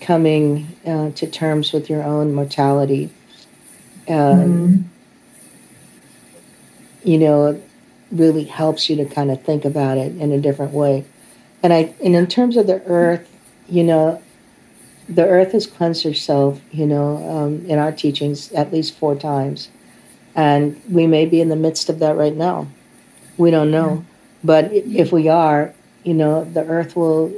coming 0.00 0.68
uh, 0.86 1.10
to 1.10 1.26
terms 1.26 1.72
with 1.72 1.90
your 1.90 2.02
own 2.02 2.34
mortality. 2.34 3.10
Um, 4.08 4.14
mm-hmm. 4.14 4.82
You 7.02 7.18
know, 7.18 7.62
really 8.12 8.44
helps 8.44 8.88
you 8.88 8.96
to 8.96 9.04
kind 9.04 9.30
of 9.30 9.42
think 9.42 9.64
about 9.64 9.98
it 9.98 10.16
in 10.16 10.32
a 10.32 10.40
different 10.40 10.72
way, 10.72 11.04
and 11.62 11.72
I 11.72 11.94
and 12.02 12.14
in 12.14 12.26
terms 12.28 12.56
of 12.56 12.68
the 12.68 12.80
earth, 12.84 13.28
you 13.68 13.82
know, 13.82 14.22
the 15.08 15.26
earth 15.26 15.52
has 15.52 15.66
cleansed 15.66 16.04
herself, 16.04 16.60
you 16.72 16.86
know, 16.86 17.16
um, 17.28 17.64
in 17.66 17.78
our 17.78 17.92
teachings 17.92 18.52
at 18.52 18.72
least 18.72 18.96
four 18.96 19.14
times. 19.14 19.68
And 20.34 20.80
we 20.90 21.06
may 21.06 21.26
be 21.26 21.40
in 21.40 21.48
the 21.48 21.56
midst 21.56 21.88
of 21.88 21.98
that 22.00 22.16
right 22.16 22.34
now. 22.34 22.68
We 23.36 23.50
don't 23.50 23.70
know. 23.70 23.94
Yeah. 23.94 24.02
But 24.44 24.72
if 24.72 25.12
we 25.12 25.28
are, 25.28 25.74
you 26.04 26.14
know, 26.14 26.44
the 26.44 26.64
earth 26.66 26.94
will 26.96 27.32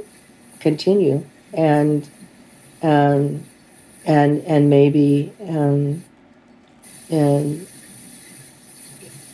continue 0.59 1.25
and 1.53 2.07
um, 2.81 3.43
and 4.05 4.43
and 4.43 4.69
maybe 4.69 5.33
um, 5.47 6.03
and 7.09 7.67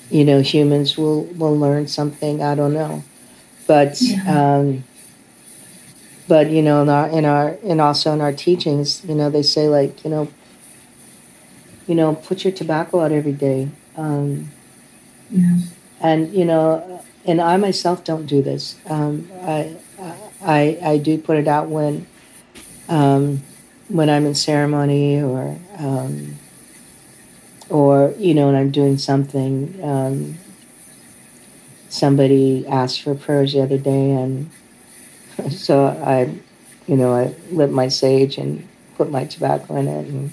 you 0.10 0.24
know 0.24 0.42
humans 0.42 0.98
will 0.98 1.24
will 1.26 1.58
learn 1.58 1.88
something. 1.88 2.42
I 2.42 2.56
don't 2.56 2.74
know, 2.74 3.04
but 3.68 4.02
yeah. 4.02 4.58
um, 4.58 4.84
but 6.28 6.50
you 6.50 6.62
know 6.62 6.82
in 6.82 6.90
our 6.90 7.08
in 7.10 7.26
our 7.26 7.58
and 7.64 7.82
also 7.82 8.12
in 8.14 8.22
our 8.22 8.34
teachings 8.34 9.04
you 9.06 9.16
know 9.16 9.30
they 9.30 9.44
say 9.44 9.68
like 9.68 10.04
you 10.04 10.10
know 10.10 10.28
you 11.88 11.96
know 11.96 12.16
put 12.16 12.44
your 12.44 12.54
tobacco 12.54 13.02
out 13.02 13.12
every 13.12 13.32
day 13.32 13.70
um, 13.98 14.50
yes. 15.30 15.74
and 16.02 16.34
you 16.34 16.46
know 16.46 17.04
and 17.26 17.42
i 17.42 17.58
myself 17.58 18.04
don't 18.04 18.26
do 18.26 18.42
this 18.42 18.76
um, 18.88 19.30
I, 19.42 19.76
I 20.42 20.80
i 20.84 20.98
do 20.98 21.18
put 21.18 21.38
it 21.38 21.48
out 21.48 21.70
when 21.70 22.08
um, 22.90 23.42
when 23.88 24.10
i'm 24.10 24.26
in 24.26 24.36
ceremony 24.36 25.22
or 25.22 25.58
um, 25.78 26.36
or 27.70 28.14
you 28.18 28.34
know 28.34 28.48
when 28.48 28.56
i'm 28.56 28.72
doing 28.72 28.98
something 28.98 29.80
um, 29.84 30.38
somebody 31.90 32.66
asked 32.68 33.02
for 33.02 33.16
prayers 33.16 33.54
the 33.54 33.62
other 33.62 33.78
day 33.78 34.12
and 34.12 34.50
so 35.50 35.86
I, 35.86 36.34
you 36.88 36.96
know, 36.96 37.14
I 37.14 37.36
lit 37.52 37.72
my 37.72 37.88
sage 37.88 38.38
and 38.38 38.68
put 38.96 39.12
my 39.12 39.26
tobacco 39.26 39.76
in 39.76 39.88
it 39.88 40.08
and 40.08 40.32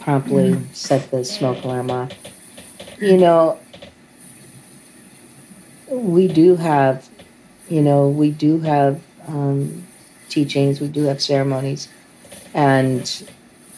promptly 0.00 0.60
set 0.72 1.10
the 1.10 1.24
smoke 1.24 1.64
alarm 1.64 1.90
off. 1.90 2.12
you 3.00 3.16
know, 3.16 3.58
we 5.88 6.28
do 6.28 6.56
have, 6.56 7.08
you 7.68 7.82
know, 7.82 8.08
we 8.08 8.30
do 8.30 8.60
have 8.60 9.02
um, 9.28 9.84
teachings, 10.28 10.80
we 10.80 10.88
do 10.88 11.04
have 11.04 11.20
ceremonies, 11.20 11.88
and 12.54 13.28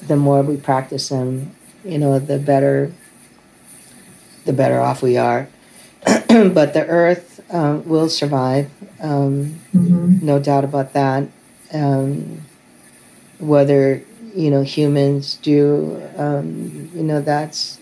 the 0.06 0.16
more 0.16 0.42
we 0.42 0.56
practice 0.56 1.08
them, 1.08 1.54
you 1.84 1.98
know, 1.98 2.18
the 2.18 2.38
better, 2.38 2.92
the 4.44 4.52
better 4.52 4.80
off 4.80 5.02
we 5.02 5.16
are. 5.16 5.48
but 6.04 6.74
the 6.74 6.86
earth 6.86 7.40
um, 7.52 7.86
will 7.88 8.08
survive, 8.08 8.70
um, 9.00 9.58
Mm-hmm. 9.74 10.26
no 10.26 10.38
doubt 10.38 10.64
about 10.64 10.92
that. 10.94 11.28
Um, 11.72 12.42
whether 13.38 14.02
you 14.34 14.50
know 14.50 14.62
humans 14.62 15.38
do, 15.42 16.02
um, 16.16 16.90
you 16.94 17.02
know, 17.02 17.20
that's 17.20 17.78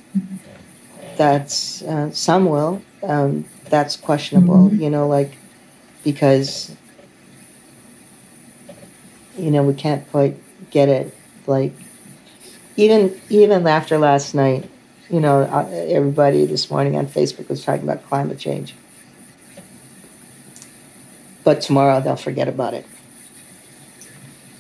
that's 1.17 1.83
uh, 1.83 2.11
some 2.11 2.47
will. 2.47 2.83
Um, 3.03 3.45
that's 3.69 3.97
questionable, 3.97 4.71
Mhm. 4.71 4.81
you 4.81 4.91
know, 4.91 5.09
like 5.09 5.33
because 6.05 6.73
you 9.39 9.51
know 9.51 9.63
we 9.63 9.75
can't 9.75 10.09
quite 10.11 10.37
get 10.71 10.89
it. 10.89 11.15
Like 11.47 11.73
even 12.77 13.15
even 13.29 13.67
after 13.67 13.99
last 13.99 14.35
night, 14.35 14.69
you 15.11 15.21
know, 15.21 15.41
uh, 15.43 15.69
everybody 15.71 16.47
this 16.47 16.71
morning 16.71 16.97
on 16.97 17.07
Facebook 17.07 17.49
was 17.49 17.65
talking 17.65 17.85
about 17.85 18.07
climate 18.09 18.39
change, 18.39 18.75
but 21.47 21.61
tomorrow 21.61 22.01
they'll 22.01 22.17
forget 22.17 22.49
about 22.49 22.75
it. 22.75 22.85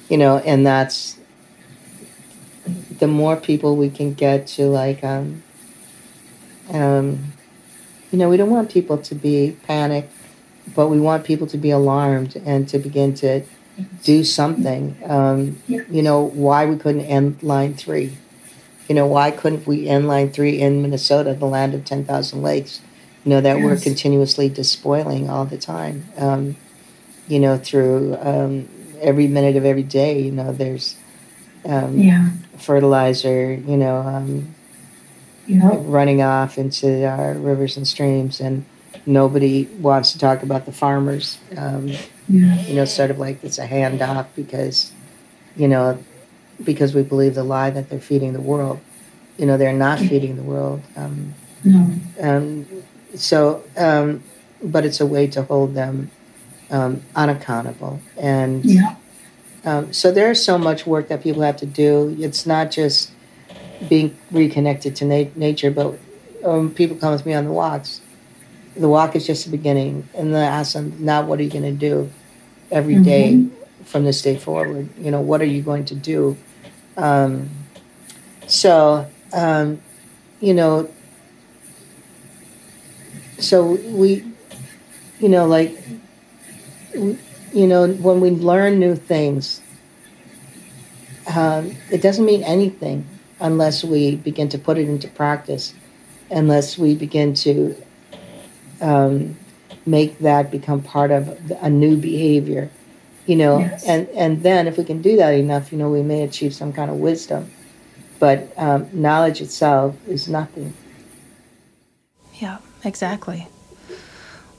You 0.08 0.18
know, 0.18 0.38
and 0.38 0.64
that's 0.64 1.18
the 3.00 3.08
more 3.08 3.36
people 3.36 3.76
we 3.76 3.90
can 3.90 4.14
get 4.14 4.46
to 4.46 4.66
like 4.66 5.02
um, 5.02 5.42
um, 6.70 7.32
you 8.12 8.18
know, 8.18 8.28
we 8.28 8.36
don't 8.36 8.50
want 8.50 8.70
people 8.70 8.98
to 8.98 9.14
be 9.16 9.56
panicked, 9.64 10.12
but 10.76 10.86
we 10.86 11.00
want 11.00 11.24
people 11.24 11.48
to 11.48 11.58
be 11.58 11.70
alarmed 11.70 12.36
and 12.46 12.68
to 12.68 12.78
begin 12.78 13.14
to 13.14 13.42
do 14.04 14.22
something. 14.22 14.96
Um, 15.04 15.60
You 15.66 16.02
know, 16.02 16.22
why 16.22 16.66
we 16.66 16.76
couldn't 16.76 17.06
end 17.06 17.42
line 17.42 17.74
three. 17.74 18.16
You 18.88 18.94
know, 18.94 19.06
why 19.06 19.32
couldn't 19.32 19.66
we 19.66 19.88
end 19.88 20.06
line 20.06 20.30
three 20.30 20.60
in 20.60 20.82
Minnesota, 20.82 21.34
the 21.34 21.46
land 21.46 21.74
of 21.74 21.84
10,000 21.84 22.42
lakes? 22.42 22.80
You 23.24 23.30
know, 23.30 23.40
that 23.40 23.56
we're 23.60 23.76
continuously 23.76 24.48
despoiling 24.48 25.28
all 25.28 25.44
the 25.44 25.58
time. 25.58 26.04
Um, 26.16 26.56
you 27.28 27.40
know, 27.40 27.58
through 27.58 28.16
um, 28.20 28.68
every 29.00 29.26
minute 29.26 29.56
of 29.56 29.64
every 29.64 29.82
day, 29.82 30.20
you 30.20 30.32
know, 30.32 30.52
there's 30.52 30.96
um, 31.64 31.98
Yeah. 31.98 32.30
fertilizer, 32.58 33.54
you 33.54 33.76
know, 33.76 33.96
um, 33.98 34.54
running 35.86 36.22
off 36.22 36.58
into 36.58 37.04
our 37.06 37.34
rivers 37.34 37.76
and 37.76 37.86
streams, 37.86 38.40
and 38.40 38.64
nobody 39.06 39.64
wants 39.80 40.12
to 40.12 40.18
talk 40.18 40.42
about 40.42 40.66
the 40.66 40.72
farmers. 40.72 41.38
Um, 41.56 41.90
Yeah. 42.28 42.60
you 42.66 42.74
know, 42.74 42.84
sort 42.84 43.10
of 43.10 43.18
like 43.18 43.42
it's 43.44 43.58
a 43.58 43.66
handoff 43.66 44.26
because, 44.34 44.90
you 45.56 45.68
know, 45.68 45.98
because 46.64 46.94
we 46.94 47.02
believe 47.02 47.34
the 47.34 47.44
lie 47.44 47.70
that 47.70 47.88
they're 47.90 48.00
feeding 48.00 48.32
the 48.32 48.40
world. 48.40 48.80
You 49.38 49.46
know, 49.46 49.56
they're 49.56 49.72
not 49.72 49.98
feeding 49.98 50.36
the 50.36 50.42
world. 50.42 50.80
Um, 50.96 51.34
No. 51.64 51.90
um, 52.20 52.66
so, 53.14 53.62
um, 53.76 54.22
but 54.62 54.84
it's 54.84 55.00
a 55.00 55.06
way 55.06 55.26
to 55.28 55.42
hold 55.42 55.74
them 55.74 56.10
um, 56.70 57.02
unaccountable. 57.14 58.00
And 58.18 58.64
Yeah. 58.64 58.96
um, 59.64 59.92
so 59.92 60.10
there's 60.12 60.42
so 60.42 60.58
much 60.58 60.86
work 60.86 61.08
that 61.08 61.22
people 61.22 61.42
have 61.42 61.56
to 61.58 61.66
do. 61.66 62.16
It's 62.18 62.46
not 62.46 62.70
just 62.70 63.10
being 63.88 64.16
reconnected 64.30 64.96
to 64.96 65.04
na- 65.04 65.30
nature, 65.34 65.70
but 65.70 65.98
um, 66.44 66.70
people 66.70 66.96
come 66.96 67.12
with 67.12 67.26
me 67.26 67.34
on 67.34 67.44
the 67.44 67.52
walks. 67.52 68.00
The 68.76 68.88
walk 68.88 69.16
is 69.16 69.26
just 69.26 69.44
the 69.44 69.50
beginning, 69.50 70.06
and 70.14 70.34
then 70.34 70.42
I 70.42 70.46
ask 70.46 70.74
them, 70.74 70.92
now 71.00 71.22
what 71.22 71.40
are 71.40 71.42
you 71.42 71.50
going 71.50 71.64
to 71.64 71.72
do 71.72 72.10
every 72.70 72.96
day 72.96 73.48
from 73.84 74.04
this 74.04 74.20
day 74.22 74.36
forward? 74.36 74.88
You 75.00 75.10
know, 75.10 75.20
what 75.20 75.40
are 75.40 75.46
you 75.46 75.62
going 75.62 75.84
to 75.86 75.94
do? 75.94 76.36
Um, 76.96 77.48
so, 78.46 79.10
um, 79.32 79.80
you 80.40 80.54
know, 80.54 80.88
so 83.38 83.72
we, 83.72 84.24
you 85.20 85.28
know, 85.28 85.46
like, 85.46 85.76
you 87.52 87.66
know, 87.66 87.88
when 87.88 88.20
we 88.20 88.30
learn 88.30 88.78
new 88.78 88.96
things, 88.96 89.60
um, 91.34 91.74
it 91.90 92.02
doesn't 92.02 92.24
mean 92.24 92.42
anything 92.44 93.06
unless 93.40 93.84
we 93.84 94.16
begin 94.16 94.48
to 94.50 94.58
put 94.58 94.78
it 94.78 94.88
into 94.88 95.08
practice, 95.08 95.74
unless 96.30 96.78
we 96.78 96.94
begin 96.94 97.34
to 97.34 97.76
um, 98.80 99.36
make 99.86 100.18
that 100.20 100.50
become 100.50 100.82
part 100.82 101.10
of 101.10 101.28
a 101.62 101.70
new 101.70 101.96
behavior, 101.96 102.70
you 103.26 103.36
know, 103.36 103.58
Yes. 103.58 103.84
and 103.86 104.08
and 104.10 104.42
then 104.42 104.66
if 104.66 104.76
we 104.78 104.84
can 104.84 105.02
do 105.02 105.16
that 105.16 105.34
enough, 105.34 105.72
you 105.72 105.78
know, 105.78 105.90
we 105.90 106.02
may 106.02 106.22
achieve 106.22 106.54
some 106.54 106.72
kind 106.72 106.90
of 106.90 106.96
wisdom. 106.96 107.50
But 108.18 108.50
um, 108.56 108.88
knowledge 108.92 109.42
itself 109.42 109.94
is 110.08 110.26
nothing. 110.28 110.72
Yeah, 112.34 112.58
exactly. 112.82 113.48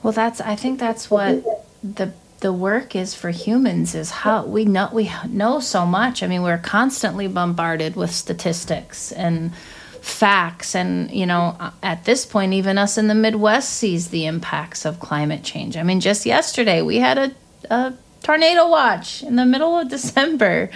Well, 0.02 0.12
that's 0.12 0.40
I 0.40 0.54
think 0.54 0.78
that's 0.78 1.10
what 1.10 1.42
the 1.82 2.12
the 2.40 2.52
work 2.52 2.94
is 2.94 3.14
for 3.14 3.30
humans 3.30 3.94
is 3.94 4.10
how 4.10 4.44
we 4.44 4.64
know 4.64 4.88
we 4.92 5.10
know 5.28 5.60
so 5.60 5.84
much. 5.84 6.22
I 6.22 6.26
mean, 6.26 6.42
we're 6.42 6.58
constantly 6.58 7.26
bombarded 7.26 7.96
with 7.96 8.12
statistics 8.12 9.12
and 9.12 9.52
facts 10.00 10.74
and 10.74 11.10
you 11.10 11.26
know 11.26 11.56
at 11.82 12.04
this 12.04 12.24
point 12.24 12.54
even 12.54 12.78
us 12.78 12.96
in 12.96 13.08
the 13.08 13.14
midwest 13.14 13.68
sees 13.68 14.08
the 14.08 14.26
impacts 14.26 14.84
of 14.84 15.00
climate 15.00 15.42
change. 15.42 15.76
I 15.76 15.82
mean 15.82 16.00
just 16.00 16.24
yesterday 16.24 16.82
we 16.82 16.96
had 16.96 17.18
a, 17.18 17.34
a 17.68 17.94
tornado 18.22 18.68
watch 18.68 19.22
in 19.22 19.36
the 19.36 19.44
middle 19.44 19.78
of 19.78 19.88
december. 19.90 20.70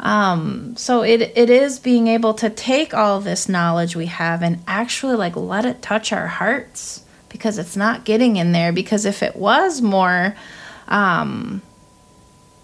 Um, 0.00 0.74
so 0.76 1.02
it 1.02 1.20
it 1.36 1.50
is 1.50 1.78
being 1.78 2.08
able 2.08 2.34
to 2.34 2.50
take 2.50 2.94
all 2.94 3.20
this 3.20 3.48
knowledge 3.48 3.94
we 3.94 4.06
have 4.06 4.42
and 4.42 4.60
actually 4.66 5.16
like 5.16 5.36
let 5.36 5.64
it 5.64 5.82
touch 5.82 6.12
our 6.12 6.28
hearts 6.28 7.04
because 7.28 7.58
it's 7.58 7.76
not 7.76 8.04
getting 8.04 8.36
in 8.36 8.52
there. 8.52 8.72
Because 8.72 9.04
if 9.04 9.22
it 9.22 9.36
was 9.36 9.82
more 9.82 10.34
um, 10.88 11.62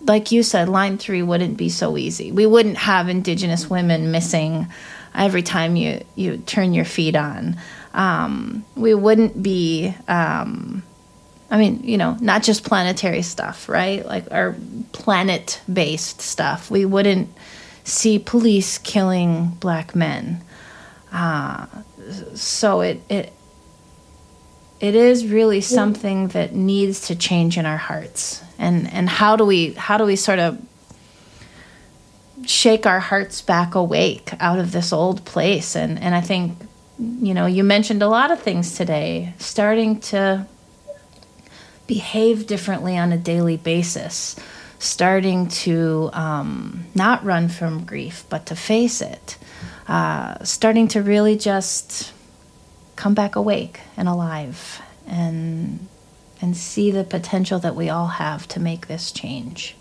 like 0.02 0.32
you 0.32 0.42
said 0.42 0.68
line 0.68 0.98
3 0.98 1.22
wouldn't 1.22 1.56
be 1.56 1.68
so 1.68 1.96
easy 1.96 2.32
we 2.32 2.46
wouldn't 2.46 2.76
have 2.76 3.08
indigenous 3.08 3.70
women 3.70 4.10
missing 4.10 4.66
every 5.14 5.42
time 5.42 5.76
you 5.76 6.04
you 6.14 6.38
turn 6.38 6.74
your 6.74 6.84
feed 6.84 7.16
on 7.16 7.56
um, 7.94 8.64
we 8.74 8.92
wouldn't 8.92 9.40
be 9.42 9.94
um, 10.08 10.82
I 11.50 11.58
mean, 11.58 11.84
you 11.84 11.98
know, 11.98 12.16
not 12.20 12.42
just 12.42 12.64
planetary 12.64 13.22
stuff, 13.22 13.68
right? 13.68 14.04
Like 14.04 14.30
our 14.32 14.56
planet 14.90 15.60
based 15.72 16.20
stuff. 16.20 16.68
We 16.68 16.84
wouldn't 16.84 17.28
see 17.84 18.18
police 18.18 18.78
killing 18.78 19.50
black 19.60 19.94
men. 19.94 20.42
Uh, 21.12 21.66
so 22.34 22.80
it, 22.80 23.02
it, 23.08 23.32
it 24.84 24.94
is 24.94 25.26
really 25.26 25.62
something 25.62 26.28
that 26.28 26.54
needs 26.54 27.06
to 27.06 27.16
change 27.16 27.56
in 27.56 27.64
our 27.64 27.78
hearts. 27.78 28.42
And, 28.58 28.92
and 28.92 29.08
how 29.08 29.34
do 29.34 29.46
we, 29.46 29.72
how 29.72 29.96
do 29.96 30.04
we 30.04 30.14
sort 30.14 30.38
of 30.38 30.60
shake 32.44 32.84
our 32.84 33.00
hearts 33.00 33.40
back 33.40 33.74
awake 33.74 34.34
out 34.40 34.58
of 34.58 34.72
this 34.72 34.92
old 34.92 35.24
place? 35.24 35.74
And, 35.74 35.98
and 35.98 36.14
I 36.14 36.20
think, 36.20 36.58
you 36.98 37.32
know, 37.32 37.46
you 37.46 37.64
mentioned 37.64 38.02
a 38.02 38.08
lot 38.08 38.30
of 38.30 38.42
things 38.42 38.76
today, 38.76 39.32
starting 39.38 40.00
to 40.00 40.46
behave 41.86 42.46
differently 42.46 42.98
on 42.98 43.10
a 43.10 43.16
daily 43.16 43.56
basis, 43.56 44.36
starting 44.78 45.48
to 45.48 46.10
um, 46.12 46.84
not 46.94 47.24
run 47.24 47.48
from 47.48 47.86
grief, 47.86 48.24
but 48.28 48.44
to 48.46 48.54
face 48.54 49.00
it, 49.00 49.38
uh, 49.88 50.44
starting 50.44 50.88
to 50.88 51.00
really 51.02 51.38
just 51.38 52.13
come 53.04 53.12
back 53.12 53.36
awake 53.36 53.80
and 53.98 54.08
alive 54.08 54.80
and 55.06 55.86
and 56.40 56.56
see 56.56 56.90
the 56.90 57.04
potential 57.04 57.58
that 57.58 57.76
we 57.76 57.90
all 57.90 58.06
have 58.06 58.48
to 58.48 58.58
make 58.58 58.86
this 58.86 59.12
change. 59.12 59.76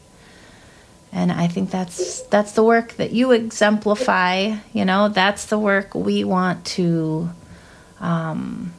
And 1.10 1.32
I 1.32 1.48
think 1.48 1.72
that's 1.72 2.24
that's 2.24 2.52
the 2.52 2.66
work 2.66 2.96
that 2.96 3.14
you 3.14 3.32
exemplify. 3.32 4.58
You 4.74 4.84
know, 4.84 5.08
that's 5.08 5.46
the 5.46 5.58
work 5.58 5.96
we 5.96 6.26
want 6.26 6.66
to 6.78 7.30
um, 8.02 8.74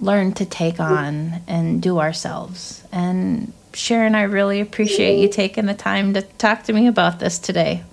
learn 0.00 0.32
to 0.32 0.44
take 0.44 0.80
on 0.80 1.42
and 1.46 1.80
do 1.80 2.00
ourselves. 2.00 2.82
And 2.90 3.52
Sharon, 3.74 4.16
I 4.16 4.22
really 4.22 4.60
appreciate 4.60 5.22
you 5.22 5.28
taking 5.28 5.66
the 5.66 5.74
time 5.74 6.14
to 6.14 6.22
talk 6.22 6.64
to 6.64 6.72
me 6.72 6.88
about 6.88 7.20
this 7.20 7.38
today. 7.38 7.84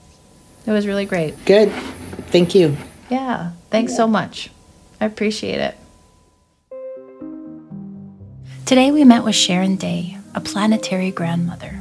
It 0.65 0.71
was 0.71 0.87
really 0.87 1.05
great. 1.05 1.45
Good. 1.45 1.71
Thank 2.31 2.55
you. 2.55 2.75
Yeah, 3.11 3.51
thanks 3.69 3.95
so 3.95 4.07
much. 4.07 4.49
I 5.01 5.05
appreciate 5.05 5.59
it. 5.59 5.75
Today 8.65 8.91
we 8.91 9.03
met 9.03 9.23
with 9.23 9.35
Sharon 9.35 9.77
Day, 9.77 10.17
a 10.35 10.41
planetary 10.41 11.11
grandmother. 11.11 11.79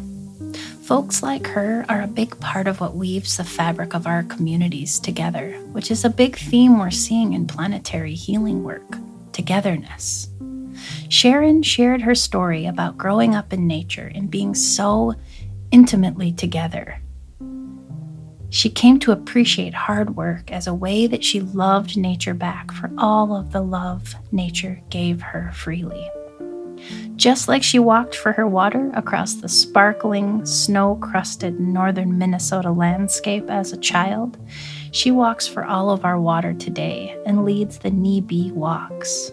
Folks 0.82 1.22
like 1.22 1.46
her 1.48 1.84
are 1.88 2.00
a 2.00 2.06
big 2.06 2.40
part 2.40 2.66
of 2.66 2.80
what 2.80 2.94
weaves 2.94 3.36
the 3.36 3.44
fabric 3.44 3.94
of 3.94 4.06
our 4.06 4.22
communities 4.22 4.98
together, 4.98 5.52
which 5.72 5.90
is 5.90 6.04
a 6.04 6.08
big 6.08 6.38
theme 6.38 6.78
we're 6.78 6.90
seeing 6.90 7.34
in 7.34 7.46
planetary 7.46 8.14
healing 8.14 8.64
work 8.64 8.96
togetherness. 9.32 10.28
Sharon 11.08 11.62
shared 11.62 12.02
her 12.02 12.14
story 12.14 12.66
about 12.66 12.96
growing 12.96 13.34
up 13.34 13.52
in 13.52 13.66
nature 13.66 14.10
and 14.14 14.30
being 14.30 14.54
so 14.54 15.14
intimately 15.70 16.32
together. 16.32 17.00
She 18.50 18.70
came 18.70 18.98
to 19.00 19.12
appreciate 19.12 19.74
hard 19.74 20.16
work 20.16 20.50
as 20.50 20.66
a 20.66 20.74
way 20.74 21.06
that 21.06 21.22
she 21.22 21.40
loved 21.40 21.96
nature 21.96 22.34
back 22.34 22.72
for 22.72 22.90
all 22.96 23.36
of 23.36 23.52
the 23.52 23.60
love 23.60 24.14
nature 24.32 24.80
gave 24.88 25.20
her 25.20 25.52
freely. 25.52 26.10
Just 27.16 27.48
like 27.48 27.62
she 27.62 27.78
walked 27.78 28.14
for 28.14 28.32
her 28.32 28.46
water 28.46 28.90
across 28.94 29.34
the 29.34 29.48
sparkling, 29.48 30.46
snow 30.46 30.96
crusted 30.96 31.58
northern 31.60 32.16
Minnesota 32.16 32.70
landscape 32.70 33.50
as 33.50 33.72
a 33.72 33.76
child, 33.76 34.38
she 34.92 35.10
walks 35.10 35.46
for 35.46 35.64
all 35.64 35.90
of 35.90 36.04
our 36.04 36.20
water 36.20 36.54
today 36.54 37.16
and 37.26 37.44
leads 37.44 37.78
the 37.78 37.90
Nibi 37.90 38.52
walks, 38.52 39.32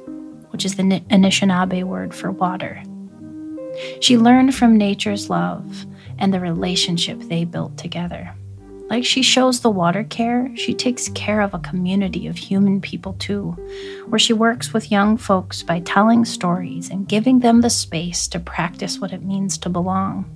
which 0.49 0.65
is 0.65 0.75
the 0.75 0.83
Anishinaabe 0.83 1.83
word 1.83 2.13
for 2.13 2.31
water. 2.31 2.81
She 4.01 4.17
learned 4.17 4.55
from 4.55 4.77
nature's 4.77 5.29
love 5.29 5.85
and 6.17 6.33
the 6.33 6.39
relationship 6.39 7.19
they 7.21 7.45
built 7.45 7.77
together. 7.77 8.33
Like 8.87 9.03
she 9.03 9.23
shows 9.23 9.59
the 9.59 9.69
water 9.71 10.03
care, 10.03 10.55
she 10.55 10.73
takes 10.73 11.09
care 11.09 11.41
of 11.41 11.53
a 11.53 11.59
community 11.59 12.27
of 12.27 12.37
human 12.37 12.79
people 12.81 13.13
too, 13.13 13.51
where 14.07 14.19
she 14.19 14.33
works 14.33 14.73
with 14.73 14.91
young 14.91 15.17
folks 15.17 15.63
by 15.63 15.79
telling 15.79 16.23
stories 16.23 16.89
and 16.91 17.07
giving 17.07 17.39
them 17.39 17.61
the 17.61 17.69
space 17.69 18.27
to 18.27 18.39
practice 18.39 18.99
what 18.99 19.11
it 19.11 19.23
means 19.23 19.57
to 19.57 19.69
belong. 19.69 20.31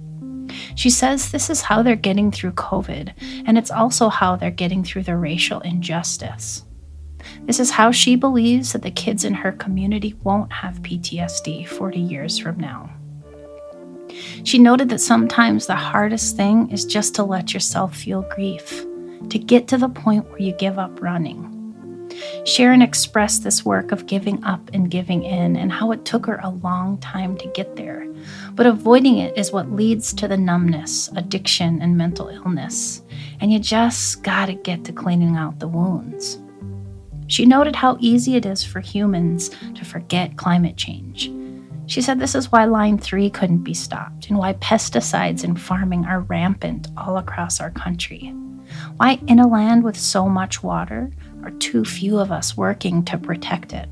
She 0.75 0.89
says 0.89 1.31
this 1.31 1.49
is 1.51 1.61
how 1.61 1.83
they're 1.83 1.95
getting 1.95 2.31
through 2.31 2.53
COVID, 2.53 3.13
and 3.45 3.57
it's 3.57 3.71
also 3.71 4.09
how 4.09 4.35
they're 4.35 4.49
getting 4.49 4.83
through 4.83 5.03
the 5.03 5.15
racial 5.15 5.59
injustice. 5.61 6.65
This 7.43 7.59
is 7.59 7.69
how 7.71 7.91
she 7.91 8.15
believes 8.15 8.73
that 8.73 8.81
the 8.81 8.91
kids 8.91 9.25
in 9.25 9.33
her 9.35 9.51
community 9.51 10.15
won't 10.23 10.51
have 10.51 10.81
PTSD 10.81 11.67
40 11.67 11.99
years 11.99 12.39
from 12.39 12.59
now. 12.59 12.89
She 14.43 14.57
noted 14.57 14.89
that 14.89 15.01
sometimes 15.01 15.67
the 15.67 15.75
hardest 15.75 16.35
thing 16.35 16.69
is 16.71 16.85
just 16.85 17.15
to 17.15 17.23
let 17.23 17.53
yourself 17.53 17.95
feel 17.95 18.23
grief, 18.33 18.85
to 19.29 19.39
get 19.39 19.67
to 19.69 19.77
the 19.77 19.89
point 19.89 20.29
where 20.29 20.41
you 20.41 20.53
give 20.53 20.79
up 20.79 21.01
running. 21.01 21.55
Sharon 22.45 22.81
expressed 22.81 23.43
this 23.43 23.63
work 23.63 23.91
of 23.91 24.07
giving 24.07 24.43
up 24.43 24.69
and 24.73 24.89
giving 24.89 25.23
in 25.23 25.55
and 25.55 25.71
how 25.71 25.91
it 25.91 26.05
took 26.05 26.25
her 26.25 26.39
a 26.43 26.49
long 26.49 26.97
time 26.97 27.37
to 27.37 27.47
get 27.49 27.75
there. 27.75 28.07
But 28.55 28.65
avoiding 28.65 29.19
it 29.19 29.37
is 29.37 29.51
what 29.51 29.71
leads 29.71 30.13
to 30.13 30.27
the 30.27 30.37
numbness, 30.37 31.09
addiction, 31.15 31.81
and 31.81 31.97
mental 31.97 32.29
illness. 32.29 33.03
And 33.39 33.53
you 33.53 33.59
just 33.59 34.23
gotta 34.23 34.53
get 34.53 34.83
to 34.85 34.91
cleaning 34.91 35.37
out 35.37 35.59
the 35.59 35.67
wounds. 35.67 36.39
She 37.27 37.45
noted 37.45 37.75
how 37.75 37.97
easy 37.99 38.35
it 38.35 38.45
is 38.45 38.63
for 38.63 38.79
humans 38.79 39.51
to 39.75 39.85
forget 39.85 40.35
climate 40.35 40.77
change 40.77 41.31
she 41.89 42.03
said 42.03 42.19
this 42.19 42.35
is 42.35 42.51
why 42.51 42.65
Line 42.65 42.99
3 42.99 43.31
couldn't 43.31 43.63
be 43.63 43.73
stopped 43.73 44.29
and 44.29 44.37
why 44.37 44.53
pesticides 44.53 45.43
in 45.43 45.55
farming 45.55 46.05
are 46.05 46.21
rampant 46.21 46.87
all 46.95 47.17
across 47.17 47.59
our 47.59 47.71
country. 47.71 48.27
Why, 48.97 49.19
in 49.25 49.39
a 49.39 49.47
land 49.47 49.83
with 49.83 49.97
so 49.97 50.29
much 50.29 50.61
water, 50.61 51.09
are 51.43 51.49
too 51.49 51.83
few 51.83 52.19
of 52.19 52.31
us 52.31 52.55
working 52.55 53.03
to 53.05 53.17
protect 53.17 53.73
it? 53.73 53.89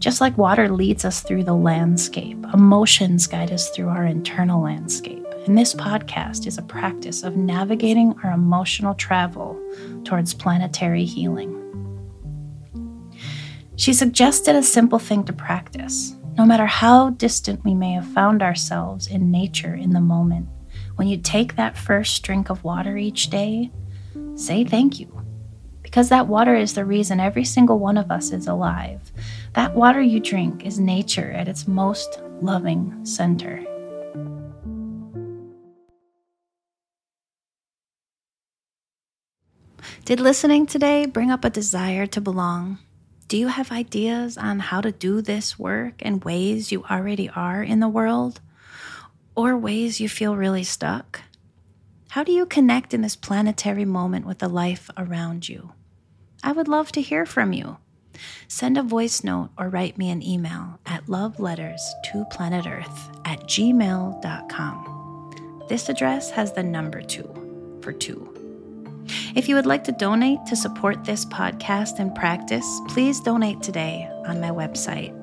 Just 0.00 0.20
like 0.20 0.36
water 0.36 0.68
leads 0.68 1.06
us 1.06 1.22
through 1.22 1.44
the 1.44 1.54
landscape, 1.54 2.36
emotions 2.52 3.26
guide 3.26 3.52
us 3.52 3.70
through 3.70 3.88
our 3.88 4.04
internal 4.04 4.60
landscape. 4.60 5.24
And 5.46 5.56
this 5.56 5.72
podcast 5.72 6.46
is 6.46 6.58
a 6.58 6.62
practice 6.62 7.22
of 7.22 7.38
navigating 7.38 8.14
our 8.22 8.32
emotional 8.32 8.94
travel 8.94 9.58
towards 10.04 10.34
planetary 10.34 11.06
healing. 11.06 11.58
She 13.76 13.94
suggested 13.94 14.56
a 14.56 14.62
simple 14.62 14.98
thing 14.98 15.24
to 15.24 15.32
practice 15.32 16.14
no 16.38 16.46
matter 16.46 16.66
how 16.66 17.10
distant 17.10 17.62
we 17.64 17.74
may 17.74 17.92
have 17.92 18.06
found 18.06 18.42
ourselves 18.42 19.06
in 19.06 19.30
nature 19.30 19.74
in 19.74 19.90
the 19.90 20.00
moment, 20.00 20.48
when 20.96 21.06
you 21.06 21.18
take 21.18 21.56
that 21.56 21.76
first 21.76 22.22
drink 22.22 22.48
of 22.48 22.64
water 22.64 22.96
each 22.96 23.28
day, 23.28 23.70
say 24.34 24.64
thank 24.64 24.98
you. 24.98 25.20
Because 25.82 26.08
that 26.08 26.28
water 26.28 26.54
is 26.54 26.72
the 26.72 26.86
reason 26.86 27.20
every 27.20 27.44
single 27.44 27.78
one 27.78 27.98
of 27.98 28.10
us 28.10 28.30
is 28.30 28.46
alive. 28.46 29.12
That 29.52 29.74
water 29.74 30.00
you 30.00 30.20
drink 30.20 30.64
is 30.64 30.80
nature 30.80 31.30
at 31.32 31.48
its 31.48 31.68
most 31.68 32.20
loving 32.40 33.04
center. 33.04 33.62
Did 40.06 40.18
listening 40.18 40.66
today 40.66 41.04
bring 41.06 41.30
up 41.30 41.44
a 41.44 41.50
desire 41.50 42.06
to 42.06 42.20
belong? 42.20 42.78
Do 43.32 43.38
you 43.38 43.48
have 43.48 43.72
ideas 43.72 44.36
on 44.36 44.58
how 44.58 44.82
to 44.82 44.92
do 44.92 45.22
this 45.22 45.58
work 45.58 46.02
in 46.02 46.20
ways 46.20 46.70
you 46.70 46.84
already 46.84 47.30
are 47.30 47.62
in 47.62 47.80
the 47.80 47.88
world? 47.88 48.42
Or 49.34 49.56
ways 49.56 50.02
you 50.02 50.08
feel 50.10 50.36
really 50.36 50.64
stuck? 50.64 51.22
How 52.10 52.24
do 52.24 52.32
you 52.32 52.44
connect 52.44 52.92
in 52.92 53.00
this 53.00 53.16
planetary 53.16 53.86
moment 53.86 54.26
with 54.26 54.40
the 54.40 54.50
life 54.50 54.90
around 54.98 55.48
you? 55.48 55.72
I 56.44 56.52
would 56.52 56.68
love 56.68 56.92
to 56.92 57.00
hear 57.00 57.24
from 57.24 57.54
you. 57.54 57.78
Send 58.48 58.76
a 58.76 58.82
voice 58.82 59.24
note 59.24 59.48
or 59.56 59.70
write 59.70 59.96
me 59.96 60.10
an 60.10 60.22
email 60.22 60.78
at 60.84 61.06
loveletters 61.06 61.80
to 62.12 62.26
planet 62.26 62.66
earth 62.66 63.08
at 63.24 63.44
gmail.com. 63.44 64.90
This 65.70 65.88
address 65.88 66.30
has 66.32 66.52
the 66.52 66.62
number 66.62 67.00
two 67.00 67.80
for 67.80 67.94
two. 67.94 68.31
If 69.34 69.48
you 69.48 69.56
would 69.56 69.66
like 69.66 69.82
to 69.84 69.92
donate 69.92 70.44
to 70.46 70.56
support 70.56 71.04
this 71.04 71.24
podcast 71.24 71.98
and 71.98 72.14
practice, 72.14 72.66
please 72.88 73.20
donate 73.20 73.62
today 73.62 74.08
on 74.26 74.40
my 74.40 74.50
website 74.50 75.14